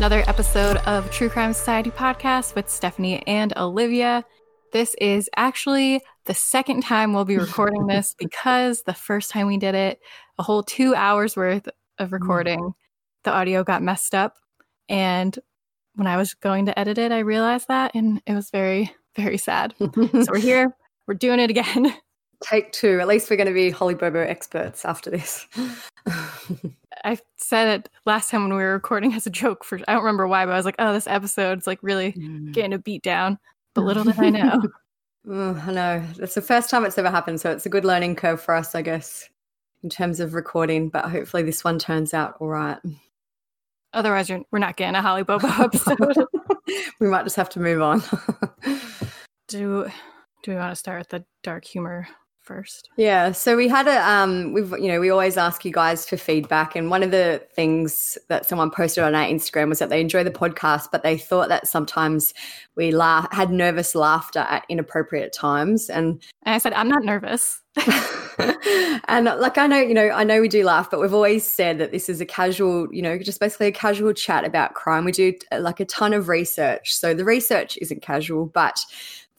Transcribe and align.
guys. 0.00 0.10
Welcome 0.10 0.24
to 0.24 0.28
another 0.28 0.30
episode 0.30 0.76
of 0.86 1.10
True 1.10 1.28
Crime 1.28 1.52
Society 1.52 1.90
podcast 1.90 2.54
with 2.54 2.70
Stephanie 2.70 3.22
and 3.26 3.52
Olivia. 3.56 4.24
This 4.72 4.94
is 5.00 5.28
actually 5.36 6.00
the 6.24 6.34
second 6.34 6.82
time 6.82 7.12
we'll 7.12 7.24
be 7.24 7.38
recording 7.38 7.86
this 7.86 8.14
because 8.18 8.82
the 8.82 8.94
first 8.94 9.30
time 9.30 9.46
we 9.46 9.58
did 9.58 9.74
it, 9.74 10.00
a 10.38 10.42
whole 10.42 10.62
two 10.62 10.94
hours 10.94 11.36
worth 11.36 11.68
of 11.98 12.08
mm. 12.08 12.12
recording, 12.12 12.72
the 13.24 13.32
audio 13.32 13.62
got 13.62 13.82
messed 13.82 14.14
up. 14.14 14.36
And 14.88 15.38
when 15.94 16.06
I 16.06 16.16
was 16.16 16.34
going 16.34 16.66
to 16.66 16.78
edit 16.78 16.98
it, 16.98 17.12
I 17.12 17.18
realized 17.18 17.68
that 17.68 17.92
and 17.94 18.22
it 18.26 18.34
was 18.34 18.50
very, 18.50 18.94
very 19.16 19.38
sad. 19.38 19.74
so 19.78 20.26
we're 20.30 20.38
here, 20.38 20.74
we're 21.06 21.14
doing 21.14 21.40
it 21.40 21.50
again. 21.50 21.94
Take 22.42 22.72
two. 22.72 23.00
At 23.00 23.08
least 23.08 23.28
we're 23.28 23.36
going 23.36 23.48
to 23.48 23.54
be 23.54 23.70
Holly 23.70 23.94
Bobo 23.94 24.20
experts 24.20 24.84
after 24.84 25.10
this. 25.10 25.46
I 27.04 27.18
said 27.36 27.80
it 27.80 27.88
last 28.06 28.30
time 28.30 28.42
when 28.42 28.50
we 28.56 28.62
were 28.62 28.72
recording 28.74 29.14
as 29.14 29.26
a 29.26 29.30
joke 29.30 29.64
for 29.64 29.78
I 29.88 29.92
don't 29.94 30.02
remember 30.02 30.26
why, 30.26 30.44
but 30.44 30.52
I 30.52 30.56
was 30.56 30.64
like, 30.66 30.76
oh, 30.78 30.92
this 30.92 31.06
episode's 31.06 31.66
like 31.66 31.78
really 31.82 32.12
Mm. 32.12 32.52
getting 32.52 32.72
a 32.72 32.78
beat 32.78 33.02
down. 33.02 33.38
But 33.74 33.82
little 33.84 34.04
did 34.04 34.18
I 34.18 34.30
know. 34.30 34.62
Oh, 35.28 35.62
I 35.66 35.72
know. 35.72 36.04
It's 36.18 36.34
the 36.34 36.42
first 36.42 36.70
time 36.70 36.84
it's 36.84 36.98
ever 36.98 37.10
happened, 37.10 37.40
so 37.40 37.50
it's 37.50 37.66
a 37.66 37.70
good 37.70 37.84
learning 37.84 38.16
curve 38.16 38.40
for 38.40 38.54
us, 38.54 38.74
I 38.74 38.82
guess, 38.82 39.28
in 39.82 39.90
terms 39.90 40.18
of 40.20 40.34
recording. 40.34 40.88
But 40.88 41.06
hopefully, 41.10 41.42
this 41.42 41.62
one 41.62 41.78
turns 41.78 42.12
out 42.14 42.36
all 42.40 42.48
right. 42.48 42.78
Otherwise, 43.92 44.28
you're, 44.28 44.42
we're 44.50 44.58
not 44.60 44.76
getting 44.76 44.94
a 44.94 45.02
Holly 45.02 45.22
Bobo 45.24 45.46
episode. 45.62 46.16
we 47.00 47.08
might 47.08 47.24
just 47.24 47.36
have 47.36 47.50
to 47.50 47.60
move 47.60 47.82
on. 47.82 48.02
do 49.48 49.88
do 50.42 50.50
we 50.52 50.56
want 50.56 50.72
to 50.72 50.76
start 50.76 51.00
with 51.00 51.08
the 51.10 51.24
dark 51.42 51.64
humor 51.64 52.08
first? 52.50 52.90
Yeah, 52.96 53.32
so 53.32 53.56
we 53.56 53.68
had 53.68 53.86
a 53.86 54.10
um 54.10 54.52
we've 54.52 54.72
you 54.72 54.88
know, 54.88 55.00
we 55.00 55.10
always 55.10 55.36
ask 55.36 55.64
you 55.64 55.72
guys 55.72 56.08
for 56.08 56.16
feedback 56.16 56.74
and 56.74 56.90
one 56.90 57.02
of 57.02 57.12
the 57.12 57.42
things 57.54 58.18
that 58.28 58.46
someone 58.46 58.70
posted 58.70 59.04
on 59.04 59.14
our 59.14 59.26
Instagram 59.26 59.68
was 59.68 59.78
that 59.78 59.88
they 59.88 60.00
enjoy 60.00 60.24
the 60.24 60.30
podcast 60.30 60.88
but 60.90 61.02
they 61.02 61.16
thought 61.16 61.48
that 61.48 61.68
sometimes 61.68 62.34
we 62.74 62.90
laugh 62.90 63.28
had 63.32 63.50
nervous 63.50 63.94
laughter 63.94 64.40
at 64.40 64.64
inappropriate 64.68 65.32
times 65.32 65.88
and 65.88 66.20
And 66.44 66.54
I 66.54 66.58
said, 66.58 66.72
I'm 66.72 66.88
not 66.88 67.04
nervous. 67.04 67.60
and 69.08 69.26
like 69.26 69.58
I 69.58 69.66
know, 69.66 69.78
you 69.78 69.92
know, 69.92 70.08
I 70.08 70.24
know 70.24 70.40
we 70.40 70.48
do 70.48 70.64
laugh, 70.64 70.90
but 70.90 71.00
we've 71.00 71.14
always 71.14 71.46
said 71.46 71.78
that 71.78 71.92
this 71.92 72.08
is 72.08 72.20
a 72.20 72.26
casual, 72.26 72.88
you 72.90 73.02
know, 73.02 73.18
just 73.18 73.40
basically 73.40 73.66
a 73.66 73.72
casual 73.72 74.12
chat 74.14 74.44
about 74.44 74.74
crime. 74.74 75.04
We 75.04 75.12
do 75.12 75.34
like 75.58 75.80
a 75.80 75.84
ton 75.84 76.14
of 76.14 76.28
research. 76.28 76.96
So 76.96 77.12
the 77.12 77.24
research 77.24 77.78
isn't 77.80 78.00
casual, 78.00 78.46
but 78.46 78.80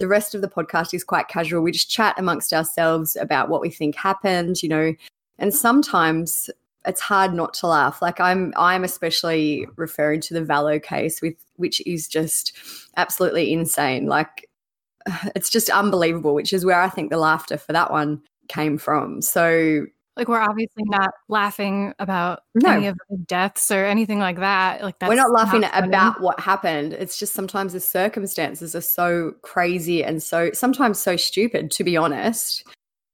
the 0.01 0.07
rest 0.07 0.33
of 0.33 0.41
the 0.41 0.47
podcast 0.47 0.95
is 0.95 1.03
quite 1.03 1.27
casual. 1.27 1.61
We 1.61 1.71
just 1.71 1.89
chat 1.89 2.15
amongst 2.17 2.53
ourselves 2.53 3.15
about 3.15 3.49
what 3.49 3.61
we 3.61 3.69
think 3.69 3.95
happened, 3.95 4.63
you 4.63 4.67
know, 4.67 4.95
and 5.37 5.53
sometimes 5.53 6.49
it's 6.87 6.99
hard 6.99 7.35
not 7.35 7.53
to 7.55 7.67
laugh. 7.67 8.01
Like 8.01 8.19
I'm 8.19 8.51
I'm 8.57 8.83
especially 8.83 9.67
referring 9.75 10.19
to 10.21 10.33
the 10.33 10.41
Vallow 10.41 10.81
case 10.81 11.21
with 11.21 11.35
which 11.57 11.85
is 11.85 12.07
just 12.07 12.57
absolutely 12.97 13.53
insane. 13.53 14.07
Like 14.07 14.49
it's 15.35 15.51
just 15.51 15.69
unbelievable, 15.69 16.33
which 16.33 16.51
is 16.51 16.65
where 16.65 16.81
I 16.81 16.89
think 16.89 17.11
the 17.11 17.17
laughter 17.17 17.57
for 17.57 17.71
that 17.73 17.91
one 17.91 18.23
came 18.47 18.79
from. 18.79 19.21
So 19.21 19.85
Like 20.17 20.27
we're 20.27 20.41
obviously 20.41 20.83
not 20.85 21.11
laughing 21.29 21.93
about 21.97 22.41
No. 22.53 22.69
any 22.71 22.87
of 22.87 22.97
the 23.09 23.17
deaths 23.17 23.71
or 23.71 23.85
anything 23.85 24.19
like 24.19 24.39
that. 24.39 24.83
Like 24.83 24.99
that's 24.99 25.09
we're 25.09 25.15
not 25.15 25.31
laughing 25.31 25.61
funny. 25.63 25.87
about 25.87 26.19
what 26.21 26.39
happened. 26.39 26.93
It's 26.93 27.17
just 27.17 27.33
sometimes 27.33 27.73
the 27.73 27.79
circumstances 27.79 28.75
are 28.75 28.81
so 28.81 29.33
crazy 29.41 30.03
and 30.03 30.21
so 30.21 30.51
sometimes 30.51 30.99
so 30.99 31.15
stupid, 31.15 31.71
to 31.71 31.83
be 31.83 31.95
honest, 31.95 32.63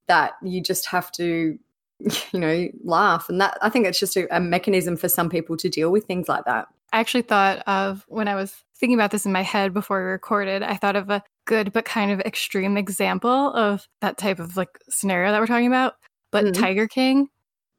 that 0.08 0.34
you 0.42 0.60
just 0.62 0.88
have 0.88 1.12
to, 1.14 1.58
you 2.32 2.40
know, 2.40 2.68
laugh. 2.84 3.30
And 3.30 3.40
that 3.42 3.58
I 3.62 3.70
think 3.70 3.86
it's 3.86 4.00
just 4.00 4.18
a, 4.18 4.36
a 4.36 4.40
mechanism 4.40 4.98
for 4.98 5.08
some 5.08 5.30
people 5.30 5.56
to 5.58 5.70
deal 5.70 5.92
with 5.92 6.06
things 6.06 6.28
like 6.28 6.46
that. 6.46 6.68
I 6.94 7.00
actually 7.00 7.24
thought 7.24 7.60
of 7.68 8.06
when 8.08 8.28
I 8.28 8.36
was 8.36 8.56
thinking 8.80 8.96
about 8.98 9.12
this 9.12 9.26
in 9.26 9.32
my 9.32 9.42
head 9.44 9.74
before 9.74 10.00
we 10.04 10.10
recorded, 10.10 10.64
I 10.64 10.78
thought 10.78 10.96
of 10.96 11.10
a 11.10 11.24
good 11.46 11.74
but 11.74 11.86
kind 11.86 12.12
of 12.12 12.20
extreme 12.22 12.76
example 12.78 13.54
of 13.54 13.88
that 14.02 14.18
type 14.18 14.40
of 14.40 14.58
like 14.58 14.80
scenario 14.90 15.32
that 15.32 15.40
we're 15.40 15.48
talking 15.48 15.68
about. 15.68 15.96
But 16.32 16.46
Mhm. 16.46 16.54
Tiger 16.54 16.88
King, 16.88 17.30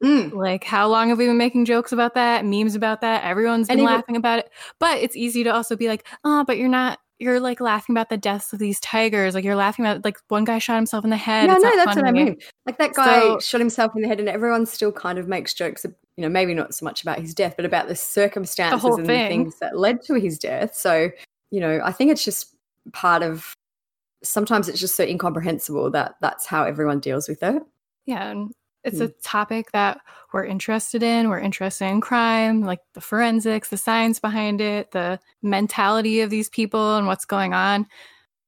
Mm. 0.03 0.33
like 0.33 0.63
how 0.63 0.87
long 0.87 1.09
have 1.09 1.17
we 1.17 1.27
been 1.27 1.37
making 1.37 1.65
jokes 1.65 1.91
about 1.91 2.13
that, 2.15 2.45
memes 2.45 2.73
about 2.75 3.01
that? 3.01 3.23
Everyone's 3.25 3.67
been 3.67 3.79
And 3.79 3.85
laughing 3.85 4.15
about 4.15 4.39
it. 4.39 4.49
But 4.79 4.99
it's 4.99 5.15
easy 5.15 5.43
to 5.43 5.49
also 5.53 5.75
be 5.75 5.87
like, 5.87 6.07
oh, 6.23 6.43
but 6.45 6.57
you're 6.57 6.69
not 6.69 6.99
you're 7.21 7.41
like 7.41 7.59
laughing 7.59 7.93
about 7.93 8.07
the 8.07 8.15
deaths 8.15 8.53
of 8.53 8.59
these 8.59 8.79
tigers. 8.79 9.35
Like 9.35 9.43
you're 9.43 9.53
laughing 9.53 9.83
about 9.85 10.05
like 10.05 10.17
one 10.29 10.45
guy 10.45 10.57
shot 10.57 10.77
himself 10.77 11.03
in 11.03 11.09
the 11.09 11.17
head. 11.17 11.47
Yeah, 11.49 11.55
It's 11.55 11.63
no, 11.65 11.75
that's 11.75 11.97
what 11.97 12.05
I 12.05 12.11
mean. 12.13 12.37
Like 12.65 12.77
that 12.77 12.93
guy 12.93 13.19
So- 13.19 13.39
shot 13.39 13.59
himself 13.59 13.91
in 13.93 14.01
the 14.03 14.07
head, 14.07 14.21
and 14.21 14.29
everyone 14.29 14.65
still 14.65 14.93
kind 14.93 15.19
of 15.19 15.27
makes 15.27 15.53
jokes. 15.53 15.85
You 16.15 16.21
know, 16.23 16.29
maybe 16.29 16.53
not 16.53 16.73
so 16.73 16.85
much 16.85 17.01
about 17.01 17.19
his 17.19 17.33
death, 17.33 17.55
but 17.57 17.65
about 17.65 17.89
the 17.89 17.95
circumstances 17.97 18.81
whole 18.81 18.95
and 18.95 19.05
thing. 19.05 19.23
the 19.23 19.27
things 19.49 19.59
that 19.59 19.77
led 19.77 20.01
to 20.03 20.13
his 20.13 20.39
death. 20.39 20.75
So, 20.75 21.11
you 21.51 21.59
know, 21.59 21.81
I 21.83 21.91
think 21.91 22.09
it's 22.09 22.23
just 22.23 22.55
part 22.93 23.21
of. 23.21 23.53
Sometimes 24.23 24.69
it's 24.69 24.79
just 24.79 24.95
so 24.95 25.03
incomprehensible 25.03 25.91
that 25.91 26.15
that's 26.21 26.45
how 26.45 26.63
everyone 26.63 27.01
deals 27.01 27.27
with 27.27 27.43
it. 27.43 27.61
Yeah, 28.05 28.29
and 28.29 28.51
it's 28.83 28.99
a 28.99 29.09
mm. 29.09 29.13
topic 29.21 29.71
that 29.71 29.99
we're 30.33 30.45
interested 30.45 31.03
in. 31.03 31.29
We're 31.29 31.39
interested 31.39 31.85
in 31.85 32.01
crime, 32.01 32.61
like 32.61 32.79
the 32.93 33.01
forensics, 33.01 33.69
the 33.69 33.77
science 33.77 34.19
behind 34.19 34.61
it, 34.61 34.91
the 34.91 35.19
mentality 35.41 36.21
of 36.21 36.29
these 36.29 36.49
people 36.49 36.95
and 36.95 37.05
what's 37.05 37.25
going 37.25 37.53
on. 37.53 37.87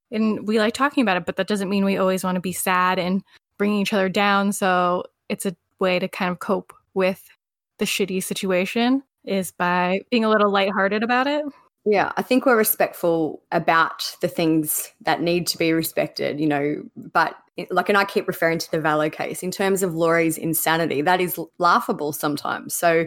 And 0.10 0.48
we 0.48 0.60
like 0.60 0.74
talking 0.74 1.02
about 1.02 1.18
it, 1.18 1.26
but 1.26 1.36
that 1.36 1.48
doesn't 1.48 1.70
mean 1.70 1.86
we 1.86 1.98
always 1.98 2.24
want 2.24 2.36
to 2.36 2.42
be 2.42 2.54
sad 2.54 2.98
and 3.00 3.24
bringing 3.58 3.82
each 3.82 3.94
other 3.94 4.10
down. 4.10 4.54
So 4.54 5.04
it's 5.30 5.46
a 5.46 5.56
way 5.80 6.00
to 6.00 6.08
kind 6.08 6.32
of 6.32 6.40
cope 6.40 6.74
with 6.94 7.30
the 7.78 7.86
shitty 7.86 8.24
situation 8.24 9.04
is 9.26 9.52
by 9.52 10.02
being 10.10 10.26
a 10.26 10.30
little 10.30 10.52
lighthearted 10.52 11.04
about 11.04 11.28
it. 11.28 11.44
Yeah, 11.86 12.12
I 12.16 12.22
think 12.22 12.46
we're 12.46 12.58
respectful 12.58 13.42
about 13.52 14.16
the 14.22 14.28
things 14.28 14.92
that 15.02 15.22
need 15.22 15.48
to 15.48 15.58
be 15.58 15.74
respected, 15.74 16.40
you 16.40 16.48
know, 16.48 16.84
but 16.96 17.36
like, 17.70 17.90
and 17.90 17.98
I 17.98 18.06
keep 18.06 18.28
referring 18.28 18.60
to 18.60 18.72
the 18.72 18.80
Vallow 18.80 19.12
case 19.12 19.44
in 19.44 19.52
terms 19.52 19.84
of 19.84 19.94
Lori's 19.94 20.38
insanity, 20.38 21.02
that 21.02 21.22
is 21.22 21.40
laughable 21.58 22.14
sometimes. 22.14 22.74
So 22.74 23.06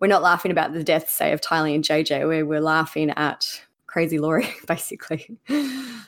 we're 0.00 0.08
not 0.08 0.22
laughing 0.22 0.50
about 0.50 0.72
the 0.72 0.84
deaths, 0.84 1.12
say, 1.12 1.32
of 1.32 1.40
Tylee 1.40 1.74
and 1.74 1.84
JJ, 1.84 2.26
where 2.26 2.46
we're 2.46 2.60
laughing 2.60 3.10
at 3.10 3.46
crazy 3.86 4.18
Laurie, 4.18 4.48
basically. 4.66 5.38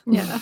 Yeah. 0.05 0.39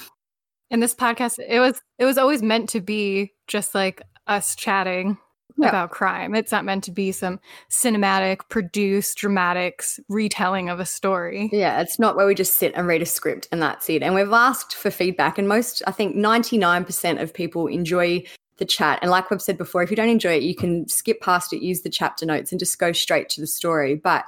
And 0.69 0.81
this 0.81 0.95
podcast, 0.95 1.39
it 1.45 1.59
was 1.59 1.81
it 1.99 2.05
was 2.05 2.17
always 2.17 2.41
meant 2.41 2.69
to 2.69 2.79
be 2.79 3.33
just 3.47 3.75
like 3.75 4.01
us 4.27 4.55
chatting 4.55 5.17
Yeah. 5.57 5.69
about 5.69 5.91
crime. 5.91 6.35
It's 6.35 6.51
not 6.51 6.65
meant 6.65 6.83
to 6.85 6.91
be 6.91 7.11
some 7.11 7.39
cinematic, 7.69 8.49
produced, 8.49 9.17
dramatic 9.17 9.83
retelling 10.09 10.69
of 10.69 10.79
a 10.79 10.85
story. 10.85 11.49
Yeah, 11.51 11.81
it's 11.81 11.99
not 11.99 12.15
where 12.15 12.25
we 12.25 12.35
just 12.35 12.55
sit 12.55 12.73
and 12.75 12.87
read 12.87 13.01
a 13.01 13.05
script 13.05 13.47
and 13.51 13.61
that's 13.61 13.89
it. 13.89 14.03
And 14.03 14.15
we've 14.15 14.31
asked 14.31 14.75
for 14.75 14.91
feedback, 14.91 15.37
and 15.37 15.47
most, 15.47 15.81
I 15.87 15.91
think 15.91 16.15
99% 16.15 17.21
of 17.21 17.33
people 17.33 17.67
enjoy 17.67 18.23
the 18.57 18.65
chat. 18.65 18.99
And 19.01 19.09
like 19.09 19.29
we've 19.29 19.41
said 19.41 19.57
before, 19.57 19.81
if 19.81 19.89
you 19.89 19.95
don't 19.95 20.09
enjoy 20.09 20.33
it, 20.33 20.43
you 20.43 20.55
can 20.55 20.87
skip 20.87 21.19
past 21.21 21.51
it, 21.51 21.63
use 21.63 21.81
the 21.81 21.89
chapter 21.89 22.25
notes, 22.25 22.51
and 22.51 22.59
just 22.59 22.79
go 22.79 22.91
straight 22.91 23.27
to 23.29 23.41
the 23.41 23.47
story. 23.47 23.95
But 23.95 24.25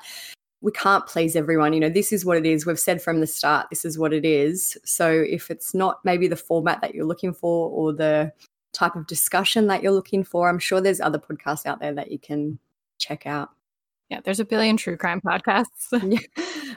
we 0.61 0.71
can't 0.71 1.05
please 1.05 1.35
everyone. 1.35 1.73
You 1.73 1.81
know, 1.81 1.89
this 1.89 2.11
is 2.13 2.25
what 2.25 2.37
it 2.37 2.45
is. 2.45 2.65
We've 2.65 2.79
said 2.79 3.01
from 3.01 3.19
the 3.19 3.27
start, 3.27 3.67
this 3.69 3.85
is 3.85 3.99
what 3.99 4.13
it 4.13 4.25
is. 4.25 4.77
So 4.85 5.11
if 5.11 5.51
it's 5.51 5.73
not 5.73 5.99
maybe 6.03 6.27
the 6.27 6.37
format 6.37 6.81
that 6.81 6.95
you're 6.95 7.05
looking 7.05 7.33
for 7.33 7.69
or 7.69 7.93
the 7.93 8.31
type 8.73 8.95
of 8.95 9.07
discussion 9.07 9.67
that 9.67 9.81
you're 9.83 9.91
looking 9.91 10.23
for, 10.23 10.49
I'm 10.49 10.59
sure 10.59 10.81
there's 10.81 10.99
other 11.01 11.19
podcasts 11.19 11.65
out 11.65 11.79
there 11.79 11.93
that 11.93 12.11
you 12.11 12.19
can 12.19 12.59
check 12.97 13.25
out. 13.25 13.49
Yeah, 14.09 14.19
there's 14.23 14.39
a 14.39 14.45
billion 14.45 14.77
true 14.77 14.97
crime 14.97 15.21
podcasts. 15.21 15.91
Yeah. 16.03 16.19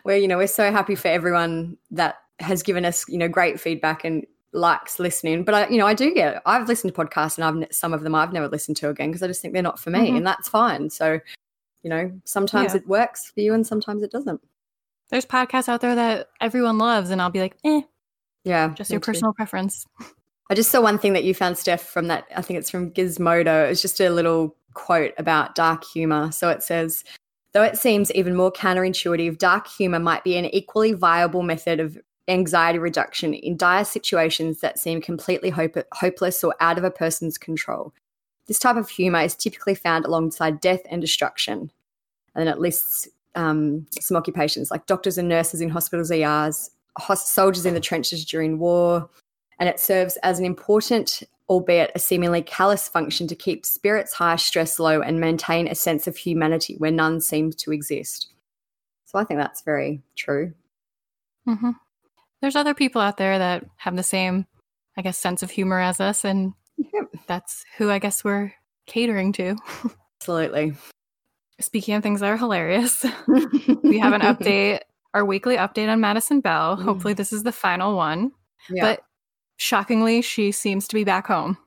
where 0.05 0.17
you 0.17 0.29
know 0.29 0.37
we're 0.39 0.47
so 0.47 0.71
happy 0.71 0.95
for 0.95 1.09
everyone 1.09 1.77
that 1.91 2.17
has 2.39 2.63
given 2.63 2.85
us 2.85 3.09
you 3.09 3.19
know 3.19 3.29
great 3.29 3.59
feedback 3.59 4.05
and 4.05 4.25
likes 4.53 4.99
listening 5.01 5.43
but 5.43 5.55
i 5.55 5.69
you 5.69 5.79
know 5.79 5.87
i 5.87 5.95
do 5.95 6.15
get 6.15 6.41
i've 6.47 6.69
listened 6.69 6.95
to 6.95 6.99
podcasts 7.05 7.37
and 7.39 7.45
i've 7.65 7.73
some 7.75 7.93
of 7.93 8.03
them 8.03 8.15
i've 8.15 8.33
never 8.33 8.47
listened 8.49 8.77
to 8.77 8.89
again 8.89 9.09
because 9.11 9.23
i 9.23 9.27
just 9.27 9.43
think 9.43 9.53
they're 9.53 9.63
not 9.63 9.79
for 9.79 9.91
me 9.91 10.11
Mhm. 10.11 10.19
and 10.19 10.27
that's 10.27 10.49
fine 10.49 10.89
so 10.91 11.19
you 11.83 11.91
know 11.91 12.11
sometimes 12.25 12.73
Yeah. 12.73 12.79
it 12.81 12.87
works 12.89 13.31
for 13.35 13.41
you 13.41 13.53
and 13.55 13.67
sometimes 13.67 14.03
it 14.03 14.11
doesn't 14.11 14.41
There's 15.11 15.27
podcasts 15.27 15.69
out 15.69 15.81
there 15.81 15.95
that 15.95 16.29
everyone 16.41 16.79
loves, 16.79 17.11
and 17.11 17.21
I'll 17.23 17.31
be 17.31 17.41
like, 17.41 17.57
eh, 17.65 17.81
yeah 18.45 18.73
just 18.75 18.91
your 18.91 19.01
too. 19.01 19.07
personal 19.13 19.33
preference. 19.33 19.87
I 20.49 20.55
just 20.55 20.71
saw 20.71 20.81
one 20.81 20.99
thing 20.99 21.13
that 21.15 21.25
you 21.25 21.35
found, 21.35 21.59
Steph, 21.59 21.83
from 21.83 22.07
that. 22.07 22.27
I 22.37 22.43
think 22.43 22.59
it's 22.59 22.71
from 22.71 22.91
Gizmodo. 22.93 23.69
It's 23.69 23.83
just 23.83 24.01
a 24.01 24.11
little 24.11 24.57
quote 24.75 25.13
about 25.19 25.55
dark 25.55 25.85
humor. 25.85 26.31
So 26.31 26.49
it 26.51 26.63
says, 26.63 27.03
though 27.53 27.63
it 27.63 27.77
seems 27.77 28.13
even 28.13 28.37
more 28.37 28.53
counterintuitive, 28.53 29.39
dark 29.39 29.67
humor 29.67 29.99
might 29.99 30.23
be 30.23 30.37
an 30.37 30.45
equally 30.47 30.93
viable 30.93 31.43
method 31.43 31.81
of 31.81 31.99
anxiety 32.29 32.79
reduction 32.79 33.35
in 33.35 33.57
dire 33.57 33.85
situations 33.85 34.61
that 34.61 34.79
seem 34.79 35.01
completely 35.01 35.51
hope- 35.51 35.87
hopeless 35.93 36.43
or 36.45 36.55
out 36.61 36.79
of 36.79 36.85
a 36.85 36.91
person's 36.91 37.39
control. 37.39 37.93
This 38.47 38.59
type 38.59 38.77
of 38.77 38.89
humor 38.89 39.21
is 39.21 39.35
typically 39.35 39.75
found 39.75 40.05
alongside 40.05 40.61
death 40.61 40.83
and 40.91 41.01
destruction. 41.01 41.71
And 42.35 42.47
then 42.47 42.49
it 42.49 42.61
lists 42.61 43.09
um, 43.35 43.87
some 44.01 44.17
occupations 44.17 44.71
like 44.71 44.87
doctors 44.87 45.19
and 45.19 45.29
nurses 45.29 45.61
in 45.61 45.69
hospitals, 45.69 46.11
ERs, 46.11 46.71
hos- 46.99 47.29
soldiers 47.29 47.67
in 47.67 47.75
the 47.75 47.81
trenches 47.81 48.25
during 48.25 48.59
war, 48.59 49.09
and 49.59 49.69
it 49.69 49.81
serves 49.81 50.17
as 50.23 50.39
an 50.39 50.45
important, 50.45 51.23
albeit 51.49 51.91
a 51.95 51.99
seemingly 51.99 52.43
callous 52.43 52.89
function 52.89 53.27
to 53.29 53.35
keep 53.35 53.65
spirits 53.67 54.13
high, 54.13 54.37
stress 54.37 54.79
low, 54.79 55.01
and 55.01 55.21
maintain 55.21 55.67
a 55.69 55.75
sense 55.75 56.07
of 56.07 56.17
humanity 56.17 56.75
where 56.79 56.91
none 56.91 57.21
seems 57.21 57.55
to 57.57 57.73
exist. 57.73 58.29
So 59.07 59.19
I 59.19 59.25
think 59.25 59.39
that's 59.39 59.63
very 59.63 60.03
true. 60.17 60.53
hmm 61.45 61.71
There's 62.41 62.57
other 62.57 62.75
people 62.75 63.01
out 63.01 63.17
there 63.17 63.39
that 63.39 63.65
have 63.77 63.97
the 63.97 64.03
same, 64.03 64.47
I 64.97 65.03
guess, 65.03 65.17
sense 65.19 65.43
of 65.43 65.51
humor 65.51 65.81
as 65.81 66.01
us, 66.01 66.25
and 66.25 66.53
Yep. 66.79 67.05
that's 67.27 67.65
who 67.79 67.91
I 67.91 67.99
guess 67.99 68.23
we're 68.23 68.53
catering 68.87 69.33
to. 69.35 69.57
Absolutely. 70.21 70.75
Speaking 71.59 71.95
of 71.95 72.03
things 72.03 72.21
that 72.21 72.29
are 72.29 72.37
hilarious, 72.37 73.03
we 73.83 73.99
have 73.99 74.13
an 74.13 74.21
update, 74.21 74.81
our 75.15 75.25
weekly 75.25 75.57
update 75.57 75.89
on 75.89 76.01
Madison 76.03 76.41
Bell. 76.41 76.77
Mm. 76.77 76.83
Hopefully, 76.83 77.15
this 77.15 77.33
is 77.33 77.45
the 77.45 77.53
final 77.53 77.97
one. 77.97 78.33
Yeah. 78.69 78.83
But 78.85 79.05
shockingly, 79.57 80.23
she 80.23 80.53
seems 80.53 80.89
to 80.89 80.95
be 80.95 81.05
back 81.05 81.27
home. 81.27 81.59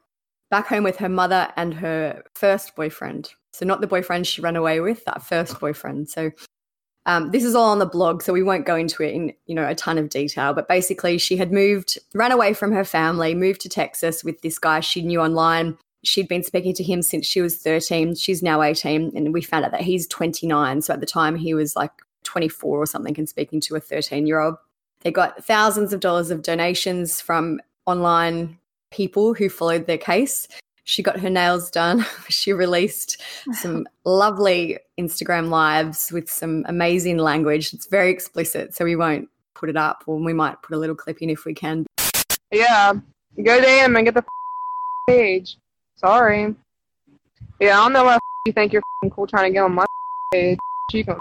back 0.50 0.68
home 0.68 0.84
with 0.84 0.98
her 0.98 1.10
mother 1.10 1.52
and 1.58 1.74
her 1.76 2.24
first 2.34 2.76
boyfriend. 2.76 3.32
So 3.54 3.66
not 3.66 3.82
the 3.82 3.88
boyfriend 3.88 4.26
she 4.26 4.42
ran 4.42 4.56
away 4.56 4.80
with, 4.80 5.06
that 5.06 5.22
first 5.22 5.60
boyfriend. 5.60 6.10
So 6.10 6.32
um, 7.06 7.32
this 7.32 7.44
is 7.44 7.56
all 7.56 7.72
on 7.72 7.80
the 7.80 7.86
blog, 7.86 8.22
so 8.22 8.34
we 8.34 8.44
won't 8.44 8.66
go 8.66 8.76
into 8.76 9.04
it 9.04 9.14
in 9.14 9.34
you 9.48 9.56
know 9.56 9.68
a 9.68 9.76
ton 9.76 9.98
of 9.98 10.10
detail. 10.10 10.54
But 10.54 10.68
basically, 10.68 11.18
she 11.18 11.38
had 11.38 11.52
moved, 11.52 11.98
ran 12.14 12.32
away 12.32 12.54
from 12.54 12.72
her 12.72 12.84
family, 12.84 13.34
moved 13.34 13.62
to 13.62 13.70
Texas 13.70 14.24
with 14.24 14.42
this 14.42 14.60
guy 14.60 14.80
she 14.80 15.02
knew 15.02 15.20
online. 15.22 15.78
She'd 16.04 16.28
been 16.28 16.44
speaking 16.44 16.74
to 16.76 16.84
him 16.84 17.02
since 17.02 17.26
she 17.26 17.42
was 17.42 17.58
13. 17.58 18.16
She's 18.16 18.44
now 18.44 18.62
18, 18.62 19.14
and 19.16 19.34
we 19.34 19.42
found 19.42 19.66
out 19.66 19.72
that 19.72 19.82
he's 19.82 20.08
29. 20.08 20.82
So 20.82 20.94
at 20.94 21.00
the 21.00 21.06
time, 21.06 21.36
he 21.36 21.54
was 21.54 21.76
like 21.76 21.92
24 22.24 22.78
or 22.78 22.86
something, 22.86 23.18
and 23.18 23.28
speaking 23.28 23.60
to 23.62 23.76
a 23.76 23.80
13 23.80 24.28
year 24.28 24.40
old. 24.40 24.56
They 25.02 25.12
got 25.12 25.44
thousands 25.44 25.94
of 25.94 26.02
dollars 26.02 26.30
of 26.30 26.44
donations 26.44 27.22
from 27.22 27.60
online 27.86 28.58
people 28.92 29.34
who 29.34 29.50
followed 29.50 29.88
their 29.88 29.98
case. 29.98 30.48
She 30.84 31.04
got 31.04 31.20
her 31.20 31.30
nails 31.30 31.70
done. 31.70 32.06
She 32.30 32.54
released 32.54 33.22
some 33.54 33.88
lovely 34.06 34.80
Instagram 35.00 35.50
lives 35.50 36.12
with 36.12 36.30
some 36.30 36.64
amazing 36.68 37.18
language. 37.18 37.74
It's 37.74 37.88
very 37.88 38.12
explicit, 38.12 38.76
so 38.76 38.86
we 38.86 38.96
won't 38.96 39.30
put 39.56 39.70
it 39.70 39.78
up, 39.78 40.04
or 40.08 40.18
we 40.18 40.34
might 40.34 40.62
put 40.62 40.76
a 40.76 40.80
little 40.80 40.96
clip 40.96 41.22
in 41.22 41.30
if 41.30 41.46
we 41.46 41.54
can. 41.54 41.86
Yeah, 42.52 42.94
go 43.44 43.62
damn 43.62 43.96
and 43.96 44.06
get 44.06 44.14
the 44.14 44.24
page. 45.08 45.58
Sorry. 45.98 46.56
Yeah, 47.60 47.80
I 47.80 47.84
don't 47.84 47.94
know 47.94 48.06
why 48.06 48.18
you 48.46 48.54
think 48.54 48.72
you're 48.72 48.82
cool 49.12 49.28
trying 49.28 49.50
to 49.50 49.54
get 49.54 49.64
on 49.64 49.74
my 49.74 49.86
page. 50.32 50.58
You 50.94 51.04
can 51.04 51.19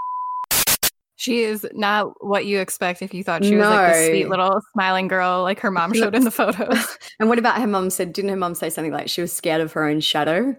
She 1.19 1.43
is 1.43 1.67
not 1.75 2.25
what 2.25 2.47
you 2.47 2.61
expect 2.61 3.03
if 3.03 3.13
you 3.13 3.25
thought 3.25 3.45
she 3.45 3.57
was 3.57 3.67
like 3.67 3.93
the 3.93 4.01
No. 4.01 4.07
sweet 4.09 4.29
little 4.29 4.61
smiling 4.73 5.09
girl 5.09 5.43
like 5.43 5.59
her 5.59 5.71
mom 5.73 5.93
showed 5.93 6.15
in 6.15 6.23
the 6.23 6.31
photos. 6.41 6.97
And 7.19 7.29
what 7.29 7.41
about 7.41 7.61
her 7.61 7.67
mom 7.67 7.91
said? 7.91 8.13
Didn't 8.13 8.31
her 8.31 8.37
mom 8.37 8.55
say 8.55 8.71
something 8.71 8.93
like 8.93 9.09
she 9.09 9.21
was 9.21 9.33
scared 9.33 9.61
of 9.61 9.73
her 9.73 9.85
own 9.85 9.99
shadow? 9.99 10.55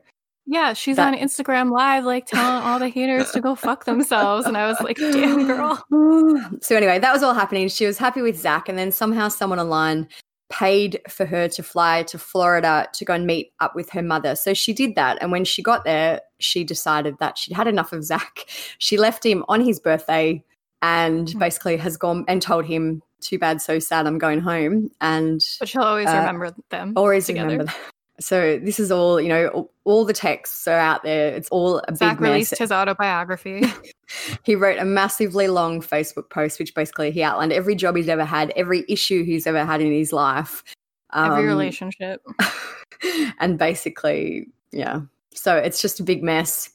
Yeah, 0.45 0.73
she's 0.73 0.97
That- 0.97 1.13
on 1.13 1.19
Instagram 1.19 1.71
live 1.71 2.03
like 2.03 2.25
telling 2.25 2.61
all 2.63 2.77
the 2.77 2.89
haters 2.89 3.31
to 3.31 3.39
go 3.39 3.55
fuck 3.55 3.85
themselves. 3.85 4.45
And 4.47 4.57
I 4.57 4.67
was 4.67 4.77
like, 4.81 4.97
damn 4.97 5.47
girl. 5.47 5.81
so 6.61 6.75
anyway, 6.75 6.99
that 6.99 7.13
was 7.13 7.23
all 7.23 7.33
happening. 7.33 7.69
She 7.69 7.85
was 7.85 7.97
happy 7.97 8.21
with 8.21 8.37
Zach, 8.37 8.67
and 8.67 8.77
then 8.77 8.91
somehow 8.91 9.29
someone 9.29 9.59
online 9.59 10.09
paid 10.49 10.99
for 11.07 11.25
her 11.27 11.47
to 11.47 11.61
fly 11.63 12.01
to 12.03 12.17
Florida 12.17 12.87
to 12.95 13.05
go 13.05 13.13
and 13.13 13.27
meet 13.27 13.53
up 13.59 13.75
with 13.75 13.91
her 13.91 14.01
mother. 14.01 14.35
So 14.35 14.53
she 14.55 14.73
did 14.73 14.95
that, 14.95 15.19
and 15.21 15.31
when 15.31 15.45
she 15.45 15.61
got 15.61 15.85
there, 15.85 16.19
she 16.39 16.63
decided 16.65 17.15
that 17.19 17.37
she'd 17.37 17.53
had 17.55 17.67
enough 17.67 17.93
of 17.93 18.03
Zach. 18.03 18.45
She 18.79 18.97
left 18.97 19.23
him 19.25 19.45
on 19.47 19.61
his 19.61 19.79
birthday, 19.79 20.43
and 20.81 21.33
basically 21.39 21.77
has 21.77 21.97
gone 21.97 22.25
and 22.27 22.41
told 22.41 22.65
him, 22.65 23.01
"Too 23.21 23.37
bad, 23.39 23.61
so 23.61 23.79
sad. 23.79 24.07
I'm 24.07 24.17
going 24.17 24.39
home." 24.39 24.91
And 25.01 25.41
But 25.59 25.69
she'll 25.69 25.81
always 25.83 26.07
Uh, 26.07 26.13
remember 26.19 26.53
them. 26.69 26.93
always 26.95 27.25
together. 27.27 27.45
remember 27.49 27.65
that. 27.65 27.77
So 28.21 28.59
this 28.61 28.81
is 28.81 28.91
all, 28.91 29.21
you 29.21 29.29
know, 29.29 29.47
all, 29.47 29.71
all 29.85 30.03
the 30.03 30.11
texts 30.11 30.67
are 30.67 30.77
out 30.77 31.03
there. 31.03 31.29
It's 31.33 31.47
all 31.51 31.79
a 31.87 31.95
Zach 31.95 32.17
big 32.17 32.19
mess. 32.19 32.29
released 32.31 32.57
his 32.57 32.69
autobiography. 32.69 33.63
he 34.43 34.55
wrote 34.55 34.77
a 34.77 34.83
massively 34.83 35.47
long 35.47 35.79
Facebook 35.79 36.29
post, 36.29 36.59
which 36.59 36.75
basically 36.75 37.11
he 37.11 37.23
outlined 37.23 37.53
every 37.53 37.75
job 37.75 37.95
he's 37.95 38.09
ever 38.09 38.25
had, 38.25 38.51
every 38.57 38.83
issue 38.89 39.23
he's 39.23 39.47
ever 39.47 39.63
had 39.63 39.79
in 39.79 39.93
his 39.93 40.11
life, 40.11 40.65
Every 41.13 41.43
Um, 41.43 41.45
relationship. 41.47 42.21
and 43.39 43.57
basically, 43.57 44.47
yeah. 44.73 44.99
So 45.33 45.55
it's 45.55 45.81
just 45.81 46.01
a 46.01 46.03
big 46.03 46.21
mess. 46.21 46.71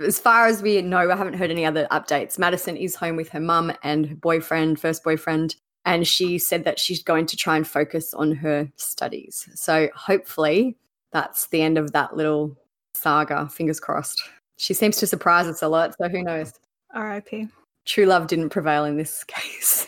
As 0.00 0.18
far 0.18 0.46
as 0.46 0.62
we 0.62 0.80
know, 0.82 1.10
I 1.10 1.16
haven't 1.16 1.34
heard 1.34 1.50
any 1.50 1.64
other 1.64 1.86
updates. 1.90 2.38
Madison 2.38 2.76
is 2.76 2.94
home 2.94 3.16
with 3.16 3.30
her 3.30 3.40
mum 3.40 3.72
and 3.82 4.06
her 4.06 4.14
boyfriend, 4.14 4.78
first 4.78 5.02
boyfriend, 5.02 5.56
and 5.84 6.06
she 6.06 6.38
said 6.38 6.64
that 6.64 6.78
she's 6.78 7.02
going 7.02 7.26
to 7.26 7.36
try 7.36 7.56
and 7.56 7.66
focus 7.66 8.12
on 8.12 8.32
her 8.32 8.70
studies. 8.76 9.48
So 9.54 9.88
hopefully 9.94 10.76
that's 11.12 11.46
the 11.48 11.62
end 11.62 11.78
of 11.78 11.92
that 11.92 12.16
little 12.16 12.56
saga. 12.94 13.48
Fingers 13.48 13.80
crossed. 13.80 14.22
She 14.58 14.74
seems 14.74 14.98
to 14.98 15.06
surprise 15.06 15.46
us 15.46 15.62
a 15.62 15.68
lot, 15.68 15.94
so 15.96 16.08
who 16.08 16.22
knows? 16.22 16.52
R.I.P. 16.94 17.48
True 17.86 18.04
love 18.04 18.26
didn't 18.26 18.50
prevail 18.50 18.84
in 18.84 18.96
this 18.96 19.24
case. 19.28 19.86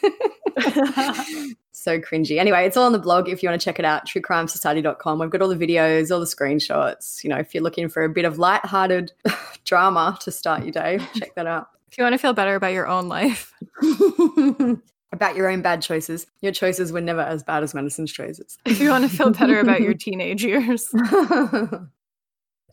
so 1.72 1.98
cringy. 1.98 2.38
Anyway, 2.38 2.64
it's 2.64 2.76
all 2.76 2.86
on 2.86 2.92
the 2.92 2.98
blog 2.98 3.28
if 3.28 3.42
you 3.42 3.48
want 3.48 3.60
to 3.60 3.64
check 3.64 3.78
it 3.78 3.84
out, 3.84 4.06
truecrimesociety.com. 4.06 5.18
We've 5.18 5.30
got 5.30 5.42
all 5.42 5.48
the 5.48 5.66
videos, 5.66 6.10
all 6.10 6.20
the 6.20 6.26
screenshots. 6.26 7.22
You 7.24 7.30
know, 7.30 7.38
if 7.38 7.54
you're 7.54 7.62
looking 7.62 7.88
for 7.88 8.04
a 8.04 8.08
bit 8.08 8.24
of 8.24 8.38
light-hearted 8.38 9.12
drama 9.64 10.18
to 10.20 10.30
start 10.30 10.62
your 10.62 10.72
day, 10.72 10.98
check 11.16 11.34
that 11.34 11.46
out. 11.46 11.68
If 11.90 11.98
you 11.98 12.04
want 12.04 12.14
to 12.14 12.18
feel 12.18 12.32
better 12.32 12.54
about 12.54 12.72
your 12.72 12.86
own 12.86 13.08
life, 13.08 13.52
about 15.12 15.36
your 15.36 15.50
own 15.50 15.60
bad 15.60 15.82
choices. 15.82 16.26
Your 16.40 16.52
choices 16.52 16.90
were 16.90 17.02
never 17.02 17.20
as 17.20 17.42
bad 17.42 17.62
as 17.62 17.74
Madison's 17.74 18.12
choices. 18.12 18.58
if 18.64 18.80
you 18.80 18.88
want 18.88 19.08
to 19.08 19.14
feel 19.14 19.30
better 19.30 19.60
about 19.60 19.82
your 19.82 19.94
teenage 19.94 20.42
years. 20.42 20.88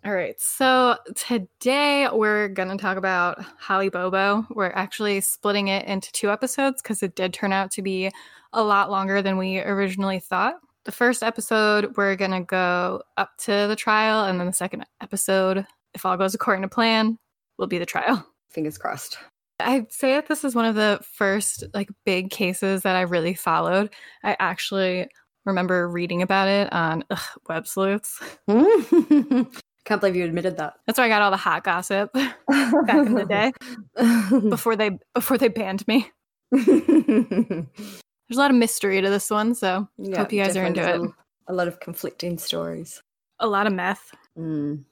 All 0.06 0.13
right. 0.13 0.40
So 0.40 0.96
today 1.16 2.07
we're 2.10 2.48
going 2.48 2.69
to 2.69 2.78
talk 2.78 2.96
about 2.96 3.44
Holly 3.60 3.90
Bobo. 3.90 4.48
We're 4.50 4.72
actually 4.72 5.19
splitting 5.19 5.68
it 5.68 5.86
into 5.88 6.10
two 6.13 6.31
episodes 6.31 6.81
because 6.81 7.04
it 7.04 7.16
did 7.16 7.34
turn 7.34 7.51
out 7.51 7.69
to 7.72 7.81
be 7.81 8.10
a 8.54 8.63
lot 8.63 8.90
longer 8.90 9.22
than 9.22 9.38
we 9.38 9.60
originally 9.60 10.19
thought. 10.19 10.56
The 10.86 10.94
first 10.94 11.22
episode, 11.22 11.98
we're 11.98 12.16
going 12.16 12.31
to 12.31 12.40
go 12.40 13.04
up 13.18 13.31
to 13.40 13.68
the 13.68 13.75
trial, 13.75 14.25
and 14.25 14.40
then 14.40 14.48
the 14.48 14.54
second 14.54 14.86
episode, 15.01 15.66
if 15.94 16.06
all 16.06 16.16
goes 16.16 16.34
according 16.34 16.62
to 16.62 16.69
plan, 16.69 17.19
will 17.57 17.68
be 17.68 17.78
the 17.78 17.86
trial. 17.86 18.25
Fingers 18.50 18.78
crossed. 18.78 19.18
I'd 19.60 19.92
say 19.92 20.13
that 20.13 20.28
this 20.28 20.46
is 20.46 20.56
one 20.56 20.65
of 20.65 20.75
the 20.75 21.01
first 21.03 21.65
like 21.74 21.89
big 22.06 22.29
cases 22.29 22.84
that 22.84 22.96
I 22.96 23.01
really 23.01 23.34
followed. 23.34 23.94
I 24.24 24.38
actually 24.39 25.10
remember 25.46 25.89
reading 25.89 26.22
about 26.22 26.48
it 26.48 26.72
on 26.72 27.03
ugh, 27.10 27.20
Web 27.50 27.68
Sleuths. 27.68 28.22
Can't 29.86 30.01
believe 30.01 30.15
you 30.15 30.25
admitted 30.25 30.57
that. 30.57 30.74
That's 30.86 30.98
where 30.98 31.05
I 31.05 31.09
got 31.09 31.21
all 31.21 31.31
the 31.31 31.38
hot 31.38 31.63
gossip 31.63 32.12
back 32.13 33.07
in 33.07 33.13
the 33.13 33.25
day 33.25 33.51
before 34.50 34.75
they 34.75 34.91
before 35.13 35.38
they 35.38 35.48
banned 35.48 35.88
me. 35.88 36.12
There's 36.51 38.38
a 38.38 38.41
lot 38.41 38.51
of 38.51 38.57
mystery 38.57 39.01
to 39.01 39.09
this 39.09 39.29
one, 39.29 39.55
so 39.55 39.88
Yeah, 39.98 40.19
hope 40.19 40.31
you 40.33 40.43
guys 40.43 40.55
are 40.57 40.65
into 40.65 40.81
definitely 40.81 41.07
it. 41.09 41.13
A, 41.48 41.53
a 41.53 41.55
lot 41.55 41.67
of 41.67 41.79
conflicting 41.79 42.38
stories. 42.38 43.01
A 43.39 43.48
lot 43.48 43.65
of 43.65 43.74
meth. 43.74 44.12
Mm. 44.38 44.83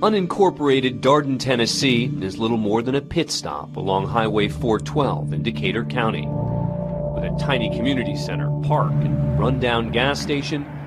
Unincorporated 0.00 1.00
Darden, 1.00 1.38
Tennessee 1.38 2.10
is 2.22 2.38
little 2.38 2.56
more 2.56 2.80
than 2.80 2.94
a 2.94 3.02
pit 3.02 3.30
stop 3.30 3.76
along 3.76 4.06
Highway 4.06 4.48
412 4.48 5.34
in 5.34 5.42
Decatur 5.42 5.84
County. 5.84 6.26
With 6.26 7.24
a 7.24 7.36
tiny 7.38 7.68
community 7.76 8.16
center, 8.16 8.48
park, 8.62 8.92
and 8.92 9.38
rundown 9.38 9.90
gas 9.90 10.18
station, 10.18 10.64
the 10.64 10.79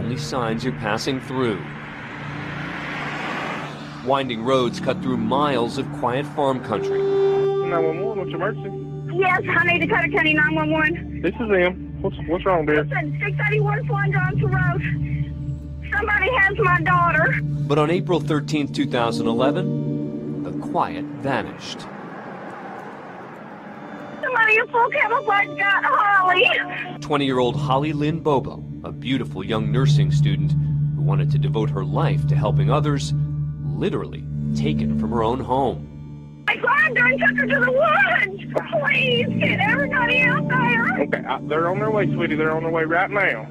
only 0.00 0.16
signs 0.16 0.64
you're 0.64 0.72
passing 0.74 1.20
through. 1.20 1.62
Winding 4.06 4.42
roads 4.42 4.80
cut 4.80 5.00
through 5.02 5.18
miles 5.18 5.76
of 5.76 5.90
quiet 5.92 6.26
farm 6.28 6.64
country. 6.64 6.98
911, 6.98 8.18
what's 8.18 8.30
your 8.30 8.36
emergency? 8.36 9.16
Yes, 9.18 9.42
honey, 9.44 9.78
Decatur 9.78 10.10
County 10.10 10.34
911. 10.34 11.20
This 11.20 11.34
is 11.34 11.50
him. 11.50 11.98
What's, 12.00 12.16
what's 12.26 12.46
wrong, 12.46 12.64
dear? 12.64 12.82
Listen, 12.82 13.12
681 13.20 13.86
Swan 13.86 14.12
Johnson 14.12 14.50
Road. 14.50 15.92
Somebody 15.94 16.30
has 16.38 16.56
my 16.58 16.80
daughter. 16.80 17.40
But 17.42 17.78
on 17.78 17.90
April 17.90 18.20
13, 18.20 18.72
2011, 18.72 20.42
the 20.44 20.52
quiet 20.66 21.04
vanished. 21.04 21.80
Somebody 24.22 24.56
in 24.56 24.66
full 24.68 24.88
camouflage 24.90 25.58
got 25.58 25.84
Holly. 25.84 26.48
20 27.00 27.26
year 27.26 27.38
old 27.38 27.56
Holly 27.56 27.92
Lynn 27.92 28.20
Bobo, 28.20 28.64
a 28.84 28.92
beautiful 28.92 29.44
young 29.44 29.70
nursing 29.70 30.10
student 30.10 30.52
who 30.94 31.02
wanted 31.02 31.30
to 31.30 31.38
devote 31.38 31.70
her 31.70 31.84
life 31.84 32.26
to 32.28 32.34
helping 32.34 32.70
others, 32.70 33.12
literally 33.64 34.24
taken 34.54 34.98
from 34.98 35.10
her 35.10 35.22
own 35.22 35.40
home. 35.40 36.44
I 36.48 36.56
grabbed 36.56 36.98
her 36.98 37.06
and 37.06 37.20
took 37.20 37.36
her 37.36 37.46
to 37.46 37.60
the 37.60 37.72
woods. 37.72 38.70
Please, 38.72 39.26
get 39.38 39.60
everybody 39.60 40.22
out 40.22 40.48
there. 40.48 41.00
Okay, 41.02 41.24
uh, 41.24 41.38
they're 41.42 41.68
on 41.68 41.78
their 41.78 41.90
way, 41.90 42.12
sweetie. 42.12 42.34
They're 42.34 42.50
on 42.56 42.62
their 42.62 42.72
way 42.72 42.84
right 42.84 43.10
now. 43.10 43.48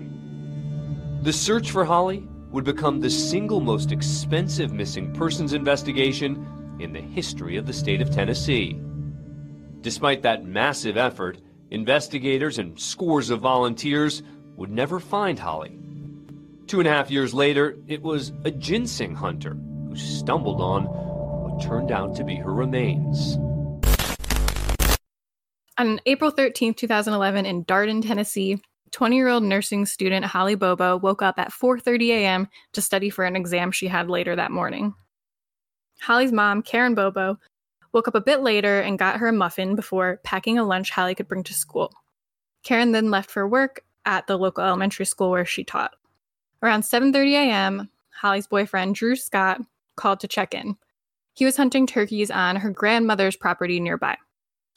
The 1.21 1.33
search 1.33 1.71
for 1.71 1.85
Holly 1.85 2.27
would 2.51 2.63
become 2.63 2.99
the 2.99 3.09
single 3.09 3.61
most 3.61 3.91
expensive 3.91 4.73
missing 4.73 5.13
persons 5.13 5.53
investigation 5.53 6.45
in 6.79 6.91
the 6.91 7.01
history 7.01 7.57
of 7.57 7.65
the 7.67 7.73
state 7.73 8.01
of 8.01 8.09
Tennessee. 8.09 8.79
Despite 9.81 10.23
that 10.23 10.45
massive 10.45 10.97
effort, 10.97 11.39
investigators 11.71 12.57
and 12.57 12.79
scores 12.79 13.29
of 13.29 13.41
volunteers 13.41 14.23
would 14.59 14.69
never 14.69 14.99
find 14.99 15.39
Holly. 15.39 15.79
Two 16.67 16.79
and 16.79 16.87
a 16.87 16.91
half 16.91 17.09
years 17.09 17.33
later, 17.33 17.77
it 17.87 18.03
was 18.03 18.33
a 18.43 18.51
ginseng 18.51 19.15
hunter 19.15 19.57
who 19.87 19.95
stumbled 19.95 20.59
on 20.59 20.83
what 20.83 21.63
turned 21.63 21.91
out 21.91 22.13
to 22.17 22.25
be 22.25 22.35
her 22.35 22.53
remains. 22.53 23.37
On 25.77 25.99
April 26.05 26.29
13th, 26.29 26.75
2011, 26.75 27.45
in 27.45 27.63
Darden, 27.63 28.05
Tennessee, 28.05 28.61
20-year-old 28.91 29.43
nursing 29.43 29.85
student 29.85 30.25
Holly 30.25 30.55
Bobo 30.55 30.97
woke 30.97 31.21
up 31.21 31.39
at 31.39 31.53
4:30 31.53 32.09
a.m. 32.09 32.49
to 32.73 32.81
study 32.81 33.09
for 33.09 33.23
an 33.23 33.37
exam 33.37 33.71
she 33.71 33.87
had 33.87 34.09
later 34.09 34.35
that 34.35 34.51
morning. 34.51 34.93
Holly's 36.01 36.33
mom, 36.33 36.63
Karen 36.63 36.95
Bobo, 36.95 37.37
woke 37.93 38.09
up 38.09 38.15
a 38.15 38.21
bit 38.21 38.41
later 38.41 38.81
and 38.81 38.99
got 38.99 39.17
her 39.17 39.27
a 39.27 39.33
muffin 39.33 39.75
before 39.75 40.19
packing 40.23 40.59
a 40.59 40.65
lunch 40.65 40.91
Holly 40.91 41.15
could 41.15 41.29
bring 41.29 41.43
to 41.43 41.53
school. 41.53 41.93
Karen 42.63 42.91
then 42.91 43.09
left 43.09 43.31
for 43.31 43.47
work 43.47 43.83
at 44.05 44.27
the 44.27 44.37
local 44.37 44.63
elementary 44.63 45.05
school 45.05 45.31
where 45.31 45.45
she 45.45 45.63
taught. 45.63 45.95
Around 46.61 46.83
7:30 46.83 47.31
a.m., 47.33 47.89
Holly's 48.21 48.47
boyfriend, 48.47 48.95
Drew 48.95 49.15
Scott, 49.15 49.61
called 49.95 50.19
to 50.21 50.27
check 50.27 50.53
in. 50.53 50.77
He 51.33 51.45
was 51.45 51.57
hunting 51.57 51.87
turkeys 51.87 52.31
on 52.31 52.57
her 52.57 52.69
grandmother's 52.69 53.35
property 53.35 53.79
nearby. 53.79 54.17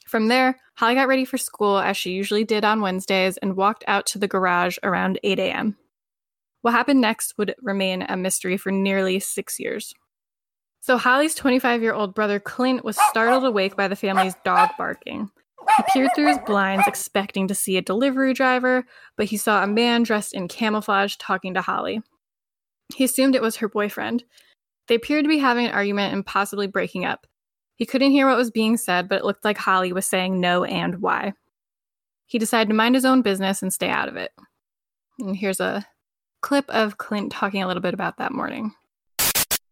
From 0.05 0.27
there, 0.27 0.59
Holly 0.75 0.95
got 0.95 1.07
ready 1.07 1.25
for 1.25 1.37
school 1.37 1.77
as 1.77 1.97
she 1.97 2.11
usually 2.11 2.43
did 2.43 2.63
on 2.63 2.81
Wednesdays 2.81 3.37
and 3.37 3.55
walked 3.55 3.83
out 3.87 4.05
to 4.07 4.19
the 4.19 4.27
garage 4.27 4.77
around 4.83 5.19
8 5.23 5.39
a.m. 5.39 5.77
What 6.61 6.73
happened 6.73 7.01
next 7.01 7.37
would 7.37 7.55
remain 7.61 8.03
a 8.03 8.15
mystery 8.15 8.57
for 8.57 8.71
nearly 8.71 9.19
six 9.19 9.59
years. 9.59 9.93
So, 10.79 10.97
Holly's 10.97 11.35
25 11.35 11.81
year 11.81 11.93
old 11.93 12.13
brother 12.13 12.39
Clint 12.39 12.83
was 12.83 12.97
startled 13.09 13.45
awake 13.45 13.75
by 13.75 13.87
the 13.87 13.95
family's 13.95 14.35
dog 14.43 14.69
barking. 14.77 15.31
He 15.77 15.83
peered 15.91 16.11
through 16.15 16.27
his 16.27 16.39
blinds, 16.45 16.87
expecting 16.87 17.47
to 17.47 17.55
see 17.55 17.77
a 17.77 17.81
delivery 17.81 18.33
driver, 18.33 18.85
but 19.17 19.25
he 19.27 19.37
saw 19.37 19.63
a 19.63 19.67
man 19.67 20.03
dressed 20.03 20.33
in 20.33 20.47
camouflage 20.47 21.15
talking 21.17 21.53
to 21.53 21.61
Holly. 21.61 22.01
He 22.95 23.03
assumed 23.03 23.35
it 23.35 23.41
was 23.41 23.57
her 23.57 23.69
boyfriend. 23.69 24.23
They 24.87 24.95
appeared 24.95 25.25
to 25.25 25.29
be 25.29 25.39
having 25.39 25.65
an 25.65 25.71
argument 25.71 26.13
and 26.13 26.25
possibly 26.25 26.67
breaking 26.67 27.05
up. 27.05 27.25
He 27.75 27.85
couldn't 27.85 28.11
hear 28.11 28.27
what 28.27 28.37
was 28.37 28.51
being 28.51 28.77
said, 28.77 29.09
but 29.09 29.19
it 29.19 29.25
looked 29.25 29.45
like 29.45 29.57
Holly 29.57 29.93
was 29.93 30.05
saying 30.05 30.39
no 30.39 30.63
and 30.63 31.01
why. 31.01 31.33
He 32.25 32.37
decided 32.37 32.69
to 32.69 32.75
mind 32.75 32.95
his 32.95 33.05
own 33.05 33.21
business 33.21 33.61
and 33.61 33.73
stay 33.73 33.89
out 33.89 34.07
of 34.07 34.15
it. 34.15 34.31
And 35.19 35.35
here's 35.35 35.59
a 35.59 35.85
clip 36.41 36.69
of 36.69 36.97
Clint 36.97 37.31
talking 37.31 37.63
a 37.63 37.67
little 37.67 37.81
bit 37.81 37.93
about 37.93 38.17
that 38.17 38.31
morning. 38.31 38.73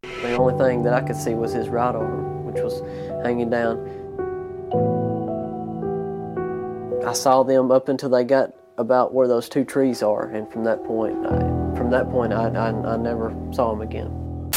The 0.02 0.36
only 0.36 0.58
thing 0.64 0.84
that 0.84 0.94
I 0.94 1.02
could 1.02 1.16
see 1.16 1.34
was 1.34 1.52
his 1.54 1.70
right 1.70 1.96
arm, 1.96 2.46
which 2.46 2.62
was 2.62 2.82
hanging 3.24 3.50
down. 3.50 4.00
I 7.05 7.13
saw 7.13 7.41
them 7.41 7.72
up 7.72 7.89
until 7.89 8.10
they 8.10 8.24
got 8.24 8.53
about 8.77 9.13
where 9.13 9.27
those 9.27 9.50
two 9.50 9.65
trees 9.65 10.03
are, 10.03 10.29
and 10.29 10.51
from 10.51 10.63
that 10.65 10.84
point, 10.84 11.25
I, 11.25 11.39
from 11.75 11.89
that 11.89 12.10
point, 12.12 12.31
I, 12.31 12.50
I, 12.50 12.70
I 12.70 12.98
never 12.98 13.36
saw 13.51 13.72
them 13.72 13.81
again. 13.81 14.51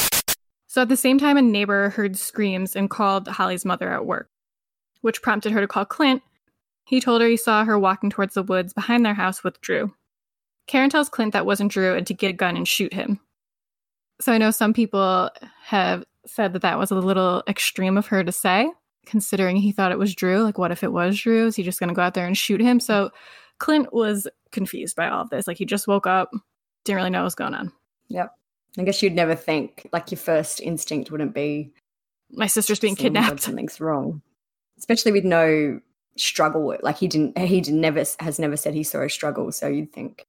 So 0.66 0.82
at 0.82 0.88
the 0.88 0.96
same 0.96 1.18
time, 1.18 1.36
a 1.36 1.42
neighbor 1.42 1.90
heard 1.90 2.18
screams 2.18 2.76
and 2.76 2.90
called 2.90 3.28
Holly's 3.28 3.64
mother 3.64 3.88
at 3.90 4.04
work, 4.04 4.28
which 5.00 5.22
prompted 5.22 5.52
her 5.52 5.60
to 5.60 5.66
call 5.66 5.84
Clint. 5.84 6.22
He 6.84 7.00
told 7.00 7.22
her 7.22 7.28
he 7.28 7.36
saw 7.36 7.64
her 7.64 7.78
walking 7.78 8.10
towards 8.10 8.34
the 8.34 8.42
woods 8.42 8.74
behind 8.74 9.06
their 9.06 9.14
house 9.14 9.42
with 9.42 9.60
Drew. 9.60 9.94
Karen 10.66 10.90
tells 10.90 11.08
Clint 11.08 11.32
that 11.32 11.46
wasn't 11.46 11.72
Drew 11.72 11.94
and 11.94 12.06
to 12.06 12.14
get 12.14 12.30
a 12.30 12.34
gun 12.34 12.56
and 12.56 12.68
shoot 12.68 12.92
him. 12.92 13.20
So 14.20 14.32
I 14.32 14.38
know 14.38 14.50
some 14.50 14.74
people 14.74 15.30
have 15.64 16.04
said 16.26 16.52
that 16.52 16.62
that 16.62 16.78
was 16.78 16.90
a 16.90 16.96
little 16.96 17.42
extreme 17.48 17.96
of 17.96 18.08
her 18.08 18.22
to 18.22 18.32
say, 18.32 18.70
considering 19.06 19.56
he 19.56 19.72
thought 19.72 19.92
it 19.92 19.98
was 19.98 20.14
Drew. 20.14 20.42
Like, 20.42 20.58
what 20.58 20.70
if 20.72 20.82
it 20.82 20.92
was 20.92 21.18
Drew? 21.18 21.46
Is 21.46 21.56
he 21.56 21.62
just 21.62 21.80
going 21.80 21.88
to 21.88 21.94
go 21.94 22.02
out 22.02 22.14
there 22.14 22.26
and 22.26 22.36
shoot 22.36 22.60
him? 22.60 22.80
So 22.80 23.10
Clint 23.58 23.92
was 23.92 24.28
confused 24.52 24.96
by 24.96 25.08
all 25.08 25.22
of 25.22 25.30
this. 25.30 25.46
Like, 25.46 25.58
he 25.58 25.64
just 25.64 25.88
woke 25.88 26.06
up, 26.06 26.30
didn't 26.84 26.96
really 26.96 27.10
know 27.10 27.20
what 27.20 27.24
was 27.24 27.34
going 27.34 27.54
on. 27.54 27.72
Yep. 28.08 28.32
I 28.78 28.82
guess 28.82 29.02
you'd 29.02 29.14
never 29.14 29.34
think, 29.34 29.88
like, 29.92 30.10
your 30.10 30.18
first 30.18 30.60
instinct 30.60 31.10
wouldn't 31.10 31.34
be 31.34 31.72
My 32.32 32.46
sister's 32.46 32.80
being 32.80 32.92
"Oh 32.92 32.94
my 32.94 32.96
God, 32.96 33.02
kidnapped. 33.02 33.40
Something's 33.40 33.80
wrong, 33.80 34.22
especially 34.78 35.12
with 35.12 35.24
no 35.24 35.80
struggle. 36.16 36.76
Like 36.82 36.96
he 36.96 37.08
didn't. 37.08 37.36
He 37.38 37.60
did 37.60 37.74
never 37.74 38.04
has 38.20 38.38
never 38.38 38.56
said 38.56 38.74
he 38.74 38.82
saw 38.82 39.02
a 39.02 39.10
struggle. 39.10 39.50
So 39.52 39.68
you'd 39.68 39.92
think. 39.92 40.26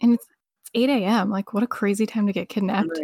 And 0.00 0.14
it's, 0.14 0.26
it's 0.62 0.70
8 0.74 0.88
a.m. 0.88 1.30
Like, 1.30 1.52
what 1.52 1.62
a 1.62 1.66
crazy 1.66 2.06
time 2.06 2.26
to 2.26 2.32
get 2.32 2.48
kidnapped. 2.48 2.98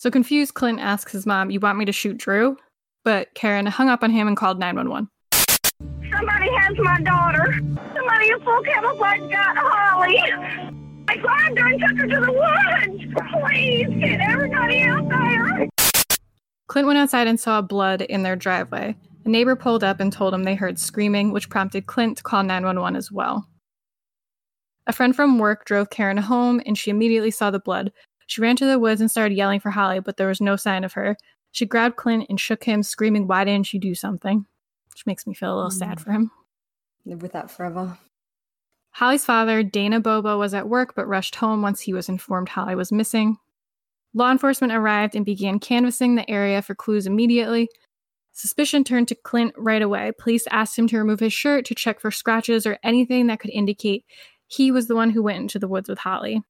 So 0.00 0.10
confused, 0.10 0.54
Clint 0.54 0.80
asks 0.80 1.12
his 1.12 1.26
mom, 1.26 1.50
You 1.50 1.60
want 1.60 1.76
me 1.76 1.84
to 1.84 1.92
shoot 1.92 2.16
Drew? 2.16 2.56
But 3.04 3.34
Karen 3.34 3.66
hung 3.66 3.90
up 3.90 4.02
on 4.02 4.10
him 4.10 4.28
and 4.28 4.34
called 4.34 4.58
911. 4.58 5.10
Somebody 6.10 6.50
has 6.56 6.78
my 6.78 7.02
daughter. 7.02 7.52
Somebody 7.94 8.30
in 8.30 8.40
full 8.40 8.62
camouflage 8.62 9.30
got 9.30 9.58
Holly. 9.58 10.18
I 11.06 11.16
grabbed 11.18 11.58
her 11.58 11.66
and 11.66 11.80
took 11.82 11.98
her 11.98 12.06
to 12.06 12.20
the 12.20 12.32
woods. 12.32 13.14
Please 13.44 13.88
get 14.00 14.22
everybody 14.22 14.84
out 14.84 15.06
there. 15.10 15.68
Clint 16.68 16.86
went 16.86 16.98
outside 16.98 17.26
and 17.26 17.38
saw 17.38 17.60
blood 17.60 18.00
in 18.00 18.22
their 18.22 18.36
driveway. 18.36 18.96
A 19.26 19.28
neighbor 19.28 19.54
pulled 19.54 19.84
up 19.84 20.00
and 20.00 20.10
told 20.10 20.32
him 20.32 20.44
they 20.44 20.54
heard 20.54 20.78
screaming, 20.78 21.30
which 21.30 21.50
prompted 21.50 21.84
Clint 21.84 22.16
to 22.16 22.22
call 22.22 22.42
911 22.42 22.96
as 22.96 23.12
well. 23.12 23.46
A 24.86 24.94
friend 24.94 25.14
from 25.14 25.38
work 25.38 25.66
drove 25.66 25.90
Karen 25.90 26.16
home 26.16 26.62
and 26.64 26.78
she 26.78 26.90
immediately 26.90 27.30
saw 27.30 27.50
the 27.50 27.60
blood. 27.60 27.92
She 28.30 28.40
ran 28.40 28.54
to 28.56 28.64
the 28.64 28.78
woods 28.78 29.00
and 29.00 29.10
started 29.10 29.34
yelling 29.34 29.58
for 29.58 29.70
Holly, 29.70 29.98
but 29.98 30.16
there 30.16 30.28
was 30.28 30.40
no 30.40 30.54
sign 30.54 30.84
of 30.84 30.92
her. 30.92 31.16
She 31.50 31.66
grabbed 31.66 31.96
Clint 31.96 32.26
and 32.28 32.38
shook 32.38 32.62
him, 32.62 32.84
screaming, 32.84 33.26
Why 33.26 33.42
didn't 33.42 33.72
you 33.72 33.80
do 33.80 33.92
something? 33.92 34.46
Which 34.90 35.04
makes 35.04 35.26
me 35.26 35.34
feel 35.34 35.52
a 35.52 35.56
little 35.56 35.70
sad 35.72 35.98
mm. 35.98 36.00
for 36.00 36.12
him. 36.12 36.30
Live 37.04 37.22
with 37.22 37.32
that 37.32 37.50
forever. 37.50 37.98
Holly's 38.92 39.24
father, 39.24 39.64
Dana 39.64 39.98
Bobo, 39.98 40.38
was 40.38 40.54
at 40.54 40.68
work 40.68 40.94
but 40.94 41.08
rushed 41.08 41.34
home 41.34 41.60
once 41.60 41.80
he 41.80 41.92
was 41.92 42.08
informed 42.08 42.50
Holly 42.50 42.76
was 42.76 42.92
missing. 42.92 43.36
Law 44.14 44.30
enforcement 44.30 44.72
arrived 44.72 45.16
and 45.16 45.26
began 45.26 45.58
canvassing 45.58 46.14
the 46.14 46.30
area 46.30 46.62
for 46.62 46.76
clues 46.76 47.08
immediately. 47.08 47.68
Suspicion 48.30 48.84
turned 48.84 49.08
to 49.08 49.16
Clint 49.16 49.54
right 49.56 49.82
away. 49.82 50.12
Police 50.16 50.46
asked 50.52 50.78
him 50.78 50.86
to 50.86 50.98
remove 50.98 51.18
his 51.18 51.32
shirt 51.32 51.64
to 51.64 51.74
check 51.74 51.98
for 51.98 52.12
scratches 52.12 52.64
or 52.64 52.78
anything 52.84 53.26
that 53.26 53.40
could 53.40 53.50
indicate 53.50 54.04
he 54.46 54.70
was 54.70 54.86
the 54.86 54.94
one 54.94 55.10
who 55.10 55.22
went 55.24 55.40
into 55.40 55.58
the 55.58 55.68
woods 55.68 55.88
with 55.88 55.98
Holly. 55.98 56.44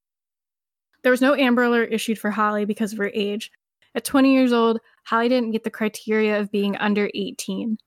There 1.03 1.11
was 1.11 1.21
no 1.21 1.35
Amber 1.35 1.63
Alert 1.63 1.93
issued 1.93 2.19
for 2.19 2.31
Holly 2.31 2.65
because 2.65 2.93
of 2.93 2.99
her 2.99 3.11
age. 3.15 3.51
At 3.95 4.05
20 4.05 4.33
years 4.33 4.53
old, 4.53 4.81
Holly 5.05 5.29
didn't 5.29 5.53
get 5.53 5.65
the 5.65 5.71
criteria 5.71 6.39
of 6.39 6.53
being 6.53 6.77
under 6.77 7.11
18. 7.15 7.79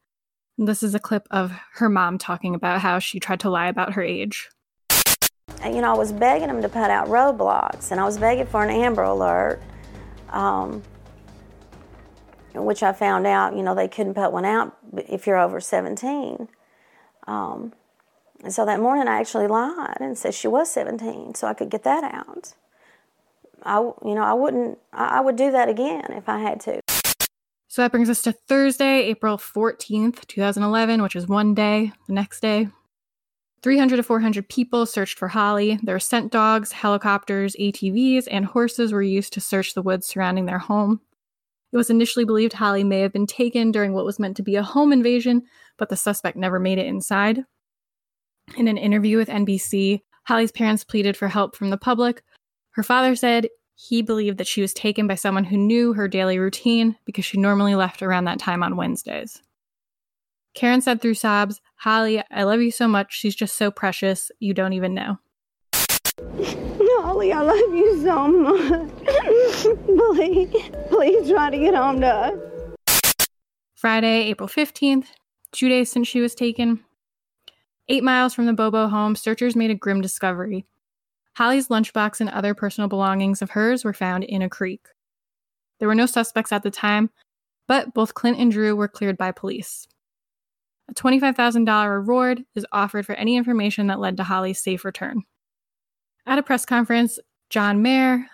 And 0.58 0.68
this 0.68 0.84
is 0.84 0.94
a 0.94 1.00
clip 1.00 1.28
of 1.32 1.52
her 1.76 1.90
mom 1.90 2.18
talking 2.18 2.56
about 2.56 2.82
how 2.82 3.00
she 3.00 3.20
tried 3.20 3.40
to 3.42 3.50
lie 3.50 3.68
about 3.68 3.94
her 3.94 4.04
age. 4.04 4.50
You 5.64 5.82
know, 5.82 5.94
I 5.94 5.98
was 5.98 6.12
begging 6.12 6.48
them 6.48 6.62
to 6.62 6.70
put 6.70 6.90
out 6.90 7.08
roadblocks, 7.08 7.92
and 7.92 8.00
I 8.00 8.04
was 8.04 8.18
begging 8.18 8.48
for 8.48 8.64
an 8.64 8.70
Amber 8.70 9.04
Alert, 9.04 9.62
um, 10.30 10.84
which 12.54 12.84
I 12.84 12.92
found 12.92 13.26
out, 13.26 13.56
you 13.56 13.64
know, 13.64 13.74
they 13.74 13.88
couldn't 13.88 14.14
put 14.14 14.32
one 14.32 14.46
out 14.46 14.78
if 15.08 15.26
you're 15.26 15.38
over 15.38 15.60
17. 15.60 16.50
Um, 17.28 17.74
and 18.44 18.54
so 18.54 18.66
that 18.66 18.80
morning 18.82 19.08
I 19.08 19.20
actually 19.20 19.48
lied 19.48 19.98
and 20.02 20.18
said 20.18 20.34
she 20.34 20.50
was 20.50 20.70
17, 20.72 21.36
so 21.36 21.48
I 21.48 21.54
could 21.54 21.70
get 21.70 21.84
that 21.84 22.04
out. 22.04 22.54
I, 23.66 23.80
you 23.80 24.16
know, 24.16 24.24
I 24.24 24.34
wouldn't, 24.34 24.78
I 24.92 25.22
would 25.22 25.36
do 25.36 25.52
that 25.52 25.70
again 25.70 26.06
if 26.10 26.28
I 26.28 26.40
had 26.40 26.60
to. 26.62 26.80
So 27.68 27.82
that 27.82 27.92
brings 27.92 28.10
us 28.10 28.22
to 28.24 28.32
Thursday, 28.32 29.02
April 29.06 29.38
14th, 29.38 30.28
2011, 30.28 31.02
which 31.02 31.16
is 31.16 31.28
one 31.28 31.56
day, 31.56 31.92
the 32.08 32.14
next 32.14 32.40
day. 32.40 32.68
300 33.64 33.96
to 33.96 34.04
400 34.04 34.48
people 34.48 34.86
searched 34.86 35.18
for 35.18 35.30
Holly. 35.30 35.80
Were 35.84 36.00
scent 36.00 36.32
dogs, 36.32 36.74
helicopters, 36.74 37.56
ATVs, 37.60 38.28
and 38.30 38.46
horses 38.46 38.92
were 38.92 39.02
used 39.02 39.34
to 39.34 39.42
search 39.42 39.74
the 39.74 39.82
woods 39.82 40.06
surrounding 40.06 40.46
their 40.46 40.60
home. 40.60 41.00
It 41.72 41.78
was 41.78 41.90
initially 41.90 42.26
believed 42.26 42.54
Holly 42.54 42.84
may 42.84 43.00
have 43.00 43.14
been 43.14 43.26
taken 43.26 43.72
during 43.72 43.94
what 43.94 44.06
was 44.06 44.20
meant 44.20 44.38
to 44.38 44.44
be 44.44 44.56
a 44.56 44.64
home 44.64 44.94
invasion, 44.94 45.44
but 45.78 45.90
the 45.90 45.96
suspect 45.96 46.38
never 46.38 46.60
made 46.60 46.78
it 46.78 46.86
inside. 46.86 47.46
In 48.58 48.68
an 48.68 48.78
interview 48.78 49.18
with 49.18 49.30
NBC, 49.30 50.02
Holly's 50.26 50.52
parents 50.52 50.84
pleaded 50.84 51.18
for 51.18 51.28
help 51.28 51.56
from 51.56 51.72
the 51.72 51.78
public. 51.78 52.22
Her 52.74 52.84
father 52.84 53.16
said 53.16 53.50
he 53.76 54.02
believed 54.02 54.38
that 54.38 54.48
she 54.48 54.62
was 54.62 54.74
taken 54.74 55.08
by 55.08 55.16
someone 55.16 55.44
who 55.44 55.58
knew 55.58 55.94
her 55.94 56.08
daily 56.08 56.40
routine 56.40 56.96
because 57.06 57.26
she 57.26 57.38
normally 57.38 57.76
left 57.76 58.02
around 58.02 58.26
that 58.26 58.40
time 58.40 58.64
on 58.64 58.76
Wednesdays. 58.76 59.42
Karen 60.54 60.82
said 60.82 61.02
through 61.02 61.16
sobs, 61.16 61.62
Holly, 61.78 62.24
I 62.32 62.44
love 62.44 62.62
you 62.62 62.72
so 62.72 62.88
much. 62.88 63.14
She's 63.14 63.36
just 63.36 63.56
so 63.56 63.72
precious. 63.72 64.32
You 64.40 64.54
don't 64.54 64.74
even 64.74 64.94
know. 64.94 65.18
Holly, 67.04 67.32
I 67.32 67.42
love 67.42 67.76
you 67.76 68.02
so 68.02 68.28
much. 68.28 68.90
please, 69.86 70.72
please 70.90 71.30
try 71.30 71.50
to 71.50 71.58
get 71.58 71.76
home 71.76 72.02
to 72.02 72.08
us. 72.08 72.88
Friday, 73.76 74.30
April 74.30 74.50
15th, 74.50 75.08
two 75.52 75.70
days 75.70 75.92
since 75.92 76.08
she 76.08 76.22
was 76.22 76.34
taken. 76.34 76.84
Eight 77.88 78.04
miles 78.04 78.34
from 78.34 78.46
the 78.46 78.54
Bobo 78.54 78.88
home, 78.88 79.16
searchers 79.16 79.56
made 79.56 79.70
a 79.70 79.76
grim 79.76 80.02
discovery. 80.02 80.66
Holly's 81.36 81.68
lunchbox 81.68 82.22
and 82.22 82.30
other 82.30 82.54
personal 82.54 82.88
belongings 82.88 83.42
of 83.42 83.52
hers 83.52 83.84
were 83.84 83.94
found 83.94 84.24
in 84.24 84.42
a 84.42 84.50
creek. 84.50 84.88
There 85.80 85.88
were 85.88 85.96
no 85.96 86.06
suspects 86.06 86.52
at 86.52 86.64
the 86.64 86.72
time, 86.72 87.10
but 87.68 87.94
both 87.94 88.14
Clint 88.14 88.38
and 88.38 88.52
Drew 88.52 88.76
were 88.76 88.88
cleared 88.88 89.18
by 89.18 89.32
police. 89.32 89.88
A 90.90 90.94
$25,000 90.94 91.92
reward 91.92 92.44
is 92.56 92.66
offered 92.72 93.06
for 93.06 93.16
any 93.16 93.36
information 93.36 93.88
that 93.88 94.00
led 94.00 94.18
to 94.18 94.24
Holly's 94.24 94.62
safe 94.62 94.86
return. 94.86 95.24
At 96.26 96.40
a 96.40 96.44
press 96.44 96.66
conference, 96.66 97.20
John 97.50 97.82
Mayer, 97.82 98.28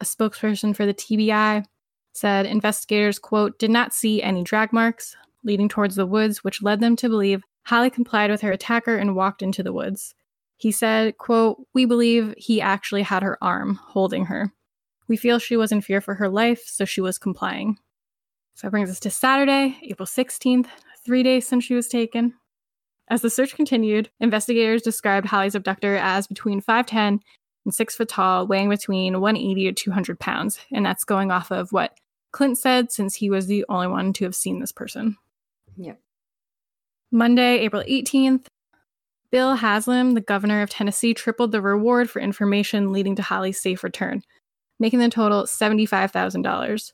a 0.00 0.04
spokesperson 0.04 0.74
for 0.74 0.86
the 0.86 0.94
TBI, 0.94 1.64
said 2.12 2.46
investigators, 2.46 3.18
quote, 3.18 3.58
did 3.58 3.70
not 3.70 3.92
see 3.92 4.22
any 4.22 4.42
drag 4.42 4.72
marks. 4.72 5.14
leading 5.44 5.68
towards 5.68 5.94
the 5.94 6.06
woods, 6.06 6.42
which 6.42 6.60
led 6.60 6.80
them 6.80 6.96
to 6.96 7.08
believe 7.08 7.44
Holly 7.66 7.88
complied 7.88 8.32
with 8.32 8.40
her 8.40 8.50
attacker 8.50 8.96
and 8.96 9.14
walked 9.14 9.42
into 9.42 9.62
the 9.62 9.72
woods. 9.72 10.15
He 10.56 10.72
said, 10.72 11.18
quote, 11.18 11.58
We 11.74 11.84
believe 11.84 12.34
he 12.36 12.60
actually 12.60 13.02
had 13.02 13.22
her 13.22 13.38
arm, 13.42 13.78
holding 13.82 14.26
her. 14.26 14.52
We 15.08 15.16
feel 15.16 15.38
she 15.38 15.56
was 15.56 15.72
in 15.72 15.82
fear 15.82 16.00
for 16.00 16.14
her 16.14 16.28
life, 16.28 16.64
so 16.66 16.84
she 16.84 17.00
was 17.00 17.18
complying. 17.18 17.78
So 18.54 18.66
that 18.66 18.70
brings 18.70 18.90
us 18.90 19.00
to 19.00 19.10
Saturday, 19.10 19.78
April 19.82 20.06
16th, 20.06 20.66
three 21.04 21.22
days 21.22 21.46
since 21.46 21.64
she 21.64 21.74
was 21.74 21.88
taken. 21.88 22.34
As 23.08 23.20
the 23.20 23.30
search 23.30 23.54
continued, 23.54 24.10
investigators 24.18 24.82
described 24.82 25.26
Holly's 25.26 25.54
abductor 25.54 25.96
as 25.96 26.26
between 26.26 26.60
5'10 26.60 27.20
and 27.64 27.74
6 27.74 27.96
foot 27.96 28.08
tall, 28.08 28.46
weighing 28.46 28.68
between 28.68 29.20
180 29.20 29.64
to 29.66 29.72
200 29.72 30.18
pounds. 30.18 30.58
And 30.72 30.84
that's 30.84 31.04
going 31.04 31.30
off 31.30 31.52
of 31.52 31.70
what 31.70 31.96
Clint 32.32 32.58
said, 32.58 32.90
since 32.90 33.14
he 33.14 33.30
was 33.30 33.46
the 33.46 33.64
only 33.68 33.86
one 33.86 34.12
to 34.14 34.24
have 34.24 34.34
seen 34.34 34.58
this 34.58 34.72
person. 34.72 35.16
Yep. 35.76 36.00
Monday, 37.12 37.58
April 37.58 37.84
18th, 37.88 38.46
Bill 39.30 39.56
Haslam, 39.56 40.14
the 40.14 40.20
governor 40.20 40.62
of 40.62 40.70
Tennessee, 40.70 41.14
tripled 41.14 41.52
the 41.52 41.60
reward 41.60 42.08
for 42.08 42.20
information 42.20 42.92
leading 42.92 43.16
to 43.16 43.22
Holly's 43.22 43.60
safe 43.60 43.82
return, 43.82 44.22
making 44.78 45.00
the 45.00 45.08
total 45.08 45.44
$75,000. 45.44 46.92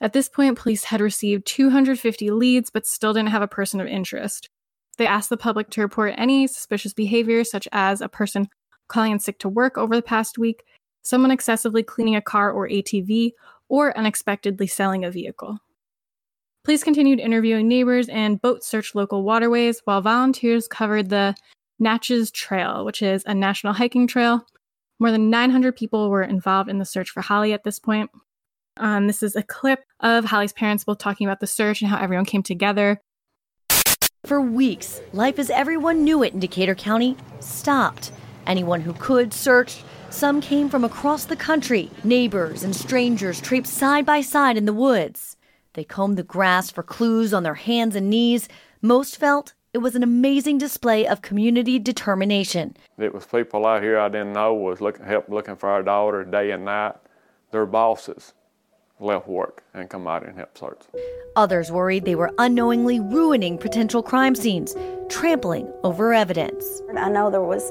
At 0.00 0.12
this 0.12 0.28
point, 0.28 0.58
police 0.58 0.84
had 0.84 1.00
received 1.00 1.46
250 1.46 2.30
leads 2.30 2.70
but 2.70 2.86
still 2.86 3.12
didn't 3.12 3.30
have 3.30 3.42
a 3.42 3.48
person 3.48 3.80
of 3.80 3.86
interest. 3.86 4.50
They 4.98 5.06
asked 5.06 5.30
the 5.30 5.36
public 5.36 5.70
to 5.70 5.82
report 5.82 6.14
any 6.16 6.46
suspicious 6.46 6.92
behavior, 6.92 7.44
such 7.44 7.68
as 7.72 8.00
a 8.00 8.08
person 8.08 8.48
calling 8.88 9.12
in 9.12 9.20
sick 9.20 9.38
to 9.40 9.48
work 9.48 9.78
over 9.78 9.94
the 9.94 10.02
past 10.02 10.38
week, 10.38 10.64
someone 11.02 11.30
excessively 11.30 11.82
cleaning 11.82 12.16
a 12.16 12.22
car 12.22 12.50
or 12.50 12.68
ATV, 12.68 13.32
or 13.68 13.96
unexpectedly 13.96 14.66
selling 14.66 15.04
a 15.04 15.10
vehicle. 15.10 15.58
Police 16.66 16.82
continued 16.82 17.20
interviewing 17.20 17.68
neighbors 17.68 18.08
and 18.08 18.42
boat 18.42 18.64
searched 18.64 18.96
local 18.96 19.22
waterways 19.22 19.80
while 19.84 20.00
volunteers 20.00 20.66
covered 20.66 21.10
the 21.10 21.36
Natchez 21.78 22.32
Trail, 22.32 22.84
which 22.84 23.02
is 23.02 23.22
a 23.24 23.32
national 23.32 23.72
hiking 23.74 24.08
trail. 24.08 24.44
More 24.98 25.12
than 25.12 25.30
900 25.30 25.76
people 25.76 26.10
were 26.10 26.24
involved 26.24 26.68
in 26.68 26.80
the 26.80 26.84
search 26.84 27.10
for 27.10 27.20
Holly 27.20 27.52
at 27.52 27.62
this 27.62 27.78
point. 27.78 28.10
Um, 28.78 29.06
this 29.06 29.22
is 29.22 29.36
a 29.36 29.44
clip 29.44 29.84
of 30.00 30.24
Holly's 30.24 30.52
parents 30.52 30.82
both 30.82 30.98
talking 30.98 31.24
about 31.24 31.38
the 31.38 31.46
search 31.46 31.82
and 31.82 31.88
how 31.88 32.00
everyone 32.00 32.24
came 32.24 32.42
together. 32.42 33.00
For 34.24 34.40
weeks, 34.40 35.00
life 35.12 35.38
as 35.38 35.50
everyone 35.50 36.02
knew 36.02 36.24
it 36.24 36.34
in 36.34 36.40
Decatur 36.40 36.74
County 36.74 37.16
stopped. 37.38 38.10
Anyone 38.44 38.80
who 38.80 38.92
could 38.94 39.32
searched. 39.32 39.84
Some 40.10 40.40
came 40.40 40.68
from 40.68 40.82
across 40.82 41.26
the 41.26 41.36
country. 41.36 41.92
Neighbors 42.02 42.64
and 42.64 42.74
strangers 42.74 43.40
traipsed 43.40 43.74
side 43.74 44.04
by 44.04 44.20
side 44.20 44.56
in 44.56 44.64
the 44.64 44.72
woods. 44.72 45.35
They 45.76 45.84
combed 45.84 46.16
the 46.16 46.22
grass 46.22 46.70
for 46.70 46.82
clues 46.82 47.34
on 47.34 47.42
their 47.42 47.54
hands 47.54 47.94
and 47.94 48.08
knees. 48.08 48.48
Most 48.80 49.18
felt 49.18 49.52
it 49.74 49.78
was 49.78 49.94
an 49.94 50.02
amazing 50.02 50.56
display 50.56 51.06
of 51.06 51.20
community 51.20 51.78
determination. 51.78 52.74
It 52.96 53.12
was 53.12 53.26
people 53.26 53.66
out 53.66 53.82
here 53.82 53.98
I 53.98 54.08
didn't 54.08 54.32
know 54.32 54.54
was 54.54 54.80
looking, 54.80 55.04
help 55.04 55.28
looking 55.28 55.54
for 55.54 55.68
our 55.68 55.82
daughter 55.82 56.24
day 56.24 56.52
and 56.52 56.64
night. 56.64 56.94
Their 57.50 57.66
bosses 57.66 58.32
left 59.00 59.28
work 59.28 59.64
and 59.74 59.90
come 59.90 60.06
out 60.06 60.26
and 60.26 60.38
help 60.38 60.56
search. 60.56 60.80
Others 61.36 61.70
worried 61.70 62.06
they 62.06 62.14
were 62.14 62.32
unknowingly 62.38 62.98
ruining 62.98 63.58
potential 63.58 64.02
crime 64.02 64.34
scenes, 64.34 64.74
trampling 65.10 65.70
over 65.84 66.14
evidence. 66.14 66.80
I 66.96 67.10
know 67.10 67.30
there 67.30 67.42
was 67.42 67.70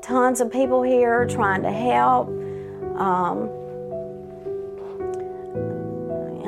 tons 0.00 0.40
of 0.40 0.50
people 0.50 0.82
here 0.82 1.26
trying 1.26 1.60
to 1.60 1.70
help. 1.70 2.28
Um, 2.98 3.50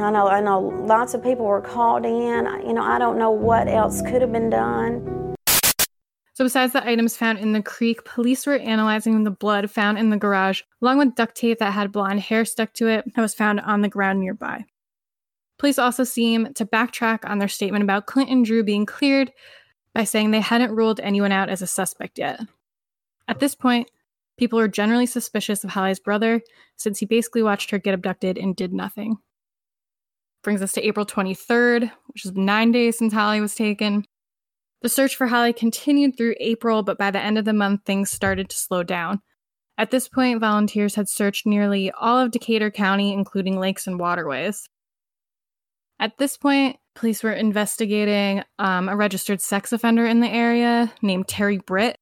I 0.03 0.11
know, 0.11 0.29
I 0.29 0.41
know 0.41 0.61
lots 0.61 1.15
of 1.15 1.23
people 1.23 1.47
were 1.47 1.61
called 1.61 2.05
in. 2.05 2.47
You 2.67 2.73
know, 2.73 2.83
I 2.83 2.99
don't 2.99 3.19
know 3.19 3.31
what 3.31 3.69
else 3.69 4.03
could 4.03 4.23
have 4.23 4.33
been 4.33 4.51
done. 4.51 5.35
So, 6.35 6.45
besides 6.45 6.73
the 6.73 6.87
items 6.87 7.17
found 7.17 7.39
in 7.39 7.53
the 7.53 7.63
creek, 7.63 8.05
police 8.05 8.47
were 8.47 8.57
analyzing 8.57 9.25
the 9.25 9.31
blood 9.31 9.71
found 9.71 9.99
in 9.99 10.09
the 10.09 10.17
garage, 10.17 10.63
along 10.81 10.99
with 10.99 11.15
duct 11.15 11.35
tape 11.35 11.59
that 11.59 11.73
had 11.73 11.93
blonde 11.93 12.21
hair 12.21 12.45
stuck 12.45 12.73
to 12.75 12.89
it 12.89 13.05
that 13.15 13.21
was 13.21 13.35
found 13.35 13.61
on 13.61 13.83
the 13.83 13.91
ground 13.91 14.21
nearby. 14.21 14.65
Police 15.59 15.79
also 15.79 16.05
seem 16.05 16.55
to 16.55 16.65
backtrack 16.65 17.29
on 17.29 17.39
their 17.39 17.49
statement 17.49 17.85
about 17.85 18.07
Clint 18.07 18.31
and 18.31 18.43
Drew 18.43 18.65
being 18.65 18.87
cleared 18.87 19.31
by 19.95 20.05
saying 20.05 20.31
they 20.31 20.41
hadn't 20.41 20.75
ruled 20.75 21.01
anyone 21.01 21.33
out 21.33 21.51
as 21.51 21.61
a 21.61 21.67
suspect 21.67 22.19
yet. 22.19 22.41
At 23.29 23.41
this 23.41 23.55
point, 23.55 23.91
people 24.39 24.59
were 24.59 24.69
generally 24.69 25.05
suspicious 25.05 25.63
of 25.63 25.71
Holly's 25.71 26.01
brother 26.01 26.41
since 26.77 26.99
he 26.99 27.05
basically 27.05 27.43
watched 27.43 27.71
her 27.71 27.79
get 27.79 27.93
abducted 27.93 28.39
and 28.39 28.57
did 28.57 28.73
nothing. 28.73 29.19
Brings 30.43 30.63
us 30.63 30.73
to 30.73 30.87
April 30.87 31.05
23rd, 31.05 31.91
which 32.07 32.25
is 32.25 32.33
nine 32.33 32.73
days 32.73 32.99
since 32.99 33.13
Holly 33.13 33.41
was 33.41 33.55
taken. 33.55 34.05
The 34.83 34.89
search 34.89 35.15
for 35.17 35.27
Holly 35.27 35.53
continued 35.53 36.17
through 36.17 36.37
April, 36.41 36.83
but 36.83 36.97
by 36.97 37.11
the 37.11 37.21
end 37.21 37.37
of 37.37 37.45
the 37.45 37.53
month, 37.53 37.83
things 37.85 38.11
started 38.11 38.49
to 38.49 38.57
slow 38.57 38.83
down. 38.83 39.21
At 39.77 39.91
this 39.91 40.09
point, 40.09 40.41
volunteers 40.41 40.95
had 40.95 41.09
searched 41.09 41.47
nearly 41.47 41.91
all 41.91 42.19
of 42.19 42.31
Decatur 42.31 42.71
County, 42.71 43.13
including 43.13 43.59
lakes 43.59 43.87
and 43.87 43.99
waterways. 43.99 44.69
At 45.99 46.17
this 46.17 46.39
point, 46.39 46.79
police 46.95 47.23
were 47.23 47.33
investigating 47.33 48.43
um, 48.59 48.89
a 48.89 48.97
registered 48.97 49.43
sex 49.43 49.73
offender 49.73 50.07
in 50.07 50.21
the 50.21 50.29
area 50.29 50.93
named 51.03 51.29
Terry 51.29 51.59
Britt. 51.59 51.97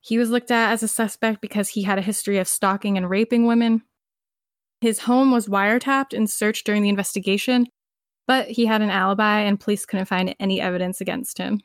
He 0.00 0.18
was 0.18 0.30
looked 0.30 0.50
at 0.50 0.72
as 0.72 0.82
a 0.82 0.88
suspect 0.88 1.40
because 1.40 1.70
he 1.70 1.82
had 1.82 1.98
a 1.98 2.02
history 2.02 2.38
of 2.38 2.48
stalking 2.48 2.96
and 2.96 3.08
raping 3.08 3.46
women. 3.46 3.82
His 4.84 4.98
home 4.98 5.30
was 5.30 5.48
wiretapped 5.48 6.12
and 6.12 6.28
searched 6.28 6.66
during 6.66 6.82
the 6.82 6.90
investigation, 6.90 7.68
but 8.26 8.48
he 8.48 8.66
had 8.66 8.82
an 8.82 8.90
alibi 8.90 9.40
and 9.40 9.58
police 9.58 9.86
couldn't 9.86 10.04
find 10.04 10.36
any 10.38 10.60
evidence 10.60 11.00
against 11.00 11.38
him. 11.38 11.62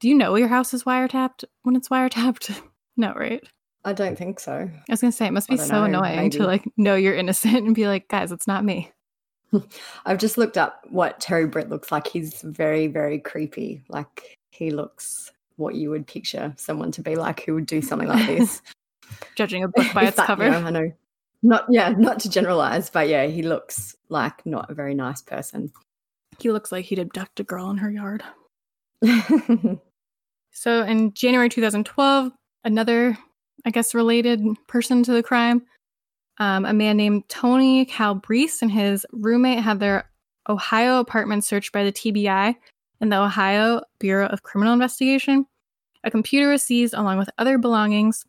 Do 0.00 0.08
you 0.08 0.16
know 0.16 0.34
your 0.34 0.48
house 0.48 0.74
is 0.74 0.82
wiretapped 0.82 1.44
when 1.62 1.76
it's 1.76 1.90
wiretapped? 1.90 2.60
no, 2.96 3.12
right? 3.12 3.40
I 3.84 3.92
don't 3.92 4.18
think 4.18 4.40
so. 4.40 4.52
I 4.52 4.82
was 4.90 5.00
gonna 5.00 5.12
say 5.12 5.26
it 5.26 5.32
must 5.32 5.48
be 5.48 5.56
so 5.56 5.78
know, 5.78 5.84
annoying 5.84 6.16
maybe. 6.16 6.38
to 6.38 6.44
like 6.44 6.68
know 6.76 6.96
you're 6.96 7.14
innocent 7.14 7.66
and 7.66 7.72
be 7.72 7.86
like, 7.86 8.08
guys, 8.08 8.32
it's 8.32 8.48
not 8.48 8.64
me. 8.64 8.90
I've 10.04 10.18
just 10.18 10.36
looked 10.36 10.58
up 10.58 10.84
what 10.90 11.20
Terry 11.20 11.46
Britt 11.46 11.70
looks 11.70 11.92
like. 11.92 12.08
He's 12.08 12.42
very, 12.42 12.88
very 12.88 13.20
creepy. 13.20 13.84
Like 13.88 14.36
he 14.50 14.72
looks 14.72 15.30
what 15.54 15.76
you 15.76 15.88
would 15.90 16.08
picture 16.08 16.52
someone 16.56 16.90
to 16.90 17.00
be 17.00 17.14
like 17.14 17.44
who 17.44 17.54
would 17.54 17.66
do 17.66 17.80
something 17.80 18.08
like 18.08 18.26
this. 18.26 18.60
Judging 19.36 19.62
a 19.62 19.68
book 19.68 19.86
by 19.94 20.06
its 20.06 20.16
that- 20.16 20.26
cover. 20.26 20.46
you 20.46 20.50
know, 20.50 20.66
I 20.66 20.70
know. 20.70 20.92
Not 21.44 21.66
yeah, 21.68 21.90
not 21.90 22.18
to 22.20 22.30
generalize, 22.30 22.90
but 22.90 23.08
yeah, 23.08 23.26
he 23.26 23.42
looks 23.42 23.94
like 24.08 24.44
not 24.44 24.68
a 24.70 24.74
very 24.74 24.94
nice 24.94 25.22
person. 25.22 25.70
He 26.40 26.50
looks 26.50 26.72
like 26.72 26.86
he'd 26.86 26.98
abduct 26.98 27.38
a 27.38 27.44
girl 27.44 27.70
in 27.70 27.76
her 27.76 27.90
yard. 27.90 28.24
So 30.54 30.84
in 30.84 31.12
January 31.12 31.48
2012, 31.48 32.32
another, 32.62 33.18
I 33.66 33.70
guess, 33.70 33.92
related 33.92 34.40
person 34.68 35.02
to 35.02 35.12
the 35.12 35.22
crime, 35.22 35.62
um, 36.38 36.64
a 36.64 36.72
man 36.72 36.96
named 36.96 37.28
Tony 37.28 37.84
Calabrese 37.84 38.58
and 38.62 38.70
his 38.70 39.04
roommate 39.12 39.58
had 39.58 39.80
their 39.80 40.08
Ohio 40.48 41.00
apartment 41.00 41.44
searched 41.44 41.72
by 41.72 41.82
the 41.82 41.92
TBI 41.92 42.54
and 43.00 43.12
the 43.12 43.20
Ohio 43.20 43.82
Bureau 43.98 44.26
of 44.26 44.44
Criminal 44.44 44.72
Investigation. 44.72 45.44
A 46.04 46.10
computer 46.10 46.50
was 46.50 46.62
seized 46.62 46.94
along 46.94 47.18
with 47.18 47.30
other 47.36 47.58
belongings. 47.58 48.24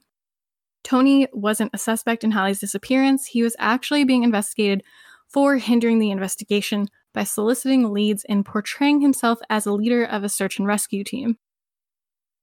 Tony 0.86 1.28
wasn't 1.34 1.72
a 1.74 1.80
suspect 1.80 2.24
in 2.24 2.30
Holly's 2.30 2.60
disappearance. 2.60 3.26
He 3.26 3.42
was 3.42 3.56
actually 3.58 4.04
being 4.06 4.24
investigated 4.24 4.84
for 5.28 5.58
hindering 5.58 5.98
the 5.98 6.12
investigation 6.12 6.88
by 7.12 7.24
soliciting 7.24 7.92
leads 7.92 8.24
and 8.26 8.46
portraying 8.46 9.02
himself 9.02 9.40
as 9.50 9.66
a 9.66 9.74
leader 9.74 10.06
of 10.06 10.24
a 10.24 10.30
search 10.30 10.60
and 10.60 10.68
rescue 10.68 11.04
team. 11.04 11.38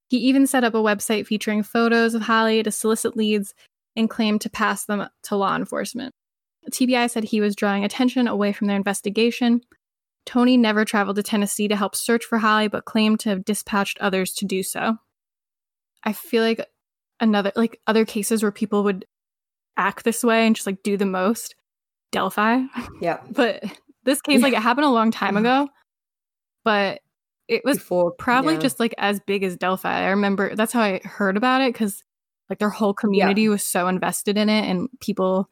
He 0.08 0.16
even 0.18 0.48
set 0.48 0.64
up 0.64 0.74
a 0.74 0.78
website 0.78 1.26
featuring 1.26 1.62
photos 1.62 2.14
of 2.14 2.22
Holly 2.22 2.64
to 2.64 2.72
solicit 2.72 3.16
leads 3.16 3.54
and 3.94 4.10
claimed 4.10 4.40
to 4.40 4.50
pass 4.50 4.86
them 4.86 5.06
to 5.22 5.36
law 5.36 5.54
enforcement. 5.54 6.12
TBI 6.68 7.08
said 7.08 7.24
he 7.24 7.40
was 7.40 7.54
drawing 7.54 7.84
attention 7.84 8.26
away 8.26 8.52
from 8.52 8.66
their 8.66 8.76
investigation. 8.76 9.60
Tony 10.26 10.56
never 10.56 10.84
traveled 10.84 11.16
to 11.16 11.22
Tennessee 11.22 11.68
to 11.68 11.76
help 11.76 11.94
search 11.94 12.24
for 12.24 12.38
Holly, 12.38 12.66
but 12.66 12.86
claimed 12.86 13.20
to 13.20 13.28
have 13.28 13.44
dispatched 13.44 13.98
others 14.00 14.32
to 14.32 14.44
do 14.44 14.64
so. 14.64 14.96
I 16.02 16.12
feel 16.12 16.42
like 16.42 16.66
another, 17.22 17.52
like 17.56 17.80
other 17.86 18.04
cases 18.04 18.42
where 18.42 18.52
people 18.52 18.84
would 18.84 19.06
act 19.78 20.04
this 20.04 20.22
way 20.22 20.46
and 20.46 20.54
just 20.54 20.66
like 20.66 20.82
do 20.82 20.98
the 20.98 21.06
most. 21.06 21.54
Delphi. 22.12 22.60
yeah. 23.00 23.20
But 23.30 23.64
this 24.04 24.20
case, 24.20 24.42
like 24.42 24.52
it 24.52 24.60
happened 24.62 24.84
a 24.84 24.90
long 24.90 25.10
time 25.10 25.36
ago, 25.36 25.68
but 26.64 27.00
it 27.48 27.62
was 27.64 27.78
Before 27.78 28.12
probably 28.12 28.54
yeah. 28.54 28.60
just 28.60 28.78
like 28.78 28.94
as 28.98 29.20
big 29.20 29.42
as 29.42 29.56
Delphi. 29.56 30.04
I 30.04 30.10
remember 30.10 30.54
that's 30.54 30.72
how 30.72 30.82
I 30.82 31.00
heard 31.04 31.36
about 31.36 31.60
it 31.62 31.72
because 31.72 32.02
like 32.48 32.58
their 32.58 32.70
whole 32.70 32.94
community 32.94 33.48
was 33.48 33.64
so 33.64 33.88
invested 33.88 34.36
in 34.36 34.48
it, 34.48 34.68
and 34.68 34.88
people 35.00 35.48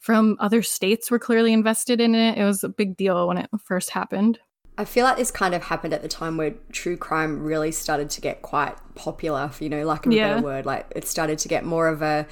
from 0.00 0.36
other 0.40 0.62
states 0.62 1.10
were 1.10 1.18
clearly 1.18 1.52
invested 1.52 2.00
in 2.00 2.14
it. 2.14 2.38
It 2.38 2.44
was 2.44 2.62
a 2.62 2.68
big 2.68 2.96
deal 2.96 3.26
when 3.28 3.38
it 3.38 3.50
first 3.64 3.90
happened. 3.90 4.38
I 4.78 4.84
feel 4.86 5.04
like 5.04 5.16
this 5.18 5.30
kind 5.30 5.54
of 5.54 5.64
happened 5.64 5.92
at 5.92 6.02
the 6.02 6.08
time 6.08 6.36
where 6.36 6.54
true 6.72 6.96
crime 6.96 7.42
really 7.42 7.72
started 7.72 8.08
to 8.10 8.20
get 8.20 8.40
quite 8.42 8.74
popular, 8.94 9.50
you 9.60 9.68
know, 9.68 9.84
like 9.84 10.06
a 10.06 10.14
Yeah. 10.14 10.34
better 10.34 10.42
word. 10.42 10.66
Like 10.66 10.86
it 10.96 11.06
started 11.06 11.38
to 11.40 11.48
get 11.48 11.64
more 11.64 11.88
of 11.88 12.00
a 12.00 12.26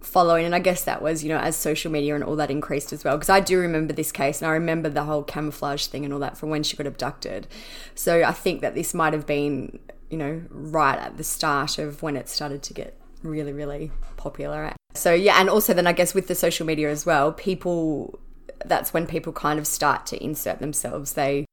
following. 0.00 0.46
And 0.46 0.54
I 0.54 0.60
guess 0.60 0.84
that 0.84 1.02
was, 1.02 1.22
you 1.24 1.28
know, 1.28 1.38
as 1.38 1.56
social 1.56 1.90
media 1.90 2.14
and 2.14 2.22
all 2.24 2.36
that 2.36 2.50
increased 2.50 2.92
as 2.92 3.02
well. 3.04 3.16
Because 3.16 3.28
I 3.28 3.40
do 3.40 3.58
remember 3.58 3.92
this 3.92 4.12
case 4.12 4.40
and 4.40 4.48
I 4.48 4.52
remember 4.52 4.88
the 4.88 5.04
whole 5.04 5.22
camouflage 5.22 5.86
thing 5.86 6.04
and 6.04 6.14
all 6.14 6.20
that 6.20 6.38
from 6.38 6.48
when 6.48 6.62
she 6.62 6.76
got 6.76 6.86
abducted. 6.86 7.48
So 7.94 8.22
I 8.22 8.32
think 8.32 8.60
that 8.62 8.74
this 8.74 8.94
might 8.94 9.12
have 9.12 9.26
been, 9.26 9.78
you 10.08 10.16
know, 10.16 10.42
right 10.48 10.98
at 10.98 11.16
the 11.16 11.24
start 11.24 11.78
of 11.78 12.02
when 12.02 12.16
it 12.16 12.28
started 12.28 12.62
to 12.62 12.72
get 12.72 12.96
really, 13.22 13.52
really 13.52 13.90
popular. 14.16 14.72
So, 14.94 15.12
yeah. 15.12 15.40
And 15.40 15.50
also 15.50 15.74
then 15.74 15.86
I 15.86 15.92
guess 15.92 16.14
with 16.14 16.28
the 16.28 16.34
social 16.34 16.66
media 16.66 16.88
as 16.90 17.04
well, 17.04 17.32
people, 17.32 18.18
that's 18.64 18.94
when 18.94 19.06
people 19.06 19.32
kind 19.32 19.58
of 19.58 19.66
start 19.66 20.06
to 20.06 20.22
insert 20.22 20.60
themselves. 20.60 21.12
They, 21.14 21.44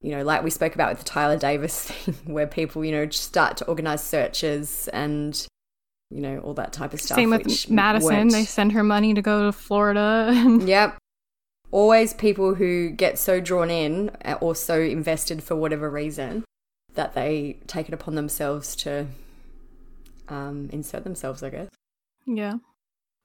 you 0.00 0.10
know, 0.12 0.22
like 0.22 0.42
we 0.44 0.50
spoke 0.50 0.74
about 0.74 0.90
with 0.90 0.98
the 1.00 1.04
Tyler 1.04 1.36
Davis 1.38 1.82
thing, 1.90 2.14
where 2.32 2.46
people, 2.46 2.84
you 2.84 2.92
know, 2.92 3.08
start 3.10 3.56
to 3.58 3.66
organize 3.66 4.02
searches 4.02 4.88
and 4.92 5.46
you 6.10 6.22
know, 6.22 6.38
all 6.38 6.54
that 6.54 6.72
type 6.72 6.94
of 6.94 7.00
stuff. 7.02 7.16
Same 7.16 7.28
with 7.30 7.68
Madison. 7.70 8.08
weren't- 8.08 8.32
They 8.32 8.44
send 8.46 8.72
her 8.72 8.82
money 8.82 9.12
to 9.12 9.20
go 9.20 9.44
to 9.44 9.52
Florida. 9.52 10.32
Yep. 10.64 10.96
Always 11.70 12.14
people 12.14 12.54
who 12.54 12.88
get 12.88 13.18
so 13.18 13.40
drawn 13.40 13.68
in 13.70 14.08
uh, 14.24 14.38
or 14.40 14.54
so 14.54 14.80
invested 14.80 15.42
for 15.42 15.54
whatever 15.54 15.90
reason 15.90 16.44
that 16.94 17.12
they 17.12 17.58
take 17.66 17.88
it 17.88 17.92
upon 17.94 18.14
themselves 18.14 18.74
to 18.76 19.06
um, 20.28 20.68
insert 20.72 21.04
themselves, 21.04 21.42
I 21.42 21.50
guess. 21.50 21.68
yeah. 22.26 22.54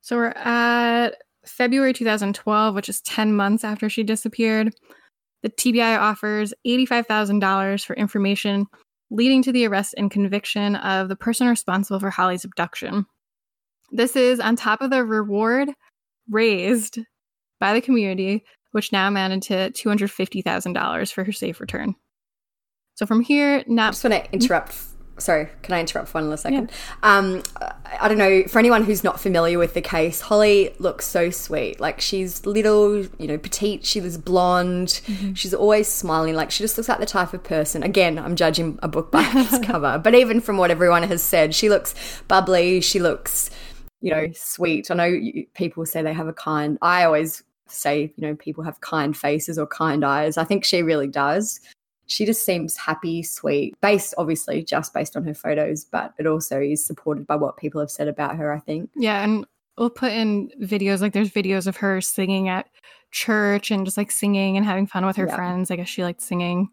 So 0.02 0.18
we're 0.18 0.34
at 0.36 1.12
February 1.46 1.94
2012, 1.94 2.76
which 2.76 2.90
is 2.90 3.00
10 3.02 3.34
months 3.34 3.64
after 3.64 3.88
she 3.90 4.04
disappeared. 4.04 4.74
The 5.44 5.50
TBI 5.50 6.00
offers 6.00 6.54
$85,000 6.66 7.86
for 7.86 7.96
information 7.96 8.66
leading 9.12 9.44
to 9.44 9.52
the 9.52 9.68
arrest 9.68 9.94
and 9.98 10.10
conviction 10.10 10.76
of 10.78 11.10
the 11.10 11.16
person 11.16 11.48
responsible 11.48 12.00
for 12.00 12.10
Holly's 12.10 12.46
abduction. 12.46 13.06
This 13.92 14.16
is 14.16 14.40
on 14.40 14.56
top 14.56 14.82
of 14.82 14.90
the 14.90 15.04
reward 15.04 15.70
raised 16.30 17.00
by 17.60 17.74
the 17.74 17.82
community, 17.82 18.44
which 18.72 18.92
now 18.92 19.08
amounted 19.08 19.44
to 19.44 19.70
$250,000 19.72 21.14
for 21.14 21.24
her 21.24 21.32
safe 21.32 21.60
return. 21.60 21.94
So 22.96 23.06
from 23.06 23.22
here, 23.22 23.64
I 23.70 23.90
just 23.90 24.04
want 24.04 24.14
to 24.14 24.32
interrupt. 24.34 24.93
Sorry, 25.20 25.48
can 25.62 25.76
I 25.76 25.80
interrupt 25.80 26.10
for 26.10 26.18
one 26.18 26.24
little 26.24 26.38
second? 26.38 26.72
Um, 27.04 27.44
I 28.02 28.08
don't 28.08 28.18
know. 28.18 28.44
For 28.48 28.58
anyone 28.58 28.84
who's 28.84 29.04
not 29.04 29.20
familiar 29.20 29.60
with 29.60 29.76
the 29.76 29.82
case, 29.82 30.20
Holly 30.22 30.74
looks 30.80 31.06
so 31.06 31.30
sweet. 31.30 31.80
Like 31.80 32.02
she's 32.02 32.46
little, 32.48 32.98
you 32.98 33.28
know, 33.28 33.38
petite. 33.38 33.86
She 33.86 34.02
was 34.02 34.18
blonde. 34.18 35.02
She's 35.36 35.54
always 35.54 35.88
smiling. 35.88 36.34
Like 36.34 36.50
she 36.50 36.64
just 36.64 36.78
looks 36.78 36.90
like 36.90 37.00
the 37.00 37.06
type 37.06 37.34
of 37.34 37.44
person. 37.44 37.84
Again, 37.84 38.18
I'm 38.18 38.36
judging 38.36 38.80
a 38.82 38.88
book 38.88 39.12
by 39.12 39.24
its 39.36 39.60
cover, 39.66 40.00
but 40.04 40.16
even 40.16 40.42
from 40.42 40.58
what 40.58 40.72
everyone 40.72 41.04
has 41.04 41.22
said, 41.22 41.54
she 41.54 41.70
looks 41.70 41.94
bubbly. 42.28 42.82
She 42.82 43.00
looks, 43.00 43.52
you 44.02 44.10
know, 44.10 44.32
sweet. 44.34 44.90
I 44.90 44.96
know 44.96 45.22
people 45.54 45.86
say 45.86 46.02
they 46.02 46.14
have 46.14 46.28
a 46.28 46.34
kind. 46.34 46.80
I 46.82 47.04
always 47.04 47.44
say, 47.68 48.12
you 48.16 48.28
know, 48.28 48.36
people 48.36 48.64
have 48.64 48.82
kind 48.82 49.16
faces 49.16 49.60
or 49.60 49.68
kind 49.68 50.04
eyes. 50.04 50.38
I 50.38 50.44
think 50.44 50.66
she 50.66 50.82
really 50.82 51.08
does 51.08 51.60
she 52.08 52.26
just 52.26 52.46
seems 52.46 52.76
happy, 52.78 53.24
sweet, 53.24 53.80
based 53.82 54.14
obviously 54.18 54.64
just 54.64 54.94
based 54.94 55.16
on 55.16 55.24
her 55.24 55.34
photos, 55.34 55.86
but 55.86 56.14
it 56.20 56.28
also 56.28 56.60
is 56.60 56.84
supported 56.86 57.26
by 57.28 57.36
what 57.36 57.58
people 57.58 57.80
have 57.80 57.92
said 57.92 58.08
about 58.08 58.36
her, 58.36 58.54
I 58.54 58.60
think. 58.60 58.90
Yeah, 58.96 59.24
and 59.24 59.46
we'll 59.78 59.90
put 59.90 60.12
in 60.12 60.52
videos 60.62 61.02
like 61.02 61.14
there's 61.14 61.32
videos 61.32 61.66
of 61.68 61.78
her 61.78 62.02
singing 62.02 62.50
at 62.50 62.68
church 63.12 63.72
and 63.72 63.86
just 63.86 63.98
like 63.98 64.12
singing 64.12 64.58
and 64.58 64.66
having 64.66 64.88
fun 64.88 65.06
with 65.06 65.16
her 65.16 65.28
Yeah. 65.28 65.36
friends. 65.36 65.72
I 65.72 65.76
guess 65.78 65.88
she 65.88 66.04
liked 66.04 66.22
singing. 66.22 66.70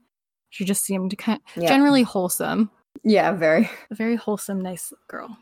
She 0.51 0.65
just 0.65 0.85
seemed 0.85 1.17
kind 1.19 1.41
Yeah. 1.57 1.69
generally 1.69 2.03
wholesome. 2.03 2.71
Yeah, 3.05 3.33
very. 3.33 3.71
A 3.91 3.95
very 3.95 4.17
wholesome, 4.17 4.61
nice 4.61 4.93
girl. 5.09 5.37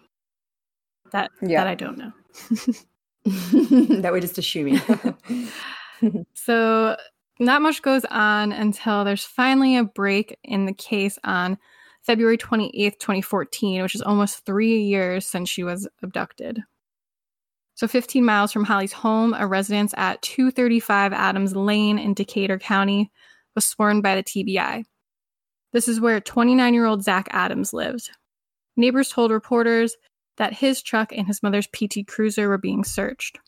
That 1.12 1.30
Yeah. 1.40 1.64
that 1.64 1.66
I 1.68 1.74
don't 1.74 1.96
know. 1.98 2.12
that 4.02 4.10
we're 4.12 4.20
just 4.20 4.38
assuming. 4.38 4.80
So 6.34 6.96
not 7.38 7.62
much 7.62 7.82
goes 7.82 8.04
on 8.06 8.52
until 8.52 9.04
there's 9.04 9.24
finally 9.24 9.76
a 9.76 9.84
break 9.84 10.36
in 10.42 10.66
the 10.66 10.72
case 10.72 11.18
on 11.24 11.58
February 12.02 12.38
28th, 12.38 12.98
2014, 12.98 13.82
which 13.82 13.94
is 13.94 14.02
almost 14.02 14.44
three 14.44 14.80
years 14.80 15.26
since 15.26 15.48
she 15.48 15.62
was 15.62 15.88
abducted. 16.02 16.62
So 17.74 17.86
15 17.86 18.24
miles 18.24 18.50
from 18.50 18.64
Holly's 18.64 18.92
home, 18.92 19.34
a 19.38 19.46
residence 19.46 19.94
at 19.96 20.20
235 20.22 21.12
Adams 21.12 21.54
Lane 21.54 21.98
in 21.98 22.14
Decatur 22.14 22.58
County 22.58 23.12
was 23.54 23.66
sworn 23.66 24.00
by 24.00 24.16
the 24.16 24.22
TBI. 24.22 24.84
This 25.72 25.86
is 25.86 26.00
where 26.00 26.20
29 26.20 26.74
year 26.74 26.86
old 26.86 27.04
Zach 27.04 27.28
Adams 27.30 27.72
lived. 27.72 28.10
Neighbors 28.76 29.10
told 29.10 29.30
reporters 29.30 29.96
that 30.38 30.54
his 30.54 30.82
truck 30.82 31.12
and 31.12 31.26
his 31.26 31.42
mother's 31.42 31.66
PT 31.66 32.06
Cruiser 32.06 32.48
were 32.48 32.58
being 32.58 32.84
searched. 32.84 33.38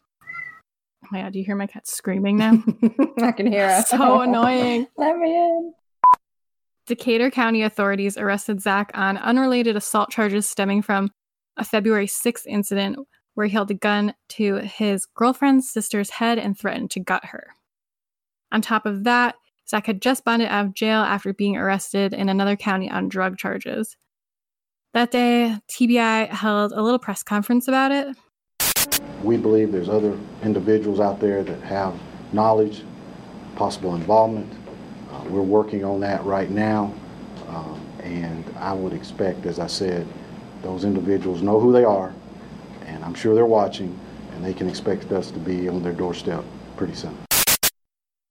Oh 1.04 1.08
my 1.10 1.22
god, 1.22 1.32
do 1.32 1.38
you 1.38 1.44
hear 1.44 1.56
my 1.56 1.66
cat 1.66 1.86
screaming 1.86 2.36
now? 2.36 2.62
I 3.22 3.32
can 3.32 3.46
hear 3.46 3.68
her. 3.68 3.82
so 3.82 4.20
annoying. 4.20 4.86
Let 4.96 5.16
me 5.18 5.34
in. 5.34 5.74
Decatur 6.86 7.30
County 7.30 7.62
authorities 7.62 8.16
arrested 8.18 8.60
Zach 8.60 8.90
on 8.94 9.16
unrelated 9.16 9.76
assault 9.76 10.10
charges 10.10 10.48
stemming 10.48 10.82
from 10.82 11.10
a 11.56 11.64
February 11.64 12.06
6th 12.06 12.46
incident 12.46 12.98
where 13.34 13.46
he 13.46 13.52
held 13.52 13.70
a 13.70 13.74
gun 13.74 14.14
to 14.28 14.56
his 14.56 15.06
girlfriend's 15.06 15.70
sister's 15.70 16.10
head 16.10 16.38
and 16.38 16.58
threatened 16.58 16.90
to 16.90 17.00
gut 17.00 17.24
her. 17.26 17.54
On 18.52 18.60
top 18.60 18.86
of 18.86 19.04
that, 19.04 19.36
Zach 19.68 19.86
had 19.86 20.02
just 20.02 20.24
bonded 20.24 20.48
out 20.48 20.66
of 20.66 20.74
jail 20.74 21.00
after 21.00 21.32
being 21.32 21.56
arrested 21.56 22.12
in 22.12 22.28
another 22.28 22.56
county 22.56 22.90
on 22.90 23.08
drug 23.08 23.38
charges. 23.38 23.96
That 24.92 25.12
day, 25.12 25.56
TBI 25.70 26.28
held 26.28 26.72
a 26.72 26.82
little 26.82 26.98
press 26.98 27.22
conference 27.22 27.68
about 27.68 27.92
it. 27.92 28.16
We 29.22 29.36
believe 29.36 29.72
there's 29.72 29.88
other 29.88 30.18
individuals 30.42 31.00
out 31.00 31.20
there 31.20 31.42
that 31.42 31.60
have 31.62 31.94
knowledge, 32.32 32.82
possible 33.56 33.94
involvement. 33.94 34.52
Uh, 35.12 35.24
we're 35.28 35.42
working 35.42 35.84
on 35.84 36.00
that 36.00 36.24
right 36.24 36.50
now, 36.50 36.94
um, 37.48 37.80
and 38.02 38.44
I 38.58 38.72
would 38.72 38.92
expect, 38.92 39.44
as 39.46 39.58
I 39.58 39.66
said, 39.66 40.06
those 40.62 40.84
individuals 40.84 41.42
know 41.42 41.58
who 41.60 41.72
they 41.72 41.84
are, 41.84 42.14
and 42.86 43.04
I'm 43.04 43.14
sure 43.14 43.34
they're 43.34 43.46
watching, 43.46 43.98
and 44.32 44.44
they 44.44 44.54
can 44.54 44.68
expect 44.68 45.10
us 45.12 45.30
to 45.32 45.38
be 45.38 45.68
on 45.68 45.82
their 45.82 45.92
doorstep 45.92 46.44
pretty 46.76 46.94
soon. 46.94 47.16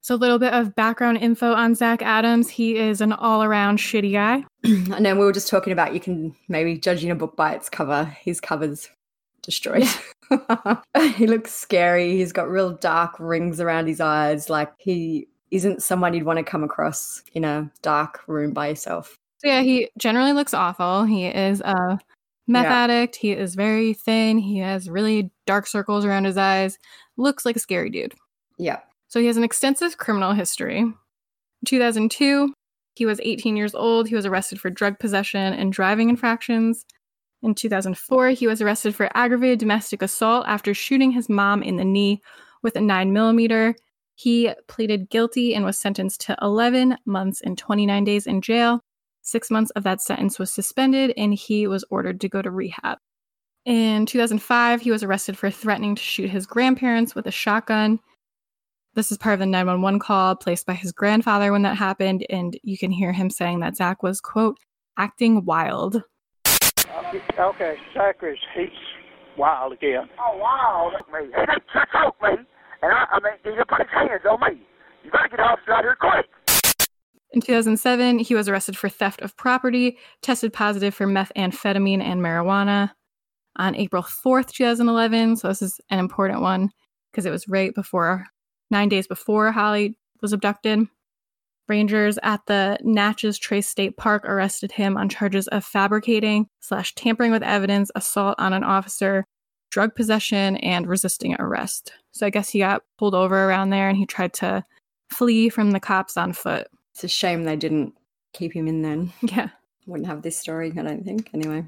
So, 0.01 0.15
a 0.15 0.17
little 0.17 0.39
bit 0.39 0.53
of 0.53 0.73
background 0.73 1.19
info 1.19 1.53
on 1.53 1.75
Zach 1.75 2.01
Adams. 2.01 2.49
He 2.49 2.77
is 2.77 2.99
an 2.99 3.13
all 3.13 3.43
around 3.43 3.77
shitty 3.77 4.13
guy. 4.13 4.43
And 4.63 5.05
then 5.05 5.19
we 5.19 5.25
were 5.25 5.31
just 5.31 5.47
talking 5.47 5.71
about 5.71 5.93
you 5.93 5.99
can 5.99 6.35
maybe 6.47 6.79
judging 6.79 7.11
a 7.11 7.15
book 7.15 7.35
by 7.35 7.53
its 7.53 7.69
cover. 7.69 8.05
His 8.05 8.41
cover's 8.41 8.89
destroyed. 9.41 9.87
he 11.15 11.27
looks 11.27 11.51
scary. 11.53 12.11
He's 12.17 12.31
got 12.31 12.49
real 12.49 12.71
dark 12.71 13.15
rings 13.19 13.59
around 13.59 13.87
his 13.87 13.99
eyes. 14.01 14.49
Like 14.49 14.71
he 14.77 15.27
isn't 15.51 15.81
someone 15.81 16.13
you'd 16.13 16.23
want 16.23 16.37
to 16.37 16.43
come 16.43 16.63
across 16.63 17.23
in 17.33 17.43
a 17.43 17.69
dark 17.81 18.21
room 18.27 18.53
by 18.53 18.67
yourself. 18.69 19.15
So 19.39 19.47
yeah, 19.47 19.61
he 19.61 19.89
generally 19.97 20.33
looks 20.33 20.53
awful. 20.53 21.05
He 21.05 21.25
is 21.25 21.61
a 21.61 21.97
meth 22.47 22.65
Yeah. 22.65 22.83
addict. 22.83 23.15
He 23.15 23.31
is 23.31 23.55
very 23.55 23.93
thin. 23.93 24.37
He 24.37 24.59
has 24.59 24.89
really 24.89 25.31
dark 25.47 25.65
circles 25.65 26.05
around 26.05 26.25
his 26.25 26.37
eyes. 26.37 26.77
Looks 27.17 27.45
like 27.45 27.55
a 27.55 27.59
scary 27.59 27.89
dude. 27.89 28.13
Yeah. 28.57 28.79
So 29.07 29.19
he 29.19 29.25
has 29.27 29.37
an 29.37 29.43
extensive 29.43 29.97
criminal 29.97 30.33
history. 30.33 30.79
In 30.79 30.95
2002, 31.65 32.53
he 32.95 33.05
was 33.05 33.19
18 33.23 33.55
years 33.57 33.73
old. 33.73 34.07
He 34.07 34.15
was 34.15 34.25
arrested 34.25 34.59
for 34.59 34.69
drug 34.69 34.99
possession 34.99 35.53
and 35.53 35.71
driving 35.73 36.09
infractions. 36.09 36.85
In 37.41 37.55
2004, 37.55 38.29
he 38.29 38.47
was 38.47 38.61
arrested 38.61 38.95
for 38.95 39.09
aggravated 39.15 39.59
domestic 39.59 40.01
assault 40.01 40.45
after 40.47 40.73
shooting 40.73 41.11
his 41.11 41.29
mom 41.29 41.63
in 41.63 41.77
the 41.77 41.85
knee 41.85 42.21
with 42.63 42.75
a 42.75 42.81
9 42.81 43.13
millimeter. 43.13 43.75
He 44.15 44.53
pleaded 44.67 45.09
guilty 45.09 45.55
and 45.55 45.63
was 45.63 45.77
sentenced 45.77 46.21
to 46.21 46.37
11 46.41 46.97
months 47.05 47.39
and 47.41 47.57
29 47.57 48.03
days 48.03 48.27
in 48.27 48.41
jail. 48.41 48.81
Six 49.21 49.49
months 49.49 49.71
of 49.71 49.83
that 49.83 50.01
sentence 50.01 50.37
was 50.37 50.51
suspended, 50.51 51.13
and 51.15 51.33
he 51.33 51.67
was 51.67 51.85
ordered 51.89 52.19
to 52.21 52.29
go 52.29 52.41
to 52.41 52.51
rehab. 52.51 52.97
In 53.65 54.05
2005, 54.05 54.81
he 54.81 54.91
was 54.91 55.03
arrested 55.03 55.37
for 55.37 55.49
threatening 55.49 55.95
to 55.95 56.01
shoot 56.01 56.29
his 56.29 56.45
grandparents 56.45 57.15
with 57.15 57.27
a 57.27 57.31
shotgun. 57.31 57.99
This 58.95 59.11
is 59.11 59.17
part 59.17 59.33
of 59.33 59.39
the 59.39 59.45
911 59.45 59.99
call 59.99 60.35
placed 60.35 60.65
by 60.65 60.73
his 60.73 60.91
grandfather 60.91 61.51
when 61.51 61.61
that 61.61 61.77
happened, 61.77 62.25
and 62.29 62.59
you 62.63 62.77
can 62.77 62.91
hear 62.91 63.13
him 63.13 63.29
saying 63.29 63.59
that 63.59 63.77
Zach 63.77 64.03
was, 64.03 64.19
quote, 64.19 64.57
acting 64.97 65.45
wild. 65.45 66.03
Uh, 66.95 67.49
okay, 67.49 67.75
Zach 67.93 68.17
is 68.23 68.37
he's 68.55 68.69
wild 69.37 69.73
again. 69.73 70.09
Oh, 70.19 70.37
wild? 70.37 70.93
Me. 71.13 71.27
He 71.27 71.45
didn't 71.45 71.63
check 71.71 71.89
out 71.93 72.15
me, 72.21 72.29
and 72.81 72.91
I, 72.91 73.05
I 73.11 73.19
mean, 73.23 73.33
he 73.43 73.49
didn't 73.51 73.67
put 73.67 73.79
his 73.79 73.89
hands 73.91 74.21
on 74.29 74.39
me. 74.41 74.61
You 75.03 75.11
gotta 75.11 75.29
get 75.29 75.39
officers 75.39 75.69
out 75.69 75.83
here 75.83 75.97
quick. 75.99 76.25
In 77.31 77.41
2007, 77.41 78.19
he 78.19 78.33
was 78.33 78.49
arrested 78.49 78.75
for 78.75 78.89
theft 78.89 79.21
of 79.21 79.37
property, 79.37 79.97
tested 80.21 80.51
positive 80.51 80.95
for 80.95 81.05
methamphetamine 81.05 82.01
and 82.01 82.21
marijuana. 82.21 82.91
On 83.57 83.75
April 83.75 84.01
4th, 84.01 84.51
2011, 84.51 85.35
so 85.35 85.49
this 85.49 85.61
is 85.61 85.79
an 85.89 85.99
important 85.99 86.41
one 86.41 86.69
because 87.11 87.25
it 87.25 87.31
was 87.31 87.47
right 87.47 87.73
before, 87.75 88.25
nine 88.71 88.89
days 88.89 89.05
before 89.05 89.51
Holly 89.51 89.97
was 90.21 90.33
abducted. 90.33 90.87
Rangers 91.69 92.17
at 92.23 92.41
the 92.47 92.77
Natchez 92.81 93.37
Trace 93.37 93.67
State 93.67 93.95
Park 93.95 94.25
arrested 94.25 94.71
him 94.71 94.97
on 94.97 95.07
charges 95.07 95.47
of 95.49 95.63
fabricating 95.63 96.47
slash 96.59 96.95
tampering 96.95 97.31
with 97.31 97.43
evidence, 97.43 97.91
assault 97.95 98.35
on 98.39 98.53
an 98.53 98.63
officer, 98.63 99.23
drug 99.69 99.95
possession 99.95 100.57
and 100.57 100.87
resisting 100.87 101.35
arrest. 101.39 101.93
So 102.11 102.25
I 102.25 102.31
guess 102.31 102.49
he 102.49 102.59
got 102.59 102.83
pulled 102.97 103.15
over 103.15 103.45
around 103.45 103.69
there 103.69 103.87
and 103.87 103.97
he 103.97 104.05
tried 104.05 104.33
to 104.35 104.63
flee 105.11 105.49
from 105.49 105.71
the 105.71 105.79
cops 105.79 106.17
on 106.17 106.33
foot. 106.33 106.67
It's 106.93 107.03
a 107.03 107.07
shame 107.07 107.43
they 107.43 107.55
didn't 107.55 107.93
keep 108.33 108.53
him 108.53 108.67
in 108.67 108.81
then. 108.81 109.13
Yeah. 109.21 109.49
Wouldn't 109.85 110.07
have 110.07 110.21
this 110.21 110.37
story, 110.37 110.71
I 110.77 110.83
don't 110.83 111.03
think. 111.03 111.31
Anyway. 111.33 111.65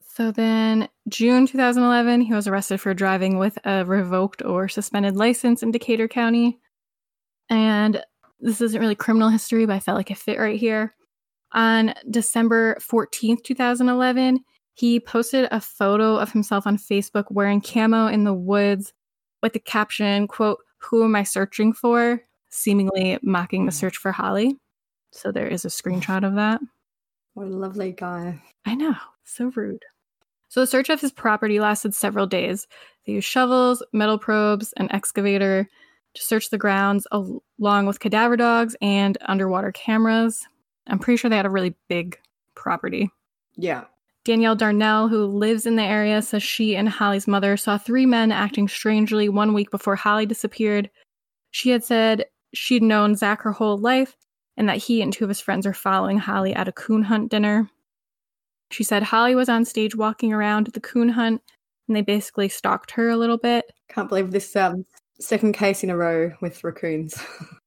So 0.00 0.32
then, 0.32 0.88
June 1.08 1.46
2011, 1.46 2.22
he 2.22 2.32
was 2.32 2.48
arrested 2.48 2.80
for 2.80 2.92
driving 2.92 3.38
with 3.38 3.56
a 3.64 3.84
revoked 3.84 4.42
or 4.42 4.66
suspended 4.66 5.14
license 5.14 5.62
in 5.62 5.70
Decatur 5.70 6.08
County. 6.08 6.58
And 7.48 8.02
this 8.40 8.60
isn't 8.60 8.80
really 8.80 8.94
criminal 8.94 9.28
history, 9.28 9.66
but 9.66 9.74
I 9.74 9.80
felt 9.80 9.96
like 9.96 10.10
it 10.10 10.18
fit 10.18 10.38
right 10.38 10.58
here. 10.58 10.94
On 11.52 11.94
December 12.10 12.76
14th, 12.80 13.42
2011, 13.44 14.44
he 14.74 15.00
posted 15.00 15.48
a 15.50 15.60
photo 15.60 16.16
of 16.16 16.32
himself 16.32 16.66
on 16.66 16.76
Facebook 16.76 17.24
wearing 17.30 17.60
camo 17.60 18.08
in 18.08 18.24
the 18.24 18.34
woods 18.34 18.92
with 19.42 19.52
the 19.52 19.58
caption, 19.58 20.28
quote, 20.28 20.58
Who 20.78 21.04
am 21.04 21.16
I 21.16 21.22
searching 21.22 21.72
for? 21.72 22.20
seemingly 22.56 23.18
mocking 23.22 23.66
the 23.66 23.72
search 23.72 23.96
for 23.96 24.12
Holly. 24.12 24.56
So 25.12 25.30
there 25.30 25.46
is 25.46 25.64
a 25.64 25.68
screenshot 25.68 26.26
of 26.26 26.34
that. 26.34 26.60
What 27.34 27.46
a 27.46 27.50
lovely 27.50 27.92
guy. 27.92 28.42
I 28.64 28.74
know, 28.74 28.94
so 29.24 29.52
rude. 29.54 29.84
So 30.48 30.60
the 30.60 30.66
search 30.66 30.88
of 30.88 31.00
his 31.00 31.12
property 31.12 31.60
lasted 31.60 31.94
several 31.94 32.26
days. 32.26 32.66
They 33.04 33.14
used 33.14 33.28
shovels, 33.28 33.82
metal 33.92 34.18
probes, 34.18 34.72
an 34.78 34.90
excavator 34.90 35.68
to 36.16 36.22
search 36.22 36.50
the 36.50 36.58
grounds, 36.58 37.06
al- 37.12 37.42
along 37.60 37.86
with 37.86 38.00
cadaver 38.00 38.36
dogs 38.36 38.76
and 38.80 39.16
underwater 39.22 39.72
cameras. 39.72 40.46
I'm 40.86 40.98
pretty 40.98 41.16
sure 41.16 41.28
they 41.28 41.36
had 41.36 41.46
a 41.46 41.50
really 41.50 41.74
big 41.88 42.18
property. 42.54 43.10
Yeah. 43.56 43.84
Danielle 44.24 44.56
Darnell, 44.56 45.08
who 45.08 45.24
lives 45.24 45.66
in 45.66 45.76
the 45.76 45.84
area, 45.84 46.20
says 46.20 46.42
she 46.42 46.74
and 46.74 46.88
Holly's 46.88 47.28
mother 47.28 47.56
saw 47.56 47.78
three 47.78 48.06
men 48.06 48.32
acting 48.32 48.66
strangely 48.66 49.28
one 49.28 49.54
week 49.54 49.70
before 49.70 49.94
Holly 49.94 50.26
disappeared. 50.26 50.90
She 51.52 51.70
had 51.70 51.84
said 51.84 52.26
she'd 52.52 52.82
known 52.82 53.14
Zach 53.14 53.42
her 53.42 53.52
whole 53.52 53.78
life 53.78 54.16
and 54.56 54.68
that 54.68 54.78
he 54.78 55.00
and 55.00 55.12
two 55.12 55.24
of 55.24 55.28
his 55.28 55.40
friends 55.40 55.66
are 55.66 55.74
following 55.74 56.18
Holly 56.18 56.54
at 56.54 56.68
a 56.68 56.72
coon 56.72 57.02
hunt 57.02 57.30
dinner. 57.30 57.70
She 58.70 58.82
said 58.82 59.04
Holly 59.04 59.34
was 59.34 59.48
on 59.48 59.64
stage 59.64 59.94
walking 59.94 60.32
around 60.32 60.66
at 60.66 60.74
the 60.74 60.80
coon 60.80 61.10
hunt 61.10 61.40
and 61.86 61.96
they 61.96 62.02
basically 62.02 62.48
stalked 62.48 62.90
her 62.92 63.08
a 63.08 63.16
little 63.16 63.38
bit. 63.38 63.72
Can't 63.88 64.08
believe 64.08 64.32
this 64.32 64.56
um, 64.56 64.84
second 65.20 65.52
case 65.54 65.82
in 65.82 65.90
a 65.90 65.96
row 65.96 66.32
with 66.40 66.62
raccoons. 66.64 67.16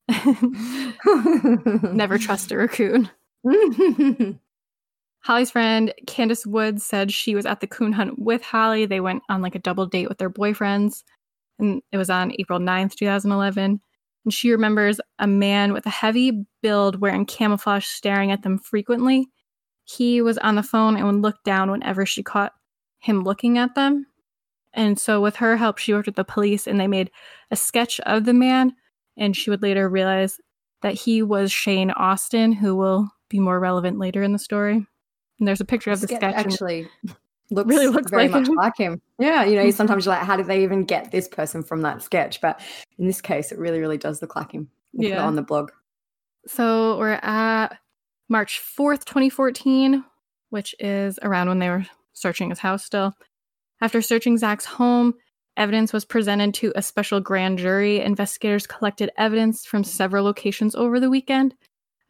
Never 1.93 2.17
trust 2.17 2.51
a 2.51 2.57
raccoon. 2.57 3.09
Holly's 5.21 5.51
friend 5.51 5.93
Candace 6.07 6.45
Woods 6.45 6.83
said 6.83 7.11
she 7.11 7.35
was 7.35 7.45
at 7.45 7.59
the 7.59 7.67
coon 7.67 7.91
hunt 7.91 8.17
with 8.19 8.41
Holly. 8.41 8.85
They 8.85 9.01
went 9.01 9.23
on 9.29 9.41
like 9.41 9.55
a 9.55 9.59
double 9.59 9.85
date 9.85 10.07
with 10.07 10.17
their 10.17 10.29
boyfriends, 10.29 11.03
and 11.59 11.81
it 11.91 11.97
was 11.97 12.09
on 12.09 12.33
April 12.39 12.59
9th, 12.59 12.95
2011. 12.95 13.81
And 14.25 14.33
she 14.33 14.51
remembers 14.51 14.99
a 15.19 15.27
man 15.27 15.73
with 15.73 15.85
a 15.85 15.91
heavy 15.91 16.45
build 16.61 16.99
wearing 16.99 17.25
camouflage 17.25 17.85
staring 17.85 18.31
at 18.31 18.43
them 18.43 18.57
frequently. 18.59 19.27
He 19.85 20.21
was 20.21 20.37
on 20.37 20.55
the 20.55 20.63
phone 20.63 20.95
and 20.95 21.05
would 21.05 21.21
look 21.21 21.43
down 21.43 21.71
whenever 21.71 22.05
she 22.05 22.23
caught 22.23 22.53
him 22.99 23.23
looking 23.23 23.57
at 23.57 23.75
them. 23.75 24.05
And 24.73 24.99
so, 24.99 25.19
with 25.21 25.37
her 25.37 25.57
help, 25.57 25.77
she 25.77 25.93
worked 25.93 26.05
with 26.07 26.15
the 26.15 26.23
police 26.23 26.67
and 26.67 26.79
they 26.79 26.87
made 26.87 27.11
a 27.51 27.55
sketch 27.55 27.99
of 28.01 28.25
the 28.25 28.33
man. 28.33 28.75
And 29.17 29.35
she 29.35 29.49
would 29.49 29.61
later 29.61 29.89
realize 29.89 30.39
that 30.81 30.93
he 30.93 31.21
was 31.21 31.51
Shane 31.51 31.91
Austin, 31.91 32.51
who 32.53 32.75
will 32.75 33.09
be 33.29 33.39
more 33.39 33.59
relevant 33.59 33.99
later 33.99 34.23
in 34.23 34.31
the 34.31 34.39
story. 34.39 34.85
And 35.39 35.47
there's 35.47 35.61
a 35.61 35.65
picture 35.65 35.91
of 35.91 36.01
the 36.01 36.07
Sketch 36.07 36.21
actually 36.35 36.87
looks 37.51 37.67
Really 37.67 37.87
looks 37.87 38.09
very 38.11 38.23
like 38.23 38.31
much 38.31 38.47
him. 38.47 38.55
like 38.55 38.77
him. 38.77 39.01
Yeah, 39.19 39.43
you 39.43 39.55
know, 39.55 39.69
sometimes 39.71 40.05
you're 40.05 40.15
like, 40.15 40.23
how 40.25 40.35
did 40.37 40.47
they 40.47 40.63
even 40.63 40.85
get 40.85 41.11
this 41.11 41.27
person 41.27 41.63
from 41.63 41.81
that 41.81 42.01
sketch? 42.03 42.39
But 42.41 42.61
in 42.97 43.07
this 43.07 43.21
case, 43.21 43.51
it 43.51 43.57
really, 43.57 43.79
really 43.79 43.97
does 43.97 44.21
look 44.21 44.35
like 44.35 44.51
him. 44.51 44.69
We'll 44.93 45.09
Yeah. 45.09 45.25
on 45.25 45.35
the 45.35 45.41
blog. 45.41 45.71
So 46.47 46.97
we're 46.97 47.19
at 47.21 47.77
March 48.29 48.59
4th, 48.61 49.05
2014, 49.05 50.03
which 50.49 50.75
is 50.79 51.19
around 51.21 51.49
when 51.49 51.59
they 51.59 51.69
were 51.69 51.85
searching 52.13 52.49
his 52.49 52.59
house 52.59 52.83
still. 52.85 53.13
After 53.81 54.01
searching 54.01 54.37
Zach's 54.37 54.65
home, 54.65 55.13
evidence 55.57 55.93
was 55.93 56.05
presented 56.05 56.53
to 56.55 56.73
a 56.75 56.81
special 56.81 57.19
grand 57.19 57.59
jury. 57.59 58.01
Investigators 58.01 58.67
collected 58.67 59.11
evidence 59.17 59.65
from 59.65 59.83
several 59.83 60.25
locations 60.25 60.75
over 60.75 60.99
the 60.99 61.09
weekend. 61.09 61.55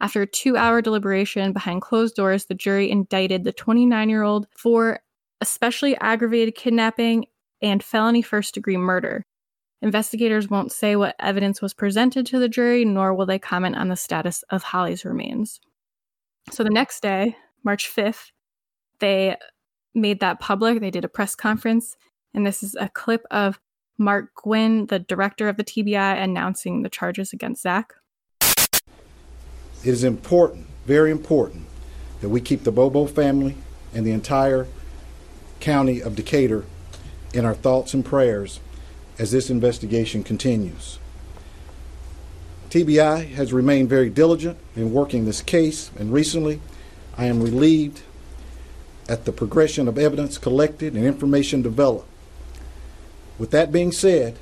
After 0.00 0.22
a 0.22 0.26
two 0.26 0.56
hour 0.56 0.80
deliberation 0.80 1.52
behind 1.52 1.82
closed 1.82 2.16
doors, 2.16 2.46
the 2.46 2.54
jury 2.54 2.90
indicted 2.90 3.44
the 3.44 3.52
29 3.52 4.08
year 4.08 4.22
old 4.22 4.46
for 4.56 5.00
especially 5.40 5.96
aggravated 5.98 6.54
kidnapping 6.54 7.26
and 7.62 7.82
felony 7.82 8.22
first 8.22 8.54
degree 8.54 8.76
murder. 8.76 9.24
Investigators 9.82 10.48
won't 10.48 10.72
say 10.72 10.96
what 10.96 11.16
evidence 11.18 11.62
was 11.62 11.72
presented 11.72 12.26
to 12.26 12.38
the 12.38 12.48
jury, 12.48 12.84
nor 12.84 13.14
will 13.14 13.26
they 13.26 13.38
comment 13.38 13.76
on 13.76 13.88
the 13.88 13.96
status 13.96 14.42
of 14.50 14.62
Holly's 14.62 15.04
remains. 15.04 15.60
So 16.50 16.64
the 16.64 16.70
next 16.70 17.00
day, 17.00 17.36
March 17.64 17.90
5th, 17.94 18.30
they 18.98 19.36
made 19.94 20.20
that 20.20 20.40
public. 20.40 20.80
They 20.80 20.90
did 20.90 21.04
a 21.04 21.08
press 21.08 21.34
conference, 21.34 21.96
and 22.34 22.46
this 22.46 22.62
is 22.62 22.76
a 22.78 22.88
clip 22.88 23.24
of 23.30 23.58
Mark 23.98 24.34
Gwynn, 24.34 24.86
the 24.86 24.98
director 24.98 25.48
of 25.48 25.56
the 25.56 25.64
TBI, 25.64 26.22
announcing 26.22 26.82
the 26.82 26.88
charges 26.88 27.32
against 27.32 27.62
Zach. 27.62 27.92
It 28.42 29.90
is 29.90 30.04
important, 30.04 30.66
very 30.86 31.10
important, 31.10 31.66
that 32.20 32.28
we 32.28 32.40
keep 32.40 32.64
the 32.64 32.72
Bobo 32.72 33.06
family 33.06 33.56
and 33.94 34.06
the 34.06 34.12
entire 34.12 34.66
county 35.58 36.00
of 36.00 36.16
Decatur 36.16 36.64
in 37.34 37.44
our 37.44 37.54
thoughts 37.54 37.94
and 37.94 38.04
prayers 38.04 38.60
as 39.18 39.32
this 39.32 39.50
investigation 39.50 40.24
continues. 40.24 40.98
TBI 42.70 43.30
has 43.32 43.52
remained 43.52 43.88
very 43.88 44.08
diligent 44.08 44.56
in 44.76 44.92
working 44.92 45.24
this 45.24 45.42
case, 45.42 45.90
and 45.98 46.12
recently 46.12 46.60
I 47.18 47.26
am 47.26 47.42
relieved 47.42 48.02
at 49.10 49.24
the 49.24 49.32
progression 49.32 49.88
of 49.88 49.98
evidence 49.98 50.38
collected 50.38 50.94
and 50.94 51.04
information 51.04 51.62
developed. 51.62 52.06
With 53.38 53.50
that 53.50 53.72
being 53.72 53.90
said, 53.90 54.38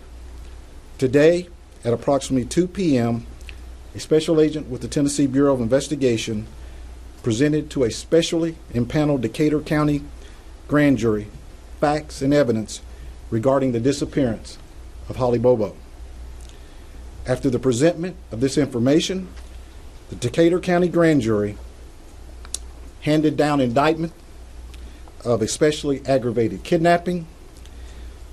today 0.98 1.48
at 1.87 1.94
approximately 1.94 2.46
2 2.46 2.68
p.m., 2.68 3.26
a 3.94 3.98
special 3.98 4.38
agent 4.38 4.68
with 4.68 4.83
the 4.83 4.88
Tennessee 4.88 5.26
Bureau 5.26 5.54
of 5.54 5.62
Investigation 5.62 6.46
presented 7.22 7.70
to 7.70 7.85
a 7.85 7.90
specially 7.90 8.57
impaneled 8.72 9.22
Decatur 9.22 9.61
County 9.61 10.02
grand 10.68 10.98
jury 10.98 11.28
facts 11.81 12.20
and 12.20 12.35
evidence 12.35 12.83
regarding 13.31 13.72
the 13.72 13.81
disappearance 13.81 14.59
of 15.09 15.16
Holly 15.16 15.38
Bobo. 15.38 15.74
After 17.26 17.48
the 17.48 17.59
presentment 17.59 18.16
of 18.31 18.40
this 18.40 18.59
information, 18.59 19.28
the 20.11 20.16
Decatur 20.16 20.61
County 20.61 20.88
grand 20.88 21.22
jury 21.22 21.57
handed 23.00 23.38
down 23.38 23.62
indictment 23.62 24.12
of 25.24 25.42
especially 25.42 26.04
aggravated 26.07 26.62
kidnapping 26.64 27.26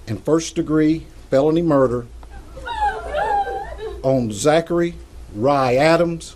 and 0.08 0.24
first 0.24 0.56
degree 0.56 1.08
felony 1.30 1.62
murder 1.62 2.08
on 4.04 4.32
Zachary 4.32 4.96
Rye 5.34 5.76
Adams. 5.76 6.36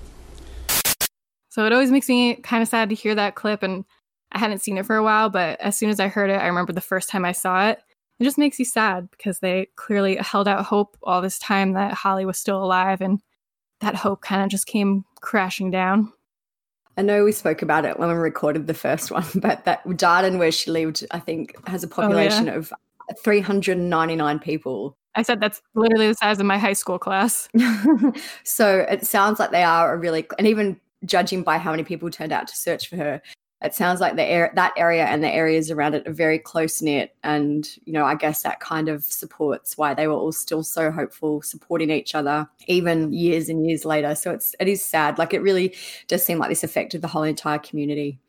So 1.50 1.66
it 1.66 1.74
always 1.74 1.92
makes 1.92 2.10
me 2.10 2.36
kind 2.36 2.62
of 2.62 2.68
sad 2.68 2.90
to 2.90 2.96
hear 2.96 3.16
that 3.16 3.36
clip, 3.36 3.64
and 3.64 3.86
I 4.32 4.40
hadn't 4.40 4.60
seen 4.60 4.78
it 4.78 4.86
for 4.86 4.96
a 4.96 5.04
while, 5.04 5.30
but 5.30 5.60
as 5.60 5.78
soon 5.78 5.90
as 5.90 6.00
I 6.00 6.08
heard 6.08 6.30
it, 6.30 6.42
I 6.42 6.48
remember 6.48 6.74
the 6.74 6.82
first 6.82 7.10
time 7.10 7.26
I 7.26 7.32
saw 7.32 7.70
it. 7.70 7.80
It 8.20 8.24
just 8.24 8.38
makes 8.38 8.60
you 8.60 8.66
sad 8.66 9.10
because 9.12 9.40
they 9.40 9.68
clearly 9.76 10.16
held 10.18 10.48
out 10.48 10.66
hope 10.66 10.98
all 11.04 11.22
this 11.22 11.40
time 11.40 11.74
that 11.74 11.94
Holly 11.94 12.26
was 12.26 12.38
still 12.38 12.64
alive, 12.64 13.02
and 13.02 13.20
that 13.82 13.96
hope 13.96 14.22
kind 14.22 14.44
of 14.44 14.50
just 14.50 14.68
came 14.68 15.06
crashing 15.22 15.72
down. 15.72 16.12
I 17.00 17.02
know 17.02 17.24
we 17.24 17.32
spoke 17.32 17.62
about 17.62 17.86
it 17.86 17.98
when 17.98 18.10
we 18.10 18.16
recorded 18.16 18.68
the 18.68 18.74
first 18.74 19.10
one, 19.20 19.26
but 19.36 19.64
that 19.64 19.84
Darden, 19.86 20.38
where 20.38 20.52
she 20.52 20.70
lived, 20.70 21.06
I 21.12 21.20
think 21.20 21.56
has 21.66 21.84
a 21.84 21.88
oh, 21.88 21.90
population 21.90 22.50
of 22.50 22.74
399 23.24 24.40
people. 24.40 24.98
I 25.16 25.22
said 25.22 25.40
that's 25.40 25.62
literally 25.76 26.10
the 26.10 26.14
size 26.16 26.40
of 26.40 26.46
my 26.46 26.58
high 26.58 26.74
school 26.74 27.00
class. 27.00 27.48
so 28.44 28.86
it 28.90 29.06
sounds 29.06 29.40
like 29.40 29.52
they 29.52 29.64
are 29.64 29.94
a 29.94 29.98
really, 29.98 30.28
and 30.38 30.46
even 30.46 30.78
judging 31.06 31.42
by 31.42 31.58
how 31.58 31.72
many 31.72 31.84
people 31.84 32.10
turned 32.12 32.34
out 32.34 32.50
to 32.50 32.56
search 32.56 32.90
for 32.90 32.98
her, 32.98 33.22
it 33.62 33.74
sounds 33.76 34.00
like 34.00 34.16
the 34.16 34.24
air, 34.24 34.52
that 34.56 34.74
area 34.78 35.06
and 35.06 35.22
the 35.22 35.30
areas 35.30 35.70
around 35.70 35.94
it 35.94 36.08
are 36.08 36.14
very 36.14 36.40
close 36.40 36.82
knit. 36.82 37.14
And, 37.24 37.68
you 37.86 37.92
know, 37.92 38.06
I 38.06 38.16
guess 38.16 38.42
that 38.44 38.62
kind 38.62 38.88
of 38.88 39.04
supports 39.04 39.78
why 39.78 39.94
they 39.94 40.08
were 40.08 40.14
all 40.14 40.32
still 40.32 40.64
so 40.64 40.92
hopeful, 40.92 41.42
supporting 41.42 41.90
each 41.90 42.16
other, 42.16 42.48
even 42.68 43.12
years 43.12 43.50
and 43.50 43.68
years 43.68 43.84
later. 43.84 44.16
So 44.16 44.32
it's, 44.32 44.56
it 44.62 44.70
is 44.70 44.82
sad. 44.82 45.18
Like 45.18 45.34
it 45.34 45.42
really 45.42 45.76
does 46.08 46.26
seem 46.26 46.38
like 46.40 46.50
this 46.50 46.64
affected 46.64 47.02
the 47.02 47.10
whole 47.10 47.24
entire 47.24 47.60
community. 47.60 48.20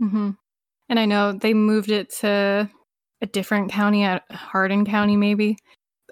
hmm 0.00 0.30
And 0.88 0.98
I 0.98 1.04
know 1.06 1.32
they 1.32 1.54
moved 1.54 1.90
it 1.90 2.10
to 2.20 2.68
a 3.20 3.26
different 3.26 3.70
county, 3.70 4.02
at 4.02 4.24
Hardin 4.30 4.84
County, 4.84 5.16
maybe. 5.16 5.56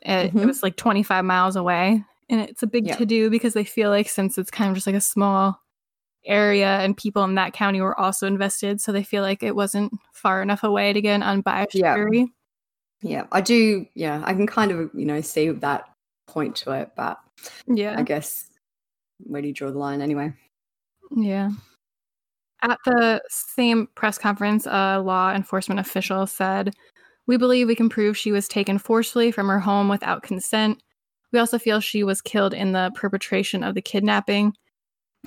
It, 0.02 0.26
it 0.26 0.34
Mhm. 0.34 0.46
was 0.46 0.62
like 0.62 0.76
25 0.76 1.24
miles 1.24 1.56
away. 1.56 2.04
And 2.30 2.40
it's 2.40 2.62
a 2.62 2.66
big 2.66 2.86
to 2.96 3.04
do 3.06 3.28
because 3.28 3.54
they 3.54 3.64
feel 3.64 3.90
like 3.90 4.08
since 4.08 4.38
it's 4.38 4.50
kind 4.50 4.70
of 4.70 4.74
just 4.76 4.86
like 4.86 4.96
a 4.96 5.00
small 5.00 5.60
area 6.24 6.78
and 6.80 6.96
people 6.96 7.24
in 7.24 7.34
that 7.34 7.52
county 7.52 7.80
were 7.80 7.98
also 7.98 8.26
invested, 8.26 8.80
so 8.80 8.92
they 8.92 9.02
feel 9.02 9.22
like 9.22 9.42
it 9.42 9.56
wasn't 9.56 9.92
far 10.12 10.42
enough 10.42 10.62
away 10.62 10.92
to 10.92 11.00
get 11.00 11.14
an 11.14 11.22
unbiased 11.22 11.74
Yeah. 11.74 11.96
jury. 11.96 12.32
Yeah, 13.00 13.26
I 13.32 13.40
do. 13.40 13.86
Yeah, 13.94 14.22
I 14.24 14.32
can 14.32 14.46
kind 14.46 14.70
of, 14.70 14.90
you 14.94 15.04
know, 15.04 15.20
see 15.20 15.48
that 15.50 15.88
point 16.28 16.56
to 16.56 16.70
it, 16.72 16.92
but 16.96 17.18
Yeah. 17.66 17.96
I 17.98 18.02
guess 18.02 18.48
where 19.18 19.42
do 19.42 19.48
you 19.48 19.54
draw 19.54 19.70
the 19.70 19.78
line 19.78 20.00
anyway? 20.00 20.32
Yeah. 21.16 21.50
At 22.62 22.78
the 22.84 23.20
same 23.28 23.88
press 23.96 24.18
conference, 24.18 24.66
a 24.66 25.00
law 25.00 25.32
enforcement 25.32 25.80
official 25.80 26.26
said, 26.26 26.74
We 27.26 27.36
believe 27.36 27.68
we 27.68 27.76
can 27.76 27.88
prove 27.88 28.16
she 28.16 28.32
was 28.32 28.48
taken 28.48 28.78
forcefully 28.78 29.30
from 29.30 29.48
her 29.48 29.60
home 29.60 29.88
without 29.88 30.22
consent. 30.22 30.82
We 31.32 31.38
also 31.38 31.58
feel 31.58 31.80
she 31.80 32.04
was 32.04 32.20
killed 32.20 32.52
in 32.52 32.72
the 32.72 32.90
perpetration 32.94 33.62
of 33.64 33.74
the 33.74 33.82
kidnapping. 33.82 34.54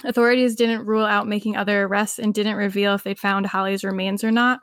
Authorities 0.04 0.56
didn't 0.56 0.86
rule 0.86 1.06
out 1.06 1.28
making 1.28 1.56
other 1.56 1.84
arrests 1.84 2.20
and 2.20 2.34
didn't 2.34 2.58
reveal 2.58 2.96
if 2.96 3.04
they'd 3.04 3.20
found 3.20 3.46
Holly's 3.46 3.84
remains 3.84 4.24
or 4.24 4.32
not. 4.32 4.60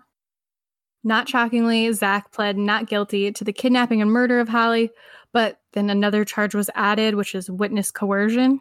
Not 1.04 1.28
shockingly, 1.28 1.92
Zach 1.92 2.30
pled 2.30 2.56
not 2.56 2.86
guilty 2.86 3.32
to 3.32 3.42
the 3.42 3.52
kidnapping 3.52 4.02
and 4.02 4.12
murder 4.12 4.38
of 4.38 4.48
Holly, 4.48 4.90
but 5.32 5.58
then 5.72 5.90
another 5.90 6.24
charge 6.24 6.54
was 6.54 6.70
added, 6.74 7.14
which 7.14 7.34
is 7.34 7.50
witness 7.50 7.90
coercion, 7.90 8.60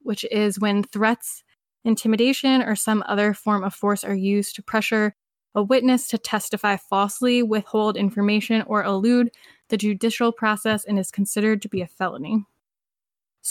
which 0.00 0.24
is 0.30 0.58
when 0.58 0.82
threats, 0.82 1.44
intimidation, 1.84 2.62
or 2.62 2.74
some 2.74 3.04
other 3.06 3.32
form 3.32 3.64
of 3.64 3.74
force 3.74 4.04
are 4.04 4.14
used 4.14 4.56
to 4.56 4.62
pressure 4.62 5.14
a 5.54 5.62
witness 5.62 6.08
to 6.08 6.18
testify 6.18 6.76
falsely, 6.76 7.42
withhold 7.42 7.96
information, 7.96 8.62
or 8.66 8.84
elude 8.84 9.30
the 9.68 9.76
judicial 9.76 10.30
process 10.30 10.84
and 10.84 10.98
is 10.98 11.10
considered 11.10 11.62
to 11.62 11.68
be 11.68 11.80
a 11.80 11.86
felony. 11.86 12.44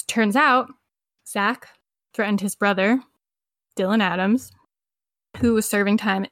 Turns 0.07 0.35
out, 0.35 0.69
Zach 1.27 1.67
threatened 2.17 2.41
his 2.41 2.55
brother, 2.55 2.99
Dylan 3.77 4.01
Adams, 4.01 4.51
who 5.37 5.53
was 5.53 5.69
serving 5.69 5.97
time 5.97 6.25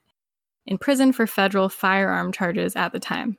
in 0.66 0.80
prison 0.80 1.14
for 1.14 1.28
federal 1.28 1.70
firearm 1.70 2.32
charges 2.32 2.76
at 2.76 2.92
the 2.92 3.00
time. 3.00 3.38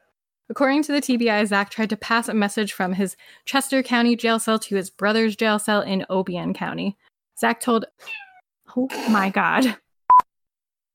According 0.48 0.84
to 0.84 0.92
the 0.92 1.00
TBI, 1.00 1.44
Zach 1.48 1.70
tried 1.70 1.90
to 1.90 1.96
pass 1.96 2.28
a 2.28 2.34
message 2.34 2.72
from 2.72 2.92
his 2.92 3.16
Chester 3.46 3.82
County 3.82 4.14
jail 4.14 4.38
cell 4.38 4.60
to 4.60 4.76
his 4.76 4.90
brother's 4.90 5.34
jail 5.34 5.58
cell 5.58 5.80
in 5.80 6.06
Obion 6.08 6.54
County. 6.54 6.96
Zach 7.36 7.58
told, 7.58 7.84
oh 8.76 8.88
my 9.10 9.28
God. 9.28 9.76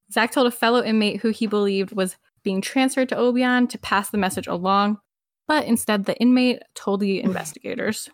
Zach 0.09 0.31
told 0.31 0.47
a 0.47 0.51
fellow 0.51 0.81
inmate 0.81 1.19
who 1.19 1.31
he 1.31 1.47
believed 1.47 1.91
was 1.91 2.15
being 2.43 2.61
transferred 2.61 3.09
to 3.09 3.15
Obion 3.17 3.67
to 3.67 3.77
pass 3.77 4.09
the 4.09 4.17
message 4.17 4.47
along, 4.47 4.99
but 5.49 5.65
instead 5.65 6.05
the 6.05 6.17
inmate 6.17 6.61
told 6.75 7.01
the 7.01 7.21
investigators. 7.21 8.09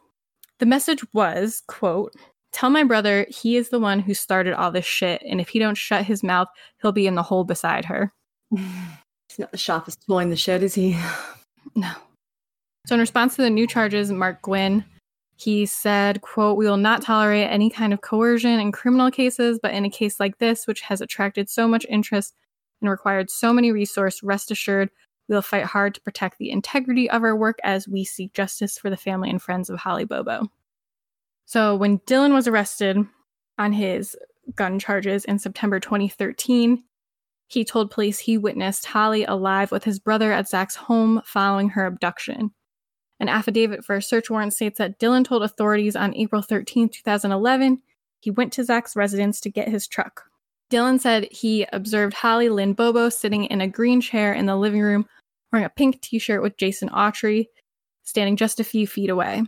The 0.57 0.65
message 0.65 1.05
was, 1.13 1.61
quote, 1.67 2.15
Tell 2.57 2.71
my 2.71 2.83
brother 2.83 3.27
he 3.29 3.55
is 3.55 3.69
the 3.69 3.79
one 3.79 3.99
who 3.99 4.15
started 4.15 4.55
all 4.55 4.71
this 4.71 4.83
shit, 4.83 5.21
and 5.21 5.39
if 5.39 5.49
he 5.49 5.59
don't 5.59 5.77
shut 5.77 6.05
his 6.05 6.23
mouth, 6.23 6.47
he'll 6.81 6.91
be 6.91 7.05
in 7.05 7.13
the 7.13 7.21
hole 7.21 7.43
beside 7.43 7.85
her. 7.85 8.11
He's 8.49 9.37
not 9.37 9.51
the 9.51 9.59
sharpest 9.59 10.03
tool 10.07 10.17
in 10.17 10.31
the 10.31 10.35
shed, 10.35 10.63
is 10.63 10.73
he? 10.73 10.97
No. 11.75 11.91
So 12.87 12.95
in 12.95 12.99
response 13.01 13.35
to 13.35 13.43
the 13.43 13.51
new 13.51 13.67
charges, 13.67 14.11
Mark 14.11 14.41
Gwyn, 14.41 14.83
he 15.35 15.67
said, 15.67 16.21
quote, 16.21 16.57
we 16.57 16.65
will 16.65 16.77
not 16.77 17.03
tolerate 17.03 17.47
any 17.51 17.69
kind 17.69 17.93
of 17.93 18.01
coercion 18.01 18.59
in 18.59 18.71
criminal 18.71 19.11
cases, 19.11 19.59
but 19.61 19.73
in 19.75 19.85
a 19.85 19.89
case 19.89 20.19
like 20.19 20.39
this, 20.39 20.65
which 20.65 20.81
has 20.81 21.01
attracted 21.01 21.49
so 21.49 21.67
much 21.67 21.85
interest 21.89 22.33
and 22.81 22.89
required 22.89 23.29
so 23.29 23.53
many 23.53 23.71
resources, 23.71 24.23
rest 24.23 24.49
assured, 24.49 24.89
we 25.27 25.35
will 25.35 25.43
fight 25.43 25.65
hard 25.65 25.93
to 25.93 26.01
protect 26.01 26.39
the 26.39 26.49
integrity 26.49 27.07
of 27.07 27.21
our 27.21 27.35
work 27.35 27.59
as 27.63 27.87
we 27.87 28.03
seek 28.03 28.33
justice 28.33 28.79
for 28.79 28.89
the 28.89 28.97
family 28.97 29.29
and 29.29 29.43
friends 29.43 29.69
of 29.69 29.77
Holly 29.77 30.05
Bobo. 30.05 30.49
So 31.47 31.77
when 31.77 31.99
Dylan 31.99 32.33
was 32.33 32.45
arrested 32.45 32.97
on 33.57 33.71
his 33.71 34.17
gun 34.55 34.79
charges 34.79 35.23
in 35.23 35.39
September 35.39 35.79
2013, 35.79 36.83
he 37.47 37.63
told 37.63 37.89
police 37.89 38.19
he 38.19 38.37
witnessed 38.37 38.85
Holly 38.85 39.23
alive 39.23 39.71
with 39.71 39.85
his 39.85 39.97
brother 39.97 40.33
at 40.33 40.49
Zach's 40.49 40.75
home 40.75 41.21
following 41.23 41.69
her 41.69 41.85
abduction. 41.85 42.51
An 43.21 43.29
affidavit 43.29 43.85
for 43.85 43.95
a 43.95 44.01
search 44.01 44.29
warrant 44.29 44.53
states 44.53 44.77
that 44.79 44.99
Dylan 44.99 45.23
told 45.23 45.41
authorities 45.41 45.95
on 45.95 46.13
April 46.17 46.41
13, 46.41 46.89
2011, 46.89 47.81
he 48.19 48.29
went 48.29 48.51
to 48.53 48.65
Zach's 48.65 48.97
residence 48.97 49.39
to 49.39 49.49
get 49.49 49.69
his 49.69 49.87
truck. 49.87 50.25
Dylan 50.69 50.99
said 50.99 51.29
he 51.31 51.65
observed 51.71 52.13
Holly 52.13 52.49
Lynn 52.49 52.73
Bobo 52.73 53.07
sitting 53.07 53.45
in 53.45 53.61
a 53.61 53.69
green 53.69 54.01
chair 54.01 54.33
in 54.33 54.47
the 54.47 54.57
living 54.57 54.81
room 54.81 55.05
wearing 55.53 55.65
a 55.65 55.69
pink 55.69 56.01
t 56.01 56.19
shirt 56.19 56.41
with 56.41 56.57
Jason 56.57 56.89
Autry, 56.89 57.45
standing 58.03 58.35
just 58.35 58.59
a 58.59 58.65
few 58.65 58.85
feet 58.85 59.09
away. 59.09 59.43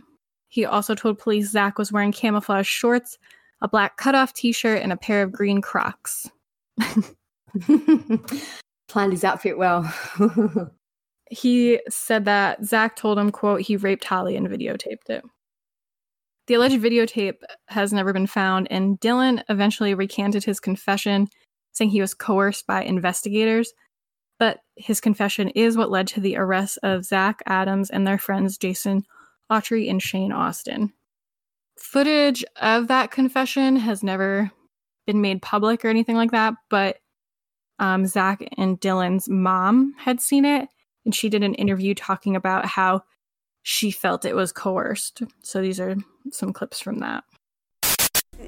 He 0.50 0.64
also 0.64 0.94
told 0.96 1.18
police 1.18 1.50
Zach 1.50 1.78
was 1.78 1.92
wearing 1.92 2.10
camouflage 2.10 2.66
shorts, 2.66 3.18
a 3.62 3.68
black 3.68 3.96
cutoff 3.96 4.34
t 4.34 4.50
shirt, 4.52 4.82
and 4.82 4.92
a 4.92 4.96
pair 4.96 5.22
of 5.22 5.30
green 5.32 5.62
Crocs. 5.62 6.28
Planned 8.88 9.12
his 9.12 9.22
outfit 9.22 9.56
well. 9.56 9.92
he 11.30 11.80
said 11.88 12.24
that 12.24 12.64
Zach 12.64 12.96
told 12.96 13.16
him, 13.16 13.30
quote, 13.30 13.60
he 13.60 13.76
raped 13.76 14.04
Holly 14.04 14.34
and 14.34 14.48
videotaped 14.48 15.08
it. 15.08 15.22
The 16.48 16.54
alleged 16.54 16.82
videotape 16.82 17.42
has 17.68 17.92
never 17.92 18.12
been 18.12 18.26
found, 18.26 18.66
and 18.72 18.98
Dylan 18.98 19.44
eventually 19.48 19.94
recanted 19.94 20.42
his 20.42 20.58
confession, 20.58 21.28
saying 21.70 21.90
he 21.90 22.00
was 22.00 22.12
coerced 22.12 22.66
by 22.66 22.82
investigators. 22.82 23.72
But 24.40 24.58
his 24.74 25.00
confession 25.00 25.50
is 25.50 25.76
what 25.76 25.92
led 25.92 26.08
to 26.08 26.20
the 26.20 26.36
arrest 26.36 26.80
of 26.82 27.04
Zach 27.04 27.40
Adams 27.46 27.88
and 27.88 28.04
their 28.04 28.18
friends 28.18 28.58
Jason 28.58 29.04
Autry 29.50 29.90
and 29.90 30.00
Shane 30.00 30.32
Austin. 30.32 30.92
Footage 31.78 32.44
of 32.60 32.88
that 32.88 33.10
confession 33.10 33.76
has 33.76 34.02
never 34.02 34.50
been 35.06 35.20
made 35.20 35.42
public 35.42 35.84
or 35.84 35.88
anything 35.88 36.16
like 36.16 36.30
that, 36.30 36.54
but 36.68 36.98
um, 37.78 38.06
Zach 38.06 38.46
and 38.58 38.78
Dylan's 38.78 39.28
mom 39.28 39.94
had 39.98 40.20
seen 40.20 40.44
it, 40.44 40.68
and 41.04 41.14
she 41.14 41.28
did 41.28 41.42
an 41.42 41.54
interview 41.54 41.94
talking 41.94 42.36
about 42.36 42.66
how 42.66 43.02
she 43.62 43.90
felt 43.90 44.24
it 44.24 44.36
was 44.36 44.52
coerced. 44.52 45.22
So 45.42 45.62
these 45.62 45.80
are 45.80 45.96
some 46.30 46.52
clips 46.52 46.80
from 46.80 46.98
that. 46.98 47.24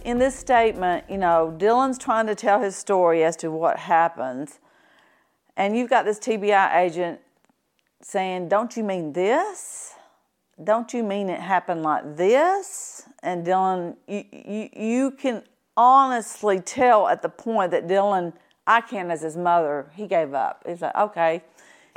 In 0.05 0.19
this 0.19 0.35
statement, 0.35 1.05
you 1.09 1.19
know, 1.19 1.55
Dylan's 1.59 1.99
trying 1.99 2.27
to 2.27 2.35
tell 2.35 2.61
his 2.61 2.77
story 2.77 3.25
as 3.25 3.37
to 3.39 3.51
what 3.51 3.79
happened, 3.79 4.59
and 5.57 5.77
you've 5.77 5.91
got 5.91 6.05
this 6.05 6.19
TBI 6.19 6.77
agent 6.77 7.21
saying, 8.03 8.49
Don't 8.49 8.77
you 8.77 8.85
mean 8.85 9.13
this? 9.13 9.92
Don't 10.65 10.93
you 10.93 11.03
mean 11.03 11.29
it 11.29 11.41
happened 11.41 11.83
like 11.83 12.17
this? 12.17 13.05
And 13.23 13.47
Dylan, 13.47 13.97
you, 14.07 14.25
you, 14.33 14.69
you 14.75 15.11
can 15.13 15.43
honestly 15.77 16.61
tell 16.61 17.09
at 17.09 17.23
the 17.23 17.29
point 17.29 17.71
that 17.71 17.87
Dylan, 17.87 18.33
I 18.67 18.81
can 18.81 19.11
as 19.11 19.23
his 19.23 19.37
mother, 19.37 19.91
he 19.95 20.07
gave 20.07 20.35
up. 20.35 20.63
He's 20.67 20.83
like, 20.83 20.95
okay, 20.95 21.43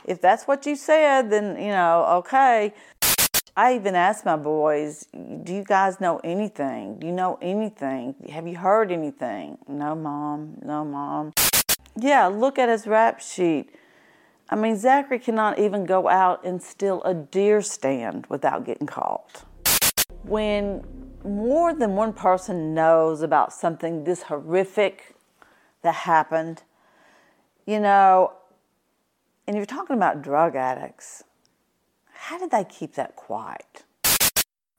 if 0.05 0.21
that's 0.21 0.45
what 0.45 0.65
you 0.65 0.75
said, 0.75 1.29
then, 1.29 1.57
you 1.57 1.69
know, 1.69 2.05
okay. 2.17 2.73
I 3.57 3.75
even 3.75 3.95
asked 3.95 4.25
my 4.25 4.35
boys, 4.35 5.07
do 5.43 5.53
you 5.53 5.63
guys 5.63 6.01
know 6.01 6.19
anything? 6.23 6.99
Do 6.99 7.07
you 7.07 7.13
know 7.13 7.37
anything? 7.41 8.15
Have 8.29 8.47
you 8.47 8.57
heard 8.57 8.91
anything? 8.91 9.57
No, 9.67 9.95
mom. 9.95 10.57
No, 10.61 10.83
mom. 10.83 11.31
Yeah, 11.97 12.27
look 12.27 12.59
at 12.59 12.67
his 12.67 12.85
rap 12.85 13.21
sheet. 13.21 13.73
I 14.49 14.55
mean, 14.55 14.77
Zachary 14.77 15.17
cannot 15.19 15.57
even 15.57 15.85
go 15.85 16.07
out 16.07 16.45
and 16.45 16.61
steal 16.61 17.01
a 17.03 17.15
deer 17.15 17.61
stand 17.61 18.27
without 18.27 18.63
getting 18.63 18.85
caught. 18.85 19.43
When 20.23 20.85
more 21.23 21.73
than 21.73 21.95
one 21.95 22.13
person 22.13 22.75
knows 22.75 23.23
about 23.23 23.53
something 23.53 24.03
this 24.03 24.23
horrific 24.23 25.15
that 25.81 25.95
happened, 25.95 26.61
you 27.65 27.79
know, 27.79 28.33
and 29.47 29.55
you're 29.55 29.65
talking 29.65 29.95
about 29.95 30.21
drug 30.21 30.55
addicts, 30.55 31.23
how 32.13 32.37
did 32.37 32.51
they 32.51 32.63
keep 32.63 32.93
that 32.93 33.15
quiet? 33.15 33.83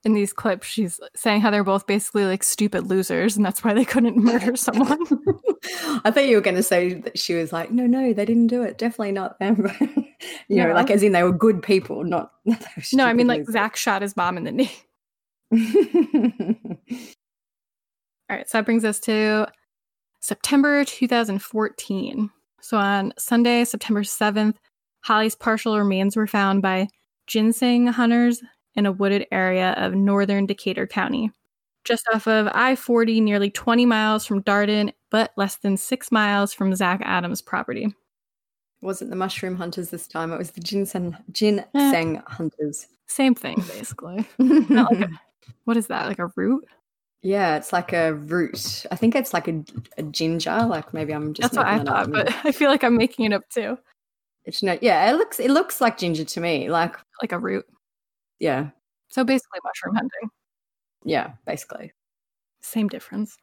In 0.05 0.14
these 0.14 0.32
clips, 0.32 0.68
she's 0.68 1.01
saying 1.16 1.41
how 1.41 1.51
they're 1.51 1.64
both 1.64 1.88
basically 1.88 2.24
like 2.24 2.45
stupid 2.45 2.86
losers, 2.86 3.36
and 3.36 3.45
that's 3.45 3.64
why 3.64 3.74
they 3.74 3.84
couldn't 3.84 4.16
murder 4.16 4.55
someone. 4.57 5.05
I 6.05 6.11
thought 6.11 6.27
you 6.27 6.37
were 6.37 6.43
going 6.43 6.57
to 6.57 6.62
say 6.62 6.95
that 6.95 7.19
she 7.19 7.35
was 7.35 7.53
like, 7.53 7.71
no, 7.71 7.87
no, 7.87 8.12
they 8.12 8.25
didn't 8.25 8.49
do 8.49 8.62
it. 8.62 8.79
Definitely 8.79 9.12
not 9.12 9.39
them. 9.39 9.71
you 10.49 10.57
know, 10.57 10.73
like 10.73 10.91
um 10.91 10.95
as 10.95 11.03
in 11.03 11.12
they 11.12 11.23
were 11.23 11.33
good 11.33 11.62
people, 11.62 12.05
not. 12.05 12.33
not 12.45 12.61
they 12.61 12.67
were 12.77 12.83
no, 12.95 13.05
I 13.05 13.12
mean 13.12 13.27
like 13.27 13.41
losers. 13.41 13.53
Zach 13.53 13.77
shot 13.77 14.03
his 14.03 14.17
mom 14.17 14.37
in 14.37 14.45
the 14.45 14.53
knee. 14.53 14.73
All 18.29 18.37
right, 18.37 18.49
so 18.49 18.59
that 18.59 18.64
brings 18.64 18.85
us 18.85 18.99
to 19.01 19.47
September 20.21 20.85
2014. 20.85 22.31
So 22.61 22.77
on 22.77 23.12
Sunday, 23.17 23.64
September 23.64 24.03
7th, 24.03 24.57
Holly's 25.03 25.37
partial 25.37 25.79
remains 25.79 26.17
were 26.17 26.27
found 26.27 26.62
by 26.62 26.89
ginseng 27.29 27.87
hunters 27.87 28.43
in 28.75 28.87
a 28.87 28.93
wooded 28.93 29.27
area 29.31 29.73
of 29.77 29.95
northern 29.95 30.47
Decatur 30.47 30.87
County, 30.87 31.31
just 31.85 32.05
off 32.12 32.27
of 32.27 32.49
I 32.53 32.75
40, 32.75 33.21
nearly 33.21 33.51
20 33.51 33.87
miles 33.87 34.27
from 34.27 34.43
Darden, 34.43 34.93
but 35.11 35.32
less 35.36 35.57
than 35.57 35.76
six 35.76 36.11
miles 36.11 36.52
from 36.52 36.74
Zach 36.74 37.00
Adams' 37.04 37.42
property. 37.42 37.84
It 37.84 38.84
wasn't 38.84 39.11
the 39.11 39.16
mushroom 39.16 39.57
hunters 39.57 39.90
this 39.90 40.07
time. 40.07 40.32
It 40.32 40.38
was 40.38 40.50
the 40.50 40.61
ginseng, 40.61 41.16
ginseng 41.32 42.18
eh. 42.18 42.20
hunters. 42.26 42.86
Same 43.07 43.34
thing, 43.34 43.62
basically. 43.68 44.26
Like 44.38 45.00
a, 45.00 45.09
what 45.64 45.76
is 45.76 45.86
that? 45.86 46.07
Like 46.07 46.18
a 46.18 46.30
root? 46.36 46.66
Yeah, 47.22 47.57
it's 47.57 47.72
like 47.72 47.92
a 47.92 48.14
root. 48.14 48.84
I 48.90 48.96
think 48.96 49.14
it's 49.14 49.32
like 49.32 49.48
a, 49.48 49.64
a 49.96 50.02
ginger. 50.02 50.64
Like 50.64 50.92
maybe 50.92 51.12
I'm 51.12 51.34
just. 51.34 51.54
That's 51.54 51.57
what 51.57 51.66
I 51.66 51.72
making 51.78 51.84
that 51.86 51.94
up. 51.94 52.07
thought, 52.07 52.12
but 52.12 52.34
I 52.44 52.52
feel 52.52 52.70
like 52.70 52.84
I'm 52.84 52.96
making 52.96 53.26
it 53.26 53.32
up 53.32 53.48
too. 53.48 53.78
It's 54.44 54.62
not. 54.62 54.82
Yeah, 54.82 55.11
it 55.11 55.14
looks 55.14 55.40
it 55.40 55.50
looks 55.50 55.80
like 55.80 55.98
ginger 55.98 56.24
to 56.24 56.40
me. 56.40 56.68
Like 56.70 56.96
like 57.22 57.32
a 57.32 57.38
root. 57.38 57.64
Yeah. 58.38 58.70
So 59.09 59.24
basically, 59.24 59.61
mushroom 59.64 59.94
hunting. 59.94 60.30
Yeah, 61.04 61.32
basically. 61.46 61.92
Same 62.61 62.88
difference. 62.88 63.36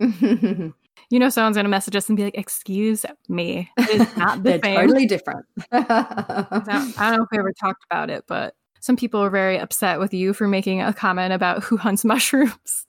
you 1.10 1.18
know, 1.18 1.28
someone's 1.28 1.56
gonna 1.56 1.68
message 1.68 1.96
us 1.96 2.08
and 2.08 2.16
be 2.16 2.24
like, 2.24 2.38
"Excuse 2.38 3.04
me, 3.28 3.70
it's 3.76 4.16
not 4.16 4.42
the 4.42 4.50
They're 4.50 4.60
same." 4.62 4.76
totally 4.76 5.06
different. 5.06 5.46
I 5.72 6.62
don't 6.66 7.00
I 7.00 7.10
don't 7.10 7.18
know 7.18 7.24
if 7.24 7.28
we 7.32 7.38
ever 7.38 7.52
talked 7.52 7.84
about 7.90 8.10
it, 8.10 8.24
but 8.26 8.54
some 8.80 8.96
people 8.96 9.20
were 9.20 9.30
very 9.30 9.58
upset 9.58 9.98
with 9.98 10.12
you 10.12 10.34
for 10.34 10.46
making 10.46 10.82
a 10.82 10.92
comment 10.92 11.32
about 11.32 11.62
who 11.62 11.76
hunts 11.76 12.04
mushrooms. 12.04 12.86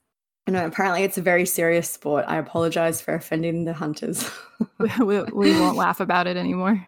I 0.48 0.52
know. 0.52 0.66
Apparently, 0.66 1.04
it's 1.04 1.18
a 1.18 1.22
very 1.22 1.46
serious 1.46 1.90
sport. 1.90 2.26
I 2.28 2.38
apologize 2.38 3.02
for 3.02 3.16
offending 3.16 3.66
the 3.66 3.74
hunters. 3.74 4.30
we, 4.80 4.90
we, 5.00 5.24
we 5.24 5.60
won't 5.60 5.78
laugh 5.78 6.00
about 6.00 6.28
it 6.28 6.38
anymore. 6.38 6.88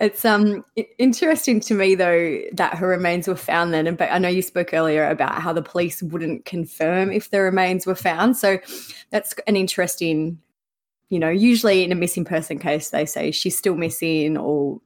It's 0.00 0.24
um 0.24 0.64
interesting 0.98 1.60
to 1.60 1.74
me 1.74 1.94
though 1.94 2.40
that 2.54 2.74
her 2.74 2.88
remains 2.88 3.28
were 3.28 3.36
found 3.36 3.74
then, 3.74 3.94
but 3.96 4.10
I 4.10 4.18
know 4.18 4.28
you 4.28 4.40
spoke 4.40 4.72
earlier 4.72 5.06
about 5.08 5.42
how 5.42 5.52
the 5.52 5.62
police 5.62 6.02
wouldn't 6.02 6.46
confirm 6.46 7.12
if 7.12 7.30
the 7.30 7.40
remains 7.42 7.86
were 7.86 7.94
found. 7.94 8.36
So 8.38 8.58
that's 9.10 9.34
an 9.46 9.56
interesting, 9.56 10.38
you 11.10 11.18
know, 11.18 11.28
usually 11.28 11.84
in 11.84 11.92
a 11.92 11.96
missing 11.96 12.24
person 12.24 12.58
case 12.58 12.90
they 12.90 13.04
say 13.04 13.30
she's 13.30 13.58
still 13.58 13.74
missing 13.74 14.38
or 14.38 14.80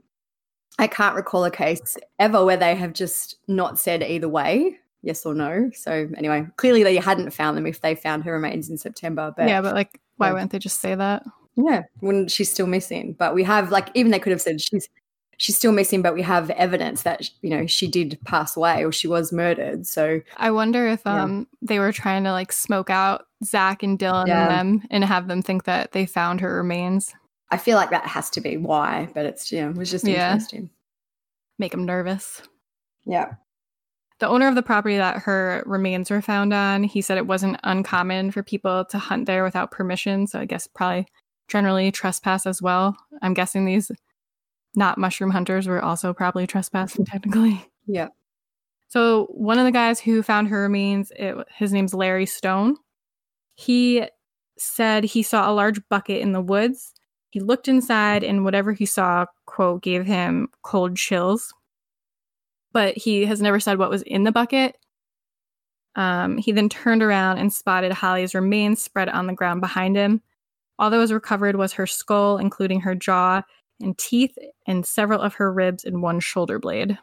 I 0.80 0.88
can't 0.88 1.14
recall 1.14 1.44
a 1.44 1.50
case 1.52 1.96
ever 2.18 2.44
where 2.44 2.56
they 2.56 2.74
have 2.74 2.92
just 2.92 3.36
not 3.46 3.78
said 3.78 4.02
either 4.02 4.28
way, 4.28 4.76
yes 5.02 5.24
or 5.24 5.32
no. 5.32 5.70
So 5.74 6.08
anyway, 6.16 6.44
clearly 6.56 6.82
they 6.82 6.96
hadn't 6.96 7.30
found 7.30 7.56
them 7.56 7.66
if 7.68 7.80
they 7.82 7.94
found 7.94 8.24
her 8.24 8.32
remains 8.32 8.68
in 8.68 8.78
September. 8.78 9.32
But 9.36 9.46
yeah, 9.48 9.60
but 9.62 9.76
like, 9.76 10.00
why 10.16 10.26
Yeah. 10.26 10.32
wouldn't 10.32 10.50
they 10.50 10.58
just 10.58 10.80
say 10.80 10.96
that? 10.96 11.22
yeah, 11.56 11.82
when 12.00 12.26
she's 12.26 12.50
still 12.50 12.66
missing. 12.66 13.14
But 13.16 13.32
we 13.32 13.44
have 13.44 13.70
like 13.70 13.90
even 13.94 14.10
they 14.10 14.18
could 14.18 14.32
have 14.32 14.42
said 14.42 14.60
she's 14.60 14.88
she's 15.38 15.56
still 15.56 15.72
missing, 15.72 16.02
but 16.02 16.14
we 16.14 16.22
have 16.22 16.50
evidence 16.50 17.02
that 17.02 17.28
you 17.42 17.50
know 17.50 17.66
she 17.66 17.86
did 17.86 18.18
pass 18.24 18.56
away 18.56 18.84
or 18.84 18.92
she 18.92 19.08
was 19.08 19.32
murdered. 19.32 19.86
So 19.86 20.20
I 20.36 20.50
wonder 20.50 20.86
if 20.88 21.02
Yeah. 21.04 21.22
um 21.22 21.46
they 21.62 21.78
were 21.78 21.92
trying 21.92 22.24
to 22.24 22.32
like 22.32 22.52
smoke 22.52 22.90
out 22.90 23.26
Zach 23.44 23.82
and 23.82 23.98
Dylan 23.98 24.26
Yeah. 24.26 24.42
and 24.42 24.80
them 24.80 24.88
and 24.90 25.04
have 25.04 25.28
them 25.28 25.42
think 25.42 25.64
that 25.64 25.92
they 25.92 26.06
found 26.06 26.40
her 26.40 26.54
remains, 26.56 27.14
I 27.50 27.56
feel 27.58 27.76
like 27.76 27.90
that 27.90 28.06
has 28.06 28.30
to 28.30 28.40
be 28.40 28.56
why. 28.56 29.08
But 29.14 29.26
it's 29.26 29.50
yeah, 29.52 29.68
it 29.70 29.76
was 29.76 29.90
just 29.90 30.06
Yeah. 30.06 30.32
interesting. 30.32 30.70
make 31.58 31.70
them 31.72 31.84
nervous. 31.86 32.42
Yeah. 33.04 33.34
The 34.20 34.28
owner 34.28 34.48
of 34.48 34.54
the 34.54 34.62
property 34.62 34.96
that 34.96 35.18
her 35.22 35.62
remains 35.66 36.10
were 36.10 36.22
found 36.22 36.52
on, 36.54 36.84
he 36.84 37.02
said 37.02 37.18
it 37.18 37.26
wasn't 37.26 37.58
uncommon 37.64 38.30
for 38.30 38.42
people 38.42 38.84
to 38.86 38.98
hunt 38.98 39.26
there 39.26 39.42
without 39.44 39.70
permission. 39.70 40.26
So 40.26 40.40
I 40.40 40.44
guess 40.46 40.66
probably 40.66 41.06
generally 41.48 41.90
trespass 41.92 42.46
as 42.46 42.62
well. 42.62 42.96
I'm 43.22 43.34
guessing 43.34 43.64
these 43.66 43.90
not 44.76 44.98
mushroom 44.98 45.30
hunters 45.30 45.66
were 45.66 45.82
also 45.82 46.12
probably 46.12 46.46
trespassing 46.46 47.04
technically. 47.06 47.64
Yeah. 47.86 48.08
So 48.88 49.26
one 49.30 49.58
of 49.58 49.64
the 49.64 49.72
guys 49.72 49.98
who 50.00 50.22
found 50.22 50.48
her 50.48 50.62
remains, 50.62 51.12
it, 51.16 51.36
his 51.56 51.72
name's 51.72 51.94
Larry 51.94 52.26
Stone. 52.26 52.76
He 53.54 54.04
said 54.58 55.04
he 55.04 55.22
saw 55.22 55.50
a 55.50 55.54
large 55.54 55.80
bucket 55.88 56.20
in 56.20 56.32
the 56.32 56.40
woods. 56.40 56.92
He 57.30 57.40
looked 57.40 57.66
inside, 57.66 58.22
and 58.22 58.44
whatever 58.44 58.72
he 58.72 58.86
saw, 58.86 59.26
quote, 59.46 59.82
gave 59.82 60.06
him 60.06 60.48
cold 60.62 60.96
chills. 60.96 61.52
But 62.72 62.96
he 62.96 63.24
has 63.24 63.42
never 63.42 63.58
said 63.58 63.78
what 63.78 63.90
was 63.90 64.02
in 64.02 64.22
the 64.22 64.32
bucket. 64.32 64.76
Um, 65.96 66.38
he 66.38 66.52
then 66.52 66.68
turned 66.68 67.02
around 67.02 67.38
and 67.38 67.52
spotted 67.52 67.92
Holly's 67.92 68.34
remains 68.34 68.82
spread 68.82 69.08
on 69.08 69.26
the 69.26 69.32
ground 69.32 69.60
behind 69.60 69.96
him. 69.96 70.22
All 70.78 70.90
that 70.90 70.98
was 70.98 71.12
recovered 71.12 71.56
was 71.56 71.72
her 71.72 71.86
skull, 71.86 72.38
including 72.38 72.80
her 72.80 72.94
jaw 72.94 73.42
and 73.80 73.96
teeth, 73.98 74.36
and 74.66 74.86
several 74.86 75.20
of 75.20 75.34
her 75.34 75.52
ribs 75.52 75.84
and 75.84 76.02
one 76.02 76.20
shoulder 76.20 76.58
blade. 76.58 76.98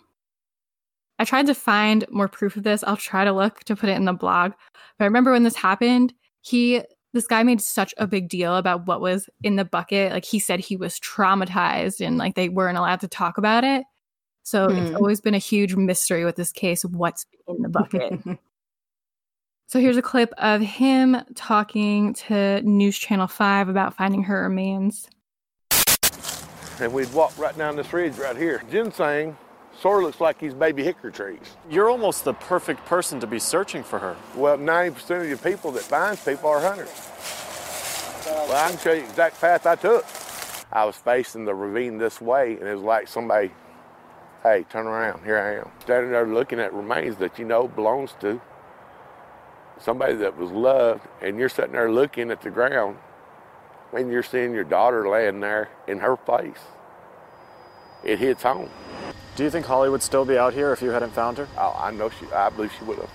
I 1.20 1.26
tried 1.26 1.46
to 1.48 1.54
find 1.54 2.06
more 2.10 2.28
proof 2.28 2.56
of 2.56 2.64
this. 2.64 2.84
I'll 2.84 2.98
try 2.98 3.24
to 3.26 3.32
look 3.32 3.60
to 3.66 3.76
put 3.76 3.90
it 3.90 3.96
in 3.96 4.06
the 4.06 4.14
blog. 4.14 4.54
But 4.98 5.04
I 5.04 5.06
remember 5.06 5.32
when 5.32 5.44
this 5.44 5.56
happened, 5.56 6.14
he 6.42 6.82
this 7.14 7.28
guy 7.28 7.44
made 7.44 7.62
such 7.62 7.94
a 7.98 8.08
big 8.08 8.30
deal 8.30 8.56
about 8.56 8.88
what 8.88 9.02
was 9.02 9.30
in 9.44 9.58
the 9.58 9.66
bucket. 9.66 10.14
Like 10.14 10.26
he 10.26 10.40
said 10.40 10.60
he 10.62 10.78
was 10.78 11.00
traumatized 11.00 12.06
and 12.06 12.18
like 12.18 12.36
they 12.36 12.50
weren't 12.50 12.78
allowed 12.78 13.02
to 13.02 13.08
talk 13.08 13.38
about 13.38 13.64
it. 13.64 13.84
So 14.44 14.70
it's 14.70 14.90
Hmm. 14.90 14.96
always 14.96 15.22
been 15.22 15.36
a 15.36 15.40
huge 15.40 15.76
mystery 15.76 16.26
with 16.26 16.38
this 16.38 16.52
case 16.52 16.84
what's 16.86 17.26
in 17.48 17.62
the 17.62 17.70
bucket. 17.70 18.14
so 19.68 19.80
here's 19.80 19.98
a 19.98 20.02
clip 20.02 20.34
of 20.38 20.62
him 20.62 21.18
talking 21.36 22.14
to 22.16 22.62
News 22.64 22.98
Channel 22.98 23.28
5 23.28 23.70
about 23.70 23.96
finding 23.96 24.24
her 24.24 24.44
remains. 24.44 25.08
And 26.82 26.92
we'd 26.92 27.14
walk 27.14 27.38
right 27.38 27.56
down 27.58 27.76
this 27.76 27.94
ridge 27.94 28.18
right 28.18 28.36
here. 28.36 28.64
Ginseng 28.72 29.38
sort 29.80 30.00
of 30.00 30.08
looks 30.08 30.20
like 30.20 30.40
these 30.40 30.54
baby 30.54 30.84
hickory 30.84 31.12
trees. 31.12 31.56
You're 31.70 31.90
almost 31.90 32.24
the 32.24 32.34
perfect 32.34 32.86
person 32.86 33.20
to 33.20 33.28
be 33.28 33.40
searching 33.40 33.84
for 33.84 34.00
her. 34.00 34.16
Well, 34.36 34.58
90% 34.58 35.32
of 35.32 35.42
the 35.42 35.50
people 35.50 35.72
that 35.74 35.84
finds 35.84 36.26
people 36.26 36.50
are 36.50 36.60
hunters. 36.60 36.90
Well, 38.26 38.66
I 38.66 38.70
can 38.72 38.80
show 38.80 38.94
you 38.94 39.02
the 39.02 39.10
exact 39.10 39.40
path 39.40 39.66
I 39.66 39.76
took. 39.76 40.06
I 40.72 40.86
was 40.86 40.96
facing 40.96 41.46
the 41.46 41.54
ravine 41.54 41.98
this 41.98 42.20
way, 42.20 42.58
and 42.58 42.68
it 42.68 42.74
was 42.74 42.84
like 42.84 43.08
somebody, 43.08 43.52
hey, 44.42 44.66
turn 44.70 44.88
around, 44.88 45.24
here 45.24 45.38
I 45.38 45.58
am. 45.60 45.70
Standing 45.82 46.12
there 46.12 46.26
looking 46.26 46.60
at 46.60 46.74
remains 46.74 47.18
that 47.18 47.38
you 47.38 47.46
know 47.46 47.68
belongs 47.68 48.16
to 48.22 48.42
somebody 49.80 50.16
that 50.16 50.38
was 50.38 50.50
loved, 50.50 51.08
and 51.22 51.38
you're 51.38 51.50
sitting 51.50 51.74
there 51.74 51.92
looking 51.92 52.32
at 52.32 52.42
the 52.42 52.50
ground, 52.50 52.98
and 53.94 54.12
you're 54.12 54.24
seeing 54.24 54.54
your 54.54 54.64
daughter 54.64 55.08
laying 55.10 55.40
there 55.40 55.70
in 55.88 56.00
her 56.00 56.16
face, 56.16 56.60
It 58.04 58.20
hits 58.20 58.44
home. 58.44 58.70
Do 59.36 59.44
you 59.44 59.50
think 59.50 59.66
Holly 59.66 59.90
would 59.90 60.02
still 60.02 60.26
be 60.26 60.38
out 60.38 60.54
here 60.54 60.74
if 60.74 60.82
you 60.82 60.90
hadn't 60.90 61.14
found 61.14 61.38
her? 61.38 61.48
Oh, 61.58 61.76
I 61.78 61.92
know 61.92 62.10
she. 62.10 62.26
I 62.34 62.50
believe 62.50 62.72
she 62.78 62.84
would 62.86 62.98
have. 62.98 63.10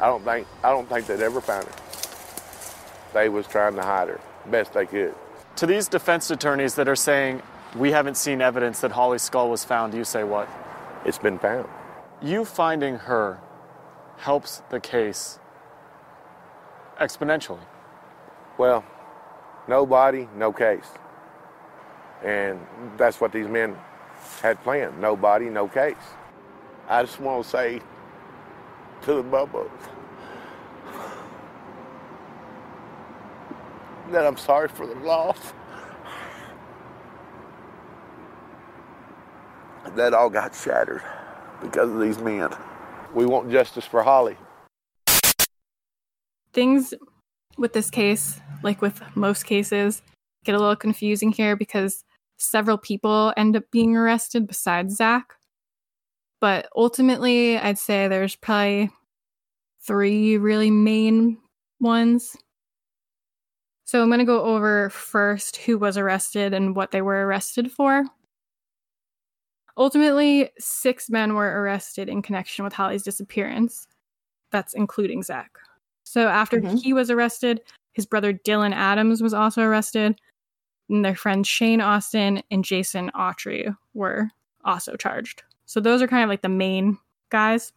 I 0.00 0.06
don't 0.06 0.24
think. 0.24 0.46
I 0.62 0.70
don't 0.70 0.88
think 0.88 1.06
they'd 1.06 1.20
ever 1.20 1.40
found 1.40 1.66
her. 1.66 1.72
They 3.12 3.28
was 3.28 3.46
trying 3.46 3.76
to 3.76 3.82
hide 3.82 4.08
her 4.08 4.20
best 4.46 4.72
they 4.72 4.86
could. 4.86 5.14
To 5.56 5.66
these 5.66 5.86
defense 5.88 6.30
attorneys 6.30 6.74
that 6.74 6.88
are 6.88 6.96
saying 6.96 7.42
we 7.76 7.92
haven't 7.92 8.16
seen 8.16 8.40
evidence 8.40 8.80
that 8.80 8.92
Holly's 8.92 9.22
skull 9.22 9.50
was 9.50 9.64
found, 9.64 9.94
you 9.94 10.04
say 10.04 10.24
what? 10.24 10.48
It's 11.04 11.18
been 11.18 11.38
found. 11.38 11.68
You 12.22 12.44
finding 12.44 12.96
her 12.96 13.38
helps 14.16 14.62
the 14.70 14.80
case 14.80 15.38
exponentially. 17.00 17.64
Well, 18.58 18.84
no 19.68 19.86
body, 19.86 20.28
no 20.36 20.52
case, 20.52 20.88
and 22.22 22.60
that's 22.96 23.20
what 23.20 23.32
these 23.32 23.48
men 23.48 23.76
had 24.42 24.62
planned. 24.62 25.00
No 25.00 25.16
body, 25.16 25.46
no 25.46 25.68
case. 25.68 25.96
I 26.88 27.02
just 27.02 27.20
want 27.20 27.44
to 27.44 27.50
say 27.50 27.80
to 29.02 29.14
the 29.14 29.22
Bubba 29.22 29.70
that 34.10 34.26
I'm 34.26 34.36
sorry 34.36 34.68
for 34.68 34.86
the 34.86 34.94
loss. 34.96 35.38
That 39.96 40.12
all 40.12 40.30
got 40.30 40.54
shattered 40.54 41.02
because 41.62 41.90
of 41.90 42.00
these 42.00 42.18
men. 42.18 42.50
We 43.14 43.26
want 43.26 43.50
justice 43.50 43.84
for 43.84 44.02
Holly. 44.02 44.36
things 46.54 46.94
with 47.58 47.72
this 47.72 47.90
case, 47.90 48.40
like 48.62 48.82
with 48.82 49.00
most 49.14 49.44
cases, 49.44 50.02
get 50.44 50.54
a 50.54 50.58
little 50.58 50.76
confusing 50.76 51.32
here 51.32 51.56
because 51.56 52.04
several 52.36 52.78
people 52.78 53.32
end 53.36 53.56
up 53.56 53.64
being 53.70 53.96
arrested 53.96 54.46
besides 54.46 54.96
Zach. 54.96 55.34
But 56.40 56.68
ultimately, 56.76 57.56
I'd 57.56 57.78
say 57.78 58.08
there's 58.08 58.36
probably 58.36 58.90
three 59.86 60.36
really 60.36 60.70
main 60.70 61.38
ones. 61.80 62.36
So 63.84 64.02
I'm 64.02 64.08
going 64.08 64.18
to 64.18 64.24
go 64.24 64.42
over 64.42 64.90
first 64.90 65.58
who 65.58 65.78
was 65.78 65.96
arrested 65.96 66.54
and 66.54 66.74
what 66.74 66.90
they 66.90 67.02
were 67.02 67.26
arrested 67.26 67.70
for. 67.70 68.04
Ultimately, 69.76 70.50
six 70.58 71.10
men 71.10 71.34
were 71.34 71.60
arrested 71.62 72.08
in 72.08 72.22
connection 72.22 72.64
with 72.64 72.72
Holly's 72.72 73.02
disappearance. 73.02 73.86
That's 74.52 74.74
including 74.74 75.22
Zach. 75.22 75.50
So 76.14 76.28
after 76.28 76.60
Mhm. 76.60 76.80
he 76.80 76.92
was 76.92 77.10
arrested, 77.10 77.60
his 77.92 78.06
brother 78.06 78.32
Dylan 78.32 78.72
Adams 78.72 79.20
was 79.20 79.34
also 79.34 79.62
arrested, 79.62 80.16
and 80.88 81.04
their 81.04 81.16
friends 81.16 81.48
Shane 81.48 81.80
Austin 81.80 82.40
and 82.52 82.64
Jason 82.64 83.10
Autry 83.16 83.76
were 83.94 84.30
also 84.64 84.94
charged. 84.94 85.42
So 85.66 85.80
those 85.80 86.02
are 86.02 86.06
kind 86.06 86.22
of 86.22 86.28
like 86.28 86.42
the 86.42 86.48
main 86.48 86.98
guys. 87.30 87.72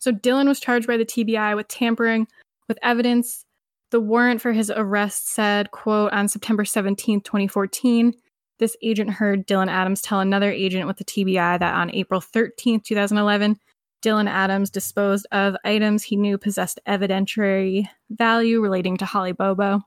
So 0.00 0.10
Dylan 0.10 0.48
was 0.48 0.58
charged 0.58 0.88
by 0.88 0.96
the 0.96 1.04
TBI 1.04 1.54
with 1.54 1.68
tampering 1.68 2.26
with 2.66 2.80
evidence. 2.82 3.44
The 3.90 4.00
warrant 4.00 4.40
for 4.40 4.50
his 4.52 4.68
arrest 4.68 5.28
said, 5.28 5.70
quote, 5.70 6.12
on 6.12 6.26
September 6.26 6.64
17th, 6.64 7.22
2014, 7.22 8.12
this 8.58 8.76
agent 8.82 9.10
heard 9.10 9.46
Dylan 9.46 9.68
Adams 9.68 10.02
tell 10.02 10.18
another 10.18 10.50
agent 10.50 10.88
with 10.88 10.96
the 10.96 11.04
TBI 11.04 11.58
that 11.58 11.74
on 11.76 11.94
April 11.94 12.20
13th, 12.20 12.82
2011, 12.82 13.56
Dylan 14.02 14.28
Adams 14.28 14.70
disposed 14.70 15.26
of 15.32 15.56
items 15.64 16.02
he 16.02 16.16
knew 16.16 16.38
possessed 16.38 16.80
evidentiary 16.86 17.88
value 18.10 18.60
relating 18.60 18.96
to 18.98 19.04
Holly 19.04 19.32
Bobo. 19.32 19.80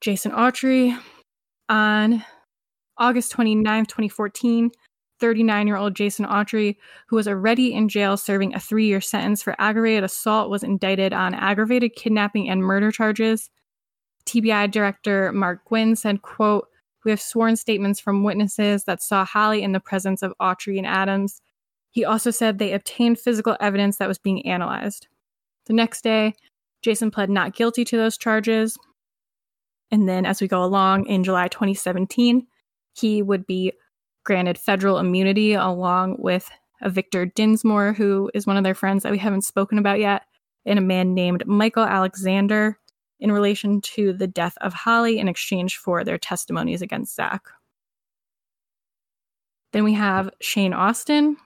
Jason 0.00 0.32
Autry 0.32 0.98
on 1.68 2.24
August 2.98 3.32
29, 3.32 3.86
2014, 3.86 4.70
39 5.20 5.66
year 5.66 5.76
old 5.76 5.94
Jason 5.94 6.26
Autry, 6.26 6.76
who 7.08 7.16
was 7.16 7.28
already 7.28 7.72
in 7.72 7.88
jail 7.88 8.16
serving 8.16 8.54
a 8.54 8.60
three 8.60 8.86
year 8.86 9.00
sentence 9.00 9.42
for 9.42 9.54
aggravated 9.58 10.04
assault, 10.04 10.50
was 10.50 10.62
indicted 10.62 11.12
on 11.12 11.34
aggravated 11.34 11.94
kidnapping 11.94 12.48
and 12.48 12.62
murder 12.62 12.90
charges. 12.90 13.50
TBI 14.26 14.70
director 14.70 15.32
Mark 15.32 15.64
Gwyn 15.66 15.96
said, 15.96 16.22
quote, 16.22 16.68
we 17.04 17.10
have 17.10 17.20
sworn 17.20 17.56
statements 17.56 17.98
from 17.98 18.24
witnesses 18.24 18.84
that 18.84 19.02
saw 19.02 19.24
Holly 19.24 19.62
in 19.62 19.72
the 19.72 19.80
presence 19.80 20.22
of 20.22 20.34
Autry 20.40 20.76
and 20.76 20.86
Adams. 20.86 21.40
He 21.90 22.04
also 22.04 22.30
said 22.30 22.58
they 22.58 22.72
obtained 22.72 23.18
physical 23.18 23.56
evidence 23.60 23.96
that 23.96 24.08
was 24.08 24.18
being 24.18 24.46
analyzed. 24.46 25.08
The 25.66 25.72
next 25.72 26.02
day, 26.02 26.34
Jason 26.82 27.10
pled 27.10 27.30
not 27.30 27.54
guilty 27.54 27.84
to 27.84 27.96
those 27.96 28.16
charges. 28.16 28.78
And 29.90 30.08
then, 30.08 30.24
as 30.24 30.40
we 30.40 30.48
go 30.48 30.62
along 30.62 31.06
in 31.06 31.24
July 31.24 31.48
2017, 31.48 32.46
he 32.92 33.22
would 33.22 33.46
be 33.46 33.72
granted 34.24 34.58
federal 34.58 34.98
immunity 34.98 35.54
along 35.54 36.16
with 36.18 36.48
a 36.80 36.88
Victor 36.88 37.26
Dinsmore, 37.26 37.92
who 37.92 38.30
is 38.34 38.46
one 38.46 38.56
of 38.56 38.64
their 38.64 38.74
friends 38.74 39.02
that 39.02 39.12
we 39.12 39.18
haven't 39.18 39.42
spoken 39.42 39.78
about 39.78 39.98
yet, 39.98 40.22
and 40.64 40.78
a 40.78 40.82
man 40.82 41.14
named 41.14 41.46
Michael 41.46 41.84
Alexander 41.84 42.78
in 43.18 43.32
relation 43.32 43.80
to 43.80 44.12
the 44.12 44.26
death 44.26 44.54
of 44.60 44.72
Holly 44.72 45.18
in 45.18 45.28
exchange 45.28 45.76
for 45.76 46.04
their 46.04 46.18
testimonies 46.18 46.82
against 46.82 47.14
Zach. 47.14 47.42
Then 49.72 49.84
we 49.84 49.92
have 49.94 50.30
Shane 50.40 50.72
Austin. 50.72 51.36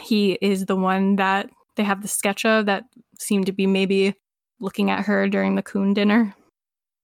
He 0.00 0.32
is 0.40 0.66
the 0.66 0.76
one 0.76 1.16
that 1.16 1.50
they 1.76 1.84
have 1.84 2.02
the 2.02 2.08
sketch 2.08 2.44
of 2.44 2.66
that 2.66 2.84
seemed 3.18 3.46
to 3.46 3.52
be 3.52 3.66
maybe 3.66 4.14
looking 4.60 4.90
at 4.90 5.06
her 5.06 5.28
during 5.28 5.54
the 5.54 5.62
coon 5.62 5.94
dinner, 5.94 6.34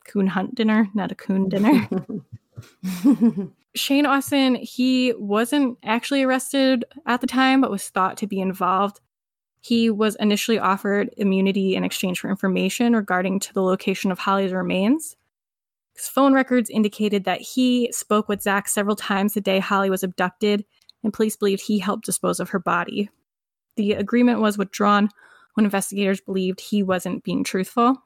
coon 0.07 0.27
hunt 0.27 0.55
dinner, 0.55 0.89
not 0.95 1.13
a 1.13 1.15
coon 1.15 1.49
dinner. 1.49 1.89
Shane 3.75 4.07
Austin, 4.07 4.57
he 4.57 5.15
wasn't 5.17 5.79
actually 5.85 6.23
arrested 6.23 6.85
at 7.07 7.21
the 7.21 7.27
time, 7.27 7.61
but 7.61 7.71
was 7.71 7.89
thought 7.89 8.17
to 8.19 8.27
be 8.27 8.41
involved. 8.41 9.01
He 9.61 9.91
was 9.91 10.17
initially 10.17 10.59
offered 10.59 11.11
immunity 11.17 11.77
in 11.77 11.85
exchange 11.85 12.21
for 12.21 12.31
information 12.31 12.97
regarding 12.97 13.41
to 13.41 13.55
the 13.55 13.63
location 13.63 14.11
of 14.11 14.19
Holly's 14.19 14.53
remains. 14.53 15.17
His 15.95 16.09
phone 16.09 16.33
records 16.33 16.71
indicated 16.71 17.25
that 17.25 17.43
he 17.43 17.93
spoke 17.93 18.29
with 18.29 18.43
Zach 18.43 18.69
several 18.69 18.97
times 18.97 19.35
the 19.35 19.41
day 19.41 19.59
Holly 19.59 19.91
was 19.91 20.03
abducted, 20.03 20.65
and 21.03 21.13
police 21.13 21.37
believed 21.37 21.63
he 21.63 21.79
helped 21.79 22.05
dispose 22.05 22.41
of 22.41 22.51
her 22.51 22.59
body. 22.59 23.11
The 23.77 23.93
agreement 23.93 24.41
was 24.41 24.59
withdrawn 24.59 25.09
when 25.55 25.65
investigators 25.65 26.21
believed 26.21 26.61
he 26.61 26.83
wasn't 26.83 27.25
being 27.25 27.45
truthful. 27.45 27.97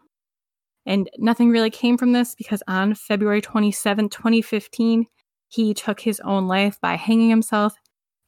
And 0.87 1.09
nothing 1.19 1.51
really 1.51 1.71
came 1.71 1.97
from 1.97 2.13
this 2.13 2.35
because 2.35 2.63
on 2.69 2.95
February 2.95 3.41
27, 3.41 4.09
2015, 4.11 5.07
he 5.49 5.73
took 5.75 6.01
his 6.01 6.21
own 6.21 6.47
life 6.47 6.79
by 6.81 6.95
hanging 6.97 7.31
himself 7.31 7.75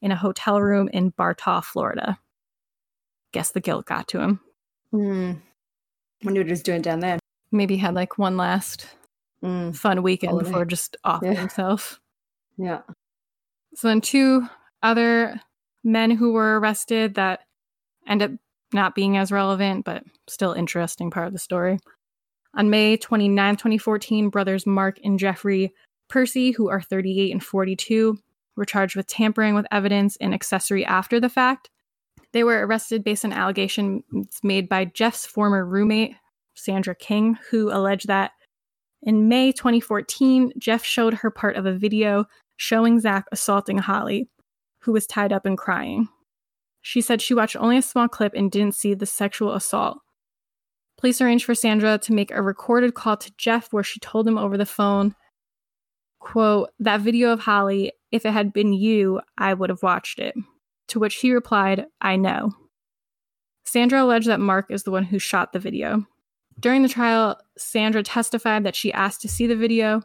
in 0.01 0.11
a 0.11 0.17
hotel 0.17 0.61
room 0.61 0.89
in 0.93 1.11
Bartow, 1.11 1.61
Florida. 1.61 2.19
Guess 3.33 3.51
the 3.51 3.61
guilt 3.61 3.87
got 3.87 4.09
to 4.09 4.21
him. 4.21 4.41
Hmm. 4.91 5.33
Wonder 6.25 6.41
what 6.41 6.49
he's 6.49 6.63
doing 6.63 6.81
down 6.83 7.01
there. 7.01 7.19
Maybe 7.53 7.75
he 7.75 7.81
had 7.81 7.95
like 7.95 8.19
one 8.19 8.37
last 8.37 8.87
Mm. 9.45 9.77
fun 9.77 10.03
weekend 10.03 10.31
Holiday. 10.31 10.49
before 10.49 10.65
just 10.65 10.97
offing 11.05 11.33
Yeah. 11.33 11.41
himself. 11.41 12.01
Yeah. 12.57 12.81
So 13.77 13.89
then 13.89 14.01
two 14.01 14.49
other 14.83 15.39
men 15.85 16.11
who 16.11 16.33
were 16.33 16.59
arrested 16.59 17.15
that 17.15 17.41
end 18.09 18.23
up 18.23 18.31
not 18.73 18.95
being 18.95 19.19
as 19.19 19.31
relevant, 19.31 19.85
but 19.85 20.03
still 20.27 20.55
interesting 20.55 21.11
part 21.11 21.27
of 21.27 21.35
the 21.35 21.39
story. 21.39 21.79
On 22.55 22.71
May 22.71 22.97
29, 22.97 23.57
2014, 23.57 24.31
brothers 24.31 24.67
Mark 24.67 24.99
and 25.05 25.19
Jeffrey 25.19 25.75
Pearcy, 26.09 26.55
who 26.55 26.71
are 26.71 26.81
38 26.81 27.33
and 27.33 27.45
42, 27.45 28.19
were 28.57 28.65
charged 28.65 28.97
with 28.97 29.07
tampering 29.07 29.55
with 29.55 29.67
evidence 29.71 30.17
and 30.17 30.33
accessory 30.33 30.85
after 30.85 31.21
the 31.21 31.29
fact. 31.29 31.69
They 32.33 32.45
were 32.45 32.67
arrested 32.67 33.05
based 33.05 33.27
on 33.27 33.33
allegations 33.33 34.03
made 34.43 34.71
by 34.71 34.87
Jeff's 34.87 35.27
former 35.27 35.67
roommate, 35.67 36.15
Sandra 36.55 36.95
King, 36.95 37.37
who 37.51 37.71
alleged 37.71 38.09
that 38.09 38.33
in 39.03 39.29
May 39.29 39.53
2014, 39.53 40.53
Jeff 40.59 40.83
showed 40.85 41.15
her 41.15 41.31
part 41.31 41.57
of 41.57 41.67
a 41.67 41.77
video 41.77 42.25
showing 42.57 43.01
Zach 43.01 43.27
assaulting 43.33 43.79
Holly, 43.79 44.29
who 44.81 44.93
was 44.93 45.07
tied 45.07 45.33
up 45.33 45.47
and 45.47 45.59
crying. 45.59 46.09
She 46.83 47.01
said 47.01 47.21
she 47.21 47.35
watched 47.35 47.57
only 47.57 47.77
a 47.77 47.83
small 47.83 48.09
clip 48.09 48.33
and 48.35 48.51
didn't 48.51 48.77
see 48.77 48.95
the 48.95 49.07
sexual 49.07 49.55
assault. 49.55 49.99
Police 50.99 51.21
arranged 51.21 51.45
for 51.45 51.55
Sandra 51.55 51.99
to 51.99 52.13
make 52.13 52.31
a 52.31 52.41
recorded 52.41 52.95
call 52.95 53.17
to 53.19 53.33
Jeff 53.37 53.73
where 53.73 53.83
she 53.83 54.01
told 54.01 54.27
him 54.27 54.39
over 54.39 54.57
the 54.57 54.65
phone, 54.65 55.15
quote, 56.21 56.71
that 56.79 57.01
video 57.01 57.33
of 57.33 57.41
Holly, 57.41 57.93
if 58.13 58.25
it 58.25 58.33
had 58.33 58.53
been 58.53 58.73
you, 58.73 59.21
I 59.37 59.53
would 59.55 59.71
have 59.71 59.83
watched 59.83 60.19
it. 60.19 60.35
To 60.89 61.01
which 61.01 61.17
he 61.17 61.33
replied, 61.33 61.87
I 62.01 62.17
know. 62.17 62.55
Sandra 63.65 64.03
alleged 64.03 64.29
that 64.29 64.41
Mark 64.41 64.71
is 64.71 64.85
the 64.85 64.93
one 64.93 65.05
who 65.05 65.19
shot 65.19 65.53
the 65.53 65.59
video. 65.59 66.07
During 66.59 66.83
the 66.83 66.89
trial, 66.89 67.39
Sandra 67.59 68.03
testified 68.03 68.65
that 68.65 68.77
she 68.77 68.93
asked 68.93 69.21
to 69.23 69.29
see 69.29 69.47
the 69.47 69.57
video, 69.57 70.03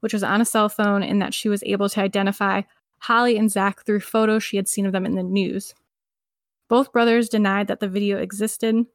which 0.00 0.12
was 0.12 0.22
on 0.22 0.40
a 0.40 0.44
cell 0.44 0.68
phone, 0.68 1.02
and 1.02 1.20
that 1.22 1.34
she 1.34 1.48
was 1.48 1.62
able 1.64 1.88
to 1.90 2.00
identify 2.00 2.62
Holly 2.98 3.36
and 3.36 3.50
Zach 3.50 3.84
through 3.84 4.00
photos 4.00 4.42
she 4.42 4.56
had 4.56 4.68
seen 4.68 4.86
of 4.86 4.92
them 4.92 5.06
in 5.06 5.14
the 5.14 5.22
news. 5.22 5.74
Both 6.68 6.92
brothers 6.92 7.28
denied 7.28 7.68
that 7.68 7.80
the 7.80 7.88
video 7.88 8.18
existed. 8.18 8.86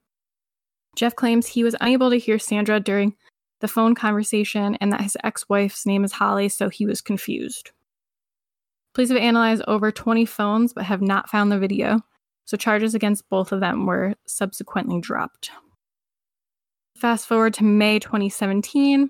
Jeff 0.95 1.15
claims 1.15 1.47
he 1.47 1.63
was 1.63 1.75
unable 1.81 2.09
to 2.09 2.17
hear 2.17 2.39
Sandra 2.39 2.79
during 2.79 3.15
the 3.59 3.67
phone 3.67 3.95
conversation 3.95 4.75
and 4.79 4.91
that 4.91 5.01
his 5.01 5.17
ex 5.23 5.47
wife's 5.49 5.85
name 5.85 6.03
is 6.03 6.13
Holly, 6.13 6.49
so 6.49 6.69
he 6.69 6.85
was 6.85 7.01
confused. 7.01 7.71
Police 8.93 9.09
have 9.09 9.17
analyzed 9.17 9.63
over 9.67 9.91
20 9.91 10.25
phones 10.25 10.73
but 10.73 10.85
have 10.85 11.01
not 11.01 11.29
found 11.29 11.51
the 11.51 11.59
video, 11.59 11.99
so 12.45 12.55
charges 12.55 12.95
against 12.95 13.29
both 13.29 13.51
of 13.51 13.59
them 13.59 13.85
were 13.85 14.13
subsequently 14.25 15.01
dropped. 15.01 15.51
Fast 16.95 17.27
forward 17.27 17.53
to 17.55 17.65
May 17.65 17.99
2017. 17.99 19.09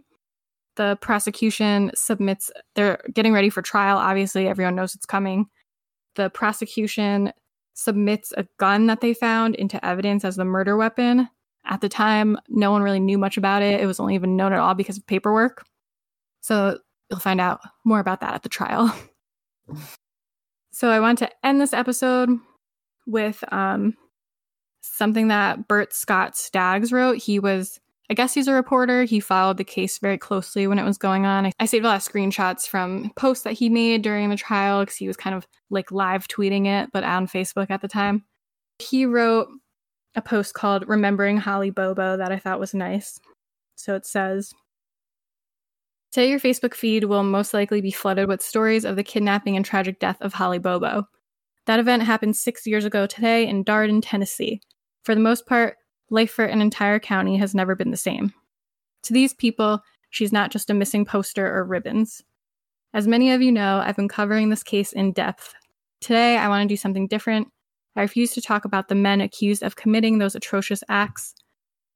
The 0.75 0.97
prosecution 1.01 1.91
submits, 1.95 2.51
they're 2.75 3.01
getting 3.13 3.33
ready 3.33 3.49
for 3.49 3.61
trial. 3.61 3.97
Obviously, 3.97 4.47
everyone 4.47 4.75
knows 4.75 4.93
it's 4.93 5.05
coming. 5.05 5.47
The 6.15 6.29
prosecution 6.29 7.31
submits 7.73 8.33
a 8.37 8.47
gun 8.57 8.87
that 8.87 9.01
they 9.01 9.13
found 9.13 9.55
into 9.55 9.83
evidence 9.85 10.25
as 10.25 10.35
the 10.35 10.45
murder 10.45 10.75
weapon. 10.77 11.29
At 11.65 11.81
the 11.81 11.89
time, 11.89 12.37
no 12.47 12.71
one 12.71 12.83
really 12.83 12.99
knew 12.99 13.17
much 13.17 13.37
about 13.37 13.61
it. 13.61 13.81
It 13.81 13.85
was 13.85 13.99
only 13.99 14.15
even 14.15 14.35
known 14.35 14.53
at 14.53 14.59
all 14.59 14.75
because 14.75 14.97
of 14.97 15.07
paperwork. 15.07 15.65
So 16.41 16.77
you'll 17.09 17.19
find 17.19 17.41
out 17.41 17.61
more 17.83 17.99
about 17.99 18.21
that 18.21 18.33
at 18.33 18.43
the 18.43 18.49
trial. 18.49 18.95
so 20.71 20.89
I 20.89 20.99
want 20.99 21.19
to 21.19 21.29
end 21.43 21.59
this 21.59 21.73
episode 21.73 22.29
with 23.07 23.43
um, 23.51 23.95
something 24.81 25.29
that 25.29 25.67
Bert 25.67 25.93
Scott 25.93 26.37
Staggs 26.37 26.91
wrote. 26.91 27.17
He 27.17 27.39
was, 27.39 27.79
I 28.09 28.13
guess 28.13 28.33
he's 28.33 28.47
a 28.47 28.53
reporter. 28.53 29.03
He 29.03 29.19
followed 29.19 29.57
the 29.57 29.63
case 29.63 29.97
very 29.97 30.17
closely 30.17 30.67
when 30.67 30.77
it 30.77 30.83
was 30.83 30.97
going 30.97 31.25
on. 31.25 31.51
I, 31.59 31.65
saved 31.65 31.85
a 31.85 31.87
lot 31.87 31.95
of 31.95 32.13
screenshots 32.13 32.67
from 32.67 33.11
posts 33.15 33.43
that 33.43 33.53
he 33.53 33.67
made 33.69 34.03
during 34.03 34.29
the 34.29 34.35
trial 34.35 34.81
because 34.81 34.97
he 34.97 35.07
was 35.07 35.17
kind 35.17 35.35
of 35.35 35.47
like 35.69 35.91
live 35.91 36.27
tweeting 36.27 36.67
it, 36.67 36.89
but 36.93 37.03
on 37.03 37.27
Facebook 37.27 37.71
at 37.71 37.81
the 37.81 37.87
time. 37.87 38.23
He 38.79 39.05
wrote 39.05 39.47
a 40.15 40.21
post 40.21 40.53
called 40.53 40.87
Remembering 40.87 41.37
Holly 41.37 41.71
Bobo 41.71 42.17
that 42.17 42.31
I 42.31 42.37
thought 42.37 42.59
was 42.59 42.73
nice. 42.73 43.19
So 43.75 43.95
it 43.95 44.05
says, 44.05 44.53
Today, 46.11 46.29
your 46.29 46.39
Facebook 46.39 46.73
feed 46.73 47.05
will 47.05 47.23
most 47.23 47.53
likely 47.53 47.81
be 47.81 47.91
flooded 47.91 48.29
with 48.29 48.41
stories 48.41 48.85
of 48.85 48.95
the 48.95 49.03
kidnapping 49.03 49.57
and 49.57 49.65
tragic 49.65 49.99
death 49.99 50.17
of 50.21 50.33
Holly 50.33 50.59
Bobo. 50.59 51.07
That 51.65 51.79
event 51.79 52.03
happened 52.03 52.37
six 52.37 52.65
years 52.65 52.85
ago 52.85 53.05
today 53.07 53.45
in 53.47 53.65
Darden, 53.65 53.99
Tennessee. 54.01 54.61
For 55.03 55.13
the 55.13 55.21
most 55.21 55.45
part, 55.45 55.75
life 56.09 56.31
for 56.31 56.45
an 56.45 56.61
entire 56.61 56.99
county 56.99 57.37
has 57.37 57.55
never 57.55 57.75
been 57.75 57.91
the 57.91 57.97
same. 57.97 58.33
To 59.03 59.13
these 59.13 59.33
people, 59.33 59.81
she's 60.09 60.31
not 60.31 60.51
just 60.51 60.69
a 60.69 60.73
missing 60.73 61.05
poster 61.05 61.45
or 61.53 61.63
ribbons. 61.63 62.23
As 62.93 63.07
many 63.07 63.31
of 63.31 63.41
you 63.41 63.51
know, 63.51 63.81
I've 63.83 63.95
been 63.95 64.07
covering 64.07 64.49
this 64.49 64.63
case 64.63 64.93
in 64.93 65.11
depth. 65.11 65.53
Today, 66.01 66.37
I 66.37 66.47
want 66.47 66.63
to 66.63 66.71
do 66.71 66.77
something 66.77 67.07
different. 67.07 67.49
I 67.95 68.01
refuse 68.01 68.31
to 68.31 68.41
talk 68.41 68.65
about 68.65 68.87
the 68.87 68.95
men 68.95 69.21
accused 69.21 69.63
of 69.63 69.75
committing 69.75 70.17
those 70.17 70.35
atrocious 70.35 70.83
acts. 70.89 71.33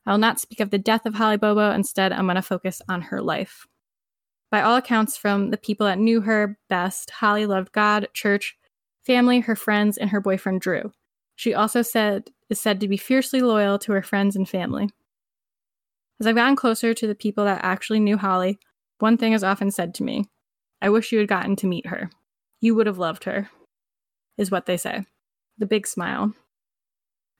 I 0.05 0.11
will 0.11 0.17
not 0.17 0.39
speak 0.39 0.59
of 0.59 0.71
the 0.71 0.77
death 0.77 1.05
of 1.05 1.13
Holly 1.13 1.37
Bobo. 1.37 1.71
Instead, 1.71 2.11
I'm 2.11 2.25
going 2.25 2.35
to 2.35 2.41
focus 2.41 2.81
on 2.89 3.01
her 3.01 3.21
life. 3.21 3.65
By 4.51 4.61
all 4.61 4.75
accounts, 4.75 5.15
from 5.15 5.51
the 5.51 5.57
people 5.57 5.85
that 5.85 5.99
knew 5.99 6.21
her 6.21 6.57
best, 6.69 7.11
Holly 7.11 7.45
loved 7.45 7.71
God, 7.71 8.07
church, 8.13 8.57
family, 9.05 9.41
her 9.41 9.55
friends, 9.55 9.97
and 9.97 10.09
her 10.09 10.21
boyfriend 10.21 10.61
Drew. 10.61 10.91
She 11.35 11.53
also 11.53 11.81
said 11.81 12.31
is 12.49 12.59
said 12.59 12.79
to 12.79 12.87
be 12.87 12.97
fiercely 12.97 13.41
loyal 13.41 13.77
to 13.79 13.91
her 13.91 14.01
friends 14.01 14.35
and 14.35 14.47
family. 14.47 14.89
As 16.19 16.27
I've 16.27 16.35
gotten 16.35 16.55
closer 16.55 16.93
to 16.93 17.07
the 17.07 17.15
people 17.15 17.45
that 17.45 17.63
actually 17.63 17.99
knew 17.99 18.17
Holly, 18.17 18.59
one 18.99 19.17
thing 19.17 19.33
is 19.33 19.43
often 19.43 19.71
said 19.71 19.93
to 19.95 20.03
me 20.03 20.25
I 20.81 20.89
wish 20.89 21.11
you 21.11 21.19
had 21.19 21.27
gotten 21.27 21.55
to 21.57 21.67
meet 21.67 21.87
her. 21.87 22.09
You 22.61 22.75
would 22.75 22.87
have 22.87 22.97
loved 22.97 23.23
her, 23.25 23.49
is 24.37 24.51
what 24.51 24.65
they 24.65 24.77
say. 24.77 25.05
The 25.57 25.65
big 25.65 25.87
smile. 25.87 26.33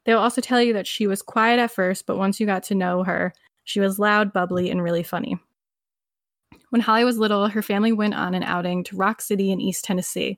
They'll 0.06 0.20
also 0.20 0.42
tell 0.42 0.62
you 0.62 0.74
that 0.74 0.88
she 0.88 1.08
was 1.08 1.22
quiet 1.22 1.60
at 1.60 1.72
first, 1.72 2.06
but 2.06 2.18
once 2.18 2.40
you 2.40 2.46
got 2.46 2.64
to 2.64 2.76
know 2.76 3.04
her, 3.04 3.34
she 3.64 3.80
was 3.80 4.00
loud, 4.00 4.34
bubbly, 4.34 4.70
and 4.70 4.82
really 4.82 5.04
funny. 5.04 5.38
When 6.70 6.82
Holly 6.82 7.04
was 7.04 7.18
little, 7.18 7.48
her 7.48 7.62
family 7.62 7.92
went 7.92 8.14
on 8.14 8.34
an 8.34 8.44
outing 8.44 8.84
to 8.86 8.98
Rock 8.98 9.22
City 9.22 9.52
in 9.52 9.62
East 9.62 9.84
Tennessee. 9.84 10.38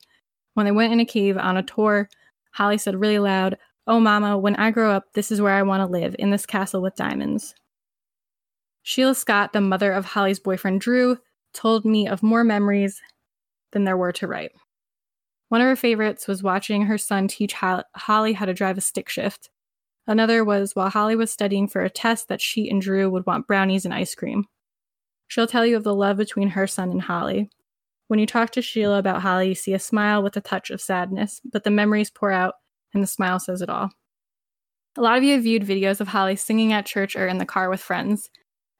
When 0.53 0.65
they 0.65 0.71
went 0.71 0.93
in 0.93 0.99
a 0.99 1.05
cave 1.05 1.37
on 1.37 1.57
a 1.57 1.63
tour, 1.63 2.09
Holly 2.51 2.77
said 2.77 2.99
really 2.99 3.19
loud, 3.19 3.57
Oh, 3.91 3.99
Mama, 3.99 4.37
when 4.37 4.55
I 4.55 4.71
grow 4.71 4.89
up, 4.89 5.11
this 5.15 5.33
is 5.33 5.41
where 5.41 5.53
I 5.53 5.63
want 5.63 5.81
to 5.81 5.85
live, 5.85 6.15
in 6.17 6.29
this 6.29 6.45
castle 6.45 6.81
with 6.81 6.95
diamonds. 6.95 7.53
Sheila 8.83 9.13
Scott, 9.13 9.51
the 9.51 9.59
mother 9.59 9.91
of 9.91 10.05
Holly's 10.05 10.39
boyfriend 10.39 10.79
Drew, 10.79 11.17
told 11.53 11.83
me 11.83 12.07
of 12.07 12.23
more 12.23 12.45
memories 12.45 13.01
than 13.73 13.83
there 13.83 13.97
were 13.97 14.13
to 14.13 14.27
write. 14.27 14.53
One 15.49 15.59
of 15.59 15.67
her 15.67 15.75
favorites 15.75 16.25
was 16.25 16.41
watching 16.41 16.83
her 16.83 16.97
son 16.97 17.27
teach 17.27 17.51
Holly 17.51 18.31
how 18.31 18.45
to 18.45 18.53
drive 18.53 18.77
a 18.77 18.81
stick 18.81 19.09
shift. 19.09 19.49
Another 20.07 20.45
was 20.45 20.73
while 20.73 20.89
Holly 20.89 21.17
was 21.17 21.29
studying 21.29 21.67
for 21.67 21.83
a 21.83 21.89
test 21.89 22.29
that 22.29 22.39
she 22.39 22.69
and 22.69 22.81
Drew 22.81 23.09
would 23.09 23.25
want 23.25 23.45
brownies 23.45 23.83
and 23.83 23.93
ice 23.93 24.15
cream. 24.15 24.45
She'll 25.27 25.47
tell 25.47 25.65
you 25.65 25.75
of 25.75 25.83
the 25.83 25.93
love 25.93 26.15
between 26.15 26.51
her 26.51 26.65
son 26.65 26.91
and 26.91 27.01
Holly. 27.01 27.49
When 28.07 28.19
you 28.21 28.25
talk 28.25 28.51
to 28.51 28.61
Sheila 28.61 28.99
about 28.99 29.21
Holly, 29.21 29.49
you 29.49 29.55
see 29.55 29.73
a 29.73 29.79
smile 29.79 30.23
with 30.23 30.37
a 30.37 30.41
touch 30.41 30.69
of 30.69 30.79
sadness, 30.79 31.41
but 31.43 31.65
the 31.65 31.69
memories 31.69 32.09
pour 32.09 32.31
out 32.31 32.53
and 32.93 33.01
the 33.01 33.07
smile 33.07 33.39
says 33.39 33.61
it 33.61 33.69
all. 33.69 33.89
A 34.97 35.01
lot 35.01 35.17
of 35.17 35.23
you 35.23 35.33
have 35.33 35.43
viewed 35.43 35.63
videos 35.63 36.01
of 36.01 36.09
Holly 36.09 36.35
singing 36.35 36.73
at 36.73 36.85
church 36.85 37.15
or 37.15 37.27
in 37.27 37.37
the 37.37 37.45
car 37.45 37.69
with 37.69 37.79
friends. 37.79 38.29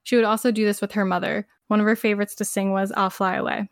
She 0.04 0.16
would 0.16 0.26
also 0.26 0.52
do 0.52 0.66
this 0.66 0.82
with 0.82 0.92
her 0.94 1.06
mother. 1.06 1.48
One 1.68 1.80
of 1.80 1.86
her 1.86 1.96
favorites 1.96 2.36
to 2.36 2.46
sing 2.46 2.72
was 2.72 2.92
I'll 2.92 3.10
Fly 3.10 3.36
Away. 3.36 3.70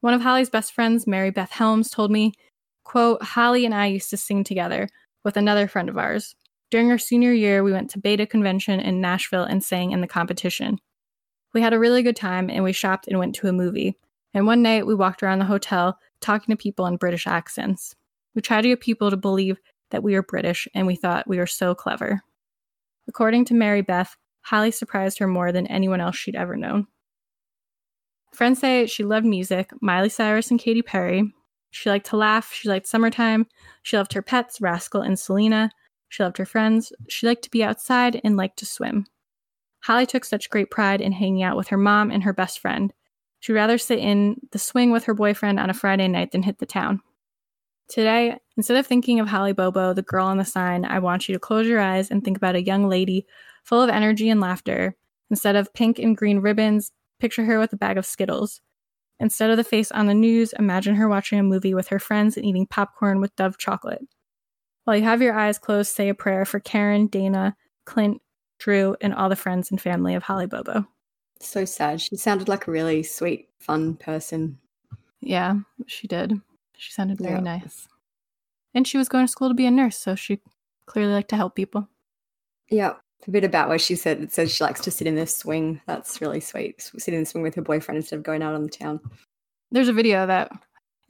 One 0.00 0.14
of 0.14 0.20
Holly's 0.20 0.50
best 0.50 0.74
friends, 0.74 1.06
Mary 1.06 1.30
Beth 1.30 1.50
Helms, 1.50 1.90
told 1.90 2.10
me, 2.10 2.32
quote, 2.84 3.22
Holly 3.22 3.64
and 3.64 3.74
I 3.74 3.86
used 3.86 4.10
to 4.10 4.16
sing 4.16 4.44
together 4.44 4.88
with 5.24 5.36
another 5.36 5.68
friend 5.68 5.88
of 5.88 5.98
ours. 5.98 6.34
During 6.70 6.90
our 6.90 6.98
senior 6.98 7.32
year, 7.32 7.62
we 7.62 7.72
went 7.72 7.90
to 7.90 7.98
Beta 7.98 8.26
Convention 8.26 8.80
in 8.80 9.00
Nashville 9.00 9.44
and 9.44 9.62
sang 9.62 9.92
in 9.92 10.00
the 10.00 10.06
competition. 10.06 10.78
We 11.52 11.62
had 11.62 11.72
a 11.72 11.78
really 11.78 12.02
good 12.02 12.16
time 12.16 12.48
and 12.48 12.62
we 12.62 12.72
shopped 12.72 13.08
and 13.08 13.18
went 13.18 13.34
to 13.36 13.48
a 13.48 13.52
movie. 13.52 13.96
And 14.32 14.46
one 14.46 14.62
night 14.62 14.86
we 14.86 14.94
walked 14.94 15.22
around 15.22 15.40
the 15.40 15.46
hotel 15.46 15.98
talking 16.20 16.52
to 16.52 16.62
people 16.62 16.86
in 16.86 16.96
British 16.96 17.26
accents. 17.26 17.96
We 18.34 18.42
tried 18.42 18.62
to 18.62 18.68
get 18.68 18.80
people 18.80 19.10
to 19.10 19.16
believe 19.16 19.58
that 19.90 20.02
we 20.02 20.14
were 20.14 20.22
British 20.22 20.68
and 20.74 20.86
we 20.86 20.96
thought 20.96 21.28
we 21.28 21.38
were 21.38 21.46
so 21.46 21.74
clever. 21.74 22.22
According 23.08 23.46
to 23.46 23.54
Mary 23.54 23.82
Beth, 23.82 24.16
Holly 24.42 24.70
surprised 24.70 25.18
her 25.18 25.26
more 25.26 25.52
than 25.52 25.66
anyone 25.66 26.00
else 26.00 26.16
she'd 26.16 26.36
ever 26.36 26.56
known. 26.56 26.86
Friends 28.32 28.60
say 28.60 28.86
she 28.86 29.04
loved 29.04 29.26
music, 29.26 29.70
Miley 29.80 30.08
Cyrus 30.08 30.50
and 30.50 30.60
Katy 30.60 30.82
Perry. 30.82 31.34
She 31.70 31.90
liked 31.90 32.06
to 32.06 32.16
laugh, 32.16 32.52
she 32.52 32.68
liked 32.68 32.86
summertime, 32.86 33.46
she 33.82 33.96
loved 33.96 34.12
her 34.12 34.22
pets, 34.22 34.60
Rascal 34.60 35.02
and 35.02 35.18
Selena. 35.18 35.70
She 36.08 36.22
loved 36.22 36.38
her 36.38 36.46
friends, 36.46 36.92
she 37.08 37.26
liked 37.26 37.42
to 37.42 37.50
be 37.50 37.62
outside 37.62 38.20
and 38.24 38.36
liked 38.36 38.58
to 38.58 38.66
swim. 38.66 39.06
Holly 39.82 40.06
took 40.06 40.24
such 40.24 40.50
great 40.50 40.70
pride 40.70 41.00
in 41.00 41.12
hanging 41.12 41.42
out 41.42 41.56
with 41.56 41.68
her 41.68 41.76
mom 41.76 42.10
and 42.10 42.22
her 42.24 42.32
best 42.32 42.58
friend. 42.58 42.92
She'd 43.40 43.54
rather 43.54 43.78
sit 43.78 43.98
in 43.98 44.36
the 44.52 44.58
swing 44.58 44.90
with 44.90 45.04
her 45.04 45.14
boyfriend 45.14 45.58
on 45.58 45.70
a 45.70 45.74
Friday 45.74 46.08
night 46.08 46.32
than 46.32 46.42
hit 46.42 46.58
the 46.58 46.66
town. 46.66 47.00
Today, 47.90 48.38
instead 48.56 48.76
of 48.76 48.86
thinking 48.86 49.18
of 49.18 49.26
Holly 49.26 49.52
Bobo, 49.52 49.92
the 49.92 50.02
girl 50.02 50.26
on 50.26 50.38
the 50.38 50.44
sign, 50.44 50.84
I 50.84 51.00
want 51.00 51.28
you 51.28 51.34
to 51.34 51.40
close 51.40 51.66
your 51.66 51.80
eyes 51.80 52.08
and 52.08 52.22
think 52.22 52.36
about 52.36 52.54
a 52.54 52.62
young 52.62 52.88
lady 52.88 53.26
full 53.64 53.82
of 53.82 53.90
energy 53.90 54.30
and 54.30 54.40
laughter. 54.40 54.94
Instead 55.28 55.56
of 55.56 55.74
pink 55.74 55.98
and 55.98 56.16
green 56.16 56.38
ribbons, 56.38 56.92
picture 57.18 57.44
her 57.44 57.58
with 57.58 57.72
a 57.72 57.76
bag 57.76 57.98
of 57.98 58.06
Skittles. 58.06 58.60
Instead 59.18 59.50
of 59.50 59.56
the 59.56 59.64
face 59.64 59.90
on 59.90 60.06
the 60.06 60.14
news, 60.14 60.54
imagine 60.56 60.94
her 60.94 61.08
watching 61.08 61.40
a 61.40 61.42
movie 61.42 61.74
with 61.74 61.88
her 61.88 61.98
friends 61.98 62.36
and 62.36 62.46
eating 62.46 62.64
popcorn 62.64 63.20
with 63.20 63.34
Dove 63.34 63.58
chocolate. 63.58 64.02
While 64.84 64.96
you 64.96 65.02
have 65.02 65.20
your 65.20 65.34
eyes 65.34 65.58
closed, 65.58 65.92
say 65.92 66.08
a 66.08 66.14
prayer 66.14 66.44
for 66.44 66.60
Karen, 66.60 67.08
Dana, 67.08 67.56
Clint, 67.86 68.22
Drew, 68.60 68.96
and 69.00 69.12
all 69.12 69.28
the 69.28 69.34
friends 69.34 69.68
and 69.68 69.80
family 69.80 70.14
of 70.14 70.22
Holly 70.22 70.46
Bobo. 70.46 70.86
So 71.40 71.64
sad. 71.64 72.00
She 72.00 72.16
sounded 72.16 72.48
like 72.48 72.68
a 72.68 72.70
really 72.70 73.02
sweet, 73.02 73.48
fun 73.58 73.96
person. 73.96 74.58
Yeah, 75.20 75.56
she 75.88 76.06
did. 76.06 76.40
She 76.80 76.92
sounded 76.92 77.18
very 77.18 77.34
yeah. 77.34 77.40
nice. 77.40 77.86
And 78.72 78.88
she 78.88 78.96
was 78.96 79.10
going 79.10 79.26
to 79.26 79.30
school 79.30 79.48
to 79.48 79.54
be 79.54 79.66
a 79.66 79.70
nurse, 79.70 79.98
so 79.98 80.14
she 80.14 80.40
clearly 80.86 81.12
liked 81.12 81.28
to 81.28 81.36
help 81.36 81.54
people. 81.54 81.88
Yeah. 82.70 82.94
A 83.26 83.30
bit 83.30 83.44
about 83.44 83.68
what 83.68 83.82
she 83.82 83.96
said. 83.96 84.22
It 84.22 84.32
says 84.32 84.50
she 84.50 84.64
likes 84.64 84.80
to 84.80 84.90
sit 84.90 85.06
in 85.06 85.14
the 85.14 85.26
swing. 85.26 85.82
That's 85.86 86.22
really 86.22 86.40
sweet. 86.40 86.80
Sit 86.80 87.12
in 87.12 87.20
the 87.20 87.26
swing 87.26 87.42
with 87.42 87.54
her 87.56 87.62
boyfriend 87.62 87.96
instead 87.96 88.16
of 88.16 88.22
going 88.22 88.42
out 88.42 88.54
on 88.54 88.62
the 88.62 88.70
town. 88.70 89.00
There's 89.70 89.88
a 89.88 89.92
video 89.92 90.26
that 90.26 90.50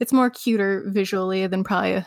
it's 0.01 0.11
more 0.11 0.29
cuter 0.29 0.83
visually 0.87 1.47
than 1.47 1.63
probably 1.63 2.03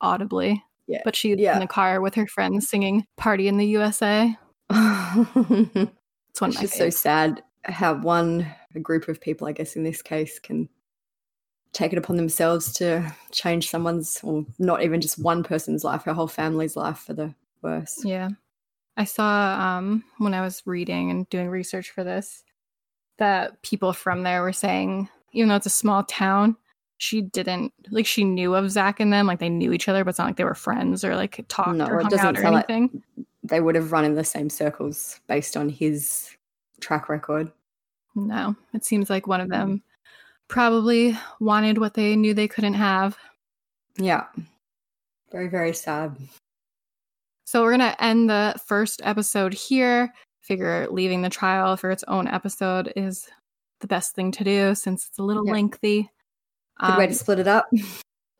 audibly. 0.00 0.64
Yeah. 0.86 1.02
But 1.04 1.14
she's 1.14 1.38
yeah. 1.38 1.52
in 1.52 1.60
the 1.60 1.66
car 1.66 2.00
with 2.00 2.14
her 2.14 2.26
friends 2.26 2.70
singing 2.70 3.04
Party 3.18 3.48
in 3.48 3.58
the 3.58 3.66
USA. 3.66 4.34
it's 4.70 6.40
one 6.40 6.56
of 6.56 6.70
so 6.70 6.88
sad 6.88 7.42
how 7.64 7.94
one 7.94 8.46
a 8.74 8.80
group 8.80 9.08
of 9.08 9.20
people, 9.20 9.46
I 9.46 9.52
guess 9.52 9.76
in 9.76 9.84
this 9.84 10.00
case, 10.00 10.38
can 10.38 10.70
take 11.74 11.92
it 11.92 11.98
upon 11.98 12.16
themselves 12.16 12.72
to 12.72 13.12
change 13.32 13.68
someone's, 13.68 14.20
or 14.22 14.46
not 14.58 14.82
even 14.82 15.00
just 15.00 15.18
one 15.18 15.42
person's 15.42 15.84
life, 15.84 16.04
her 16.04 16.14
whole 16.14 16.28
family's 16.28 16.76
life 16.76 16.98
for 16.98 17.12
the 17.12 17.34
worse. 17.60 18.02
Yeah. 18.04 18.30
I 18.96 19.04
saw 19.04 19.58
um, 19.60 20.04
when 20.18 20.34
I 20.34 20.40
was 20.40 20.62
reading 20.64 21.10
and 21.10 21.28
doing 21.28 21.48
research 21.48 21.90
for 21.90 22.04
this 22.04 22.44
that 23.18 23.60
people 23.62 23.92
from 23.92 24.22
there 24.22 24.42
were 24.42 24.52
saying, 24.52 25.08
even 25.32 25.48
though 25.48 25.56
it's 25.56 25.66
a 25.66 25.70
small 25.70 26.04
town, 26.04 26.56
she 26.98 27.20
didn't 27.20 27.72
like 27.90 28.06
she 28.06 28.24
knew 28.24 28.54
of 28.54 28.70
Zach 28.70 29.00
and 29.00 29.12
them, 29.12 29.26
like 29.26 29.40
they 29.40 29.48
knew 29.48 29.72
each 29.72 29.88
other, 29.88 30.04
but 30.04 30.10
it's 30.10 30.18
not 30.18 30.26
like 30.26 30.36
they 30.36 30.44
were 30.44 30.54
friends 30.54 31.04
or 31.04 31.16
like 31.16 31.44
talked 31.48 31.76
no, 31.76 31.86
or 31.86 32.00
hung 32.00 32.14
out 32.14 32.38
or 32.38 32.46
anything. 32.46 33.02
Like 33.16 33.26
they 33.42 33.60
would 33.60 33.74
have 33.74 33.92
run 33.92 34.04
in 34.04 34.14
the 34.14 34.24
same 34.24 34.48
circles 34.48 35.20
based 35.26 35.56
on 35.56 35.68
his 35.68 36.30
track 36.80 37.08
record. 37.08 37.50
No, 38.14 38.54
it 38.72 38.84
seems 38.84 39.10
like 39.10 39.26
one 39.26 39.40
of 39.40 39.48
them 39.48 39.82
probably 40.48 41.18
wanted 41.40 41.78
what 41.78 41.94
they 41.94 42.16
knew 42.16 42.34
they 42.34 42.48
couldn't 42.48 42.74
have. 42.74 43.16
Yeah. 43.96 44.24
Very, 45.30 45.48
very 45.48 45.72
sad. 45.72 46.16
So 47.44 47.62
we're 47.62 47.76
going 47.76 47.92
to 47.92 48.02
end 48.02 48.30
the 48.30 48.54
first 48.66 49.00
episode 49.04 49.54
here. 49.54 50.12
Figure 50.42 50.86
leaving 50.90 51.22
the 51.22 51.30
trial 51.30 51.76
for 51.76 51.90
its 51.90 52.04
own 52.08 52.28
episode 52.28 52.92
is 52.96 53.28
the 53.80 53.86
best 53.86 54.14
thing 54.14 54.30
to 54.32 54.44
do 54.44 54.74
since 54.74 55.06
it's 55.06 55.18
a 55.18 55.22
little 55.22 55.46
yep. 55.46 55.52
lengthy. 55.52 56.10
Good 56.80 56.90
um, 56.90 56.98
way 56.98 57.06
to 57.06 57.12
um, 57.12 57.14
split 57.14 57.38
it 57.38 57.48
up. 57.48 57.70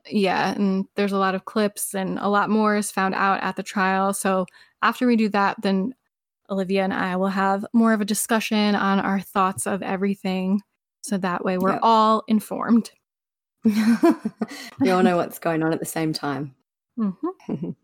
Yeah, 0.07 0.53
and 0.53 0.85
there's 0.97 1.13
a 1.13 1.19
lot 1.19 1.35
of 1.35 1.47
clips 1.47 1.95
and 1.95 2.19
a 2.19 2.29
lot 2.29 2.51
more 2.51 2.77
is 2.77 2.91
found 2.91 3.15
out 3.15 3.43
at 3.43 3.57
the 3.57 3.63
trial. 3.63 4.13
So 4.13 4.45
after 4.83 5.07
we 5.07 5.17
do 5.17 5.31
that, 5.31 5.57
then 5.63 5.95
Olivia 6.51 6.85
and 6.85 6.93
I 6.93 7.17
will 7.17 7.29
have 7.29 7.65
more 7.73 7.95
of 7.95 8.03
a 8.03 8.05
discussion 8.05 8.75
on 8.75 9.01
our 9.01 9.21
thoughts 9.21 9.67
of 9.67 9.83
everything. 9.83 10.61
So 11.05 11.19
that 11.19 11.45
way 11.45 11.59
we're 11.59 11.73
yep. 11.73 11.81
all 11.83 12.25
informed. 12.29 12.91
we 14.81 14.91
all 14.91 15.03
know 15.03 15.19
what's 15.19 15.39
going 15.39 15.63
on 15.63 15.71
at 15.75 15.79
the 15.79 15.85
same 15.85 16.15
time. 16.15 16.55
Mm-hmm. 16.99 17.53
you 17.53 17.77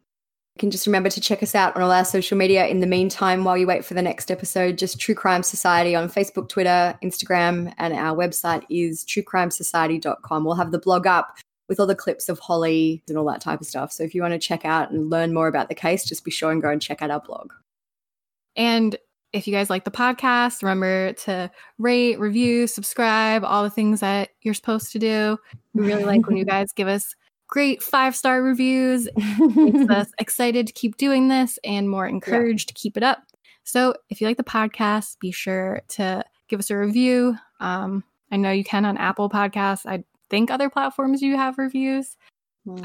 can 0.59 0.71
just 0.71 0.87
remember 0.87 1.11
to 1.11 1.21
check 1.21 1.43
us 1.43 1.55
out 1.55 1.77
on 1.77 1.83
all 1.83 1.93
our 1.93 2.07
social 2.07 2.39
media 2.39 2.67
in 2.67 2.81
the 2.81 2.87
meantime 2.87 3.45
while 3.45 3.59
you 3.59 3.67
wait 3.67 3.85
for 3.85 3.93
the 3.93 4.01
next 4.01 4.31
episode. 4.31 4.79
Just 4.79 4.99
True 4.99 5.15
Crime 5.15 5.43
Society 5.43 5.95
on 5.95 6.09
Facebook, 6.09 6.49
Twitter, 6.49 6.99
Instagram, 7.05 7.75
and 7.77 7.93
our 7.93 8.17
website 8.17 8.65
is 8.71 9.05
truecrimesociety.com. 9.05 10.43
We'll 10.43 10.55
have 10.55 10.73
the 10.73 10.79
blog 10.79 11.07
up 11.07 11.37
with 11.69 11.79
all 11.79 11.87
the 11.87 11.95
clips 11.95 12.31
of 12.31 12.39
Holly 12.39 13.03
and 13.07 13.19
all 13.19 13.27
that 13.27 13.43
type 13.43 13.61
of 13.61 13.67
stuff. 13.67 13.93
So 13.93 14.03
if 14.03 14.15
you 14.15 14.23
want 14.23 14.33
to 14.33 14.39
check 14.39 14.65
out 14.65 14.91
and 14.91 15.11
learn 15.11 15.35
more 15.35 15.47
about 15.47 15.69
the 15.69 15.75
case, 15.75 16.07
just 16.07 16.25
be 16.25 16.31
sure 16.31 16.53
and 16.53 16.63
go 16.63 16.71
and 16.71 16.81
check 16.81 17.03
out 17.03 17.11
our 17.11 17.21
blog. 17.21 17.53
And 18.57 18.97
if 19.33 19.47
you 19.47 19.53
guys 19.53 19.71
like 19.71 19.85
the 19.85 19.91
podcast, 19.91 20.63
remember 20.63 21.13
to 21.13 21.51
rate, 21.79 22.19
review, 22.19 22.67
subscribe, 22.67 23.45
all 23.45 23.63
the 23.63 23.71
things 23.71 24.01
that 24.01 24.31
you're 24.43 24.55
supposed 24.55 24.93
to 24.93 24.99
do. 24.99 25.39
We 25.75 25.87
really 25.87 26.05
like 26.05 26.27
when 26.27 26.37
you 26.37 26.45
guys 26.47 26.73
give 26.73 26.89
us 26.89 27.15
great 27.49 27.83
five 27.83 28.17
star 28.17 28.43
reviews. 28.43 29.09
It 29.17 29.57
Makes 29.57 29.91
us 29.95 30.09
excited 30.19 30.67
to 30.67 30.73
keep 30.73 30.97
doing 30.97 31.29
this 31.29 31.59
and 31.65 31.89
more 31.89 32.07
encouraged 32.07 32.71
yeah. 32.71 32.75
to 32.75 32.81
keep 32.81 32.97
it 32.97 33.03
up. 33.03 33.23
So 33.65 33.95
if 34.09 34.21
you 34.21 34.27
like 34.27 34.37
the 34.37 34.45
podcast, 34.45 35.19
be 35.21 35.31
sure 35.31 35.83
to 35.91 36.25
give 36.49 36.59
us 36.59 36.71
a 36.71 36.77
review. 36.77 37.37
Um, 37.61 38.03
I 38.33 38.37
know 38.37 38.51
you 38.51 38.65
can 38.65 38.85
on 38.85 38.97
Apple 38.97 39.29
Podcasts. 39.29 39.87
I 39.87 40.05
think 40.29 40.51
other 40.51 40.71
platforms 40.71 41.23
you 41.23 41.37
have 41.37 41.59
reviews. 41.59 42.17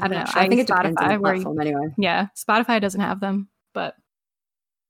I 0.00 0.08
don't 0.08 0.10
know. 0.10 0.24
Sure. 0.24 0.42
I, 0.42 0.48
think 0.48 0.60
it 0.60 0.68
Spotify, 0.68 0.76
depends 0.76 1.02
on 1.02 1.08
the 1.08 1.18
platform 1.18 1.54
you, 1.56 1.60
anyway. 1.60 1.94
Yeah, 1.98 2.26
Spotify 2.36 2.80
doesn't 2.80 3.00
have 3.00 3.20
them, 3.20 3.48
but 3.72 3.94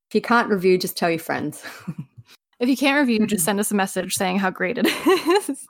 if 0.08 0.14
you 0.14 0.20
can't 0.20 0.48
review, 0.48 0.78
just 0.78 0.96
tell 0.96 1.10
your 1.10 1.18
friends. 1.18 1.64
if 2.60 2.68
you 2.68 2.76
can't 2.76 2.98
review, 2.98 3.26
just 3.26 3.40
mm-hmm. 3.40 3.44
send 3.44 3.60
us 3.60 3.70
a 3.70 3.74
message 3.74 4.14
saying 4.14 4.38
how 4.38 4.50
great 4.50 4.78
it 4.78 4.86
is. 4.86 5.66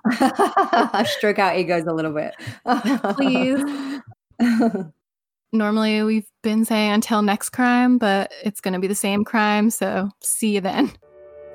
Stroke 1.16 1.38
our 1.38 1.56
egos 1.56 1.86
a 1.86 1.92
little 1.92 2.12
bit. 2.12 2.34
Please. 3.16 3.62
Normally, 5.52 6.02
we've 6.02 6.28
been 6.42 6.64
saying 6.64 6.92
until 6.92 7.22
next 7.22 7.50
crime, 7.50 7.98
but 7.98 8.30
it's 8.44 8.60
going 8.60 8.74
to 8.74 8.80
be 8.80 8.88
the 8.88 8.94
same 8.94 9.24
crime. 9.24 9.70
So 9.70 10.10
see 10.20 10.54
you 10.54 10.60
then. 10.60 10.92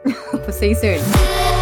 we'll 0.05 0.51
see 0.51 0.69
you 0.69 0.75
soon. 0.75 1.60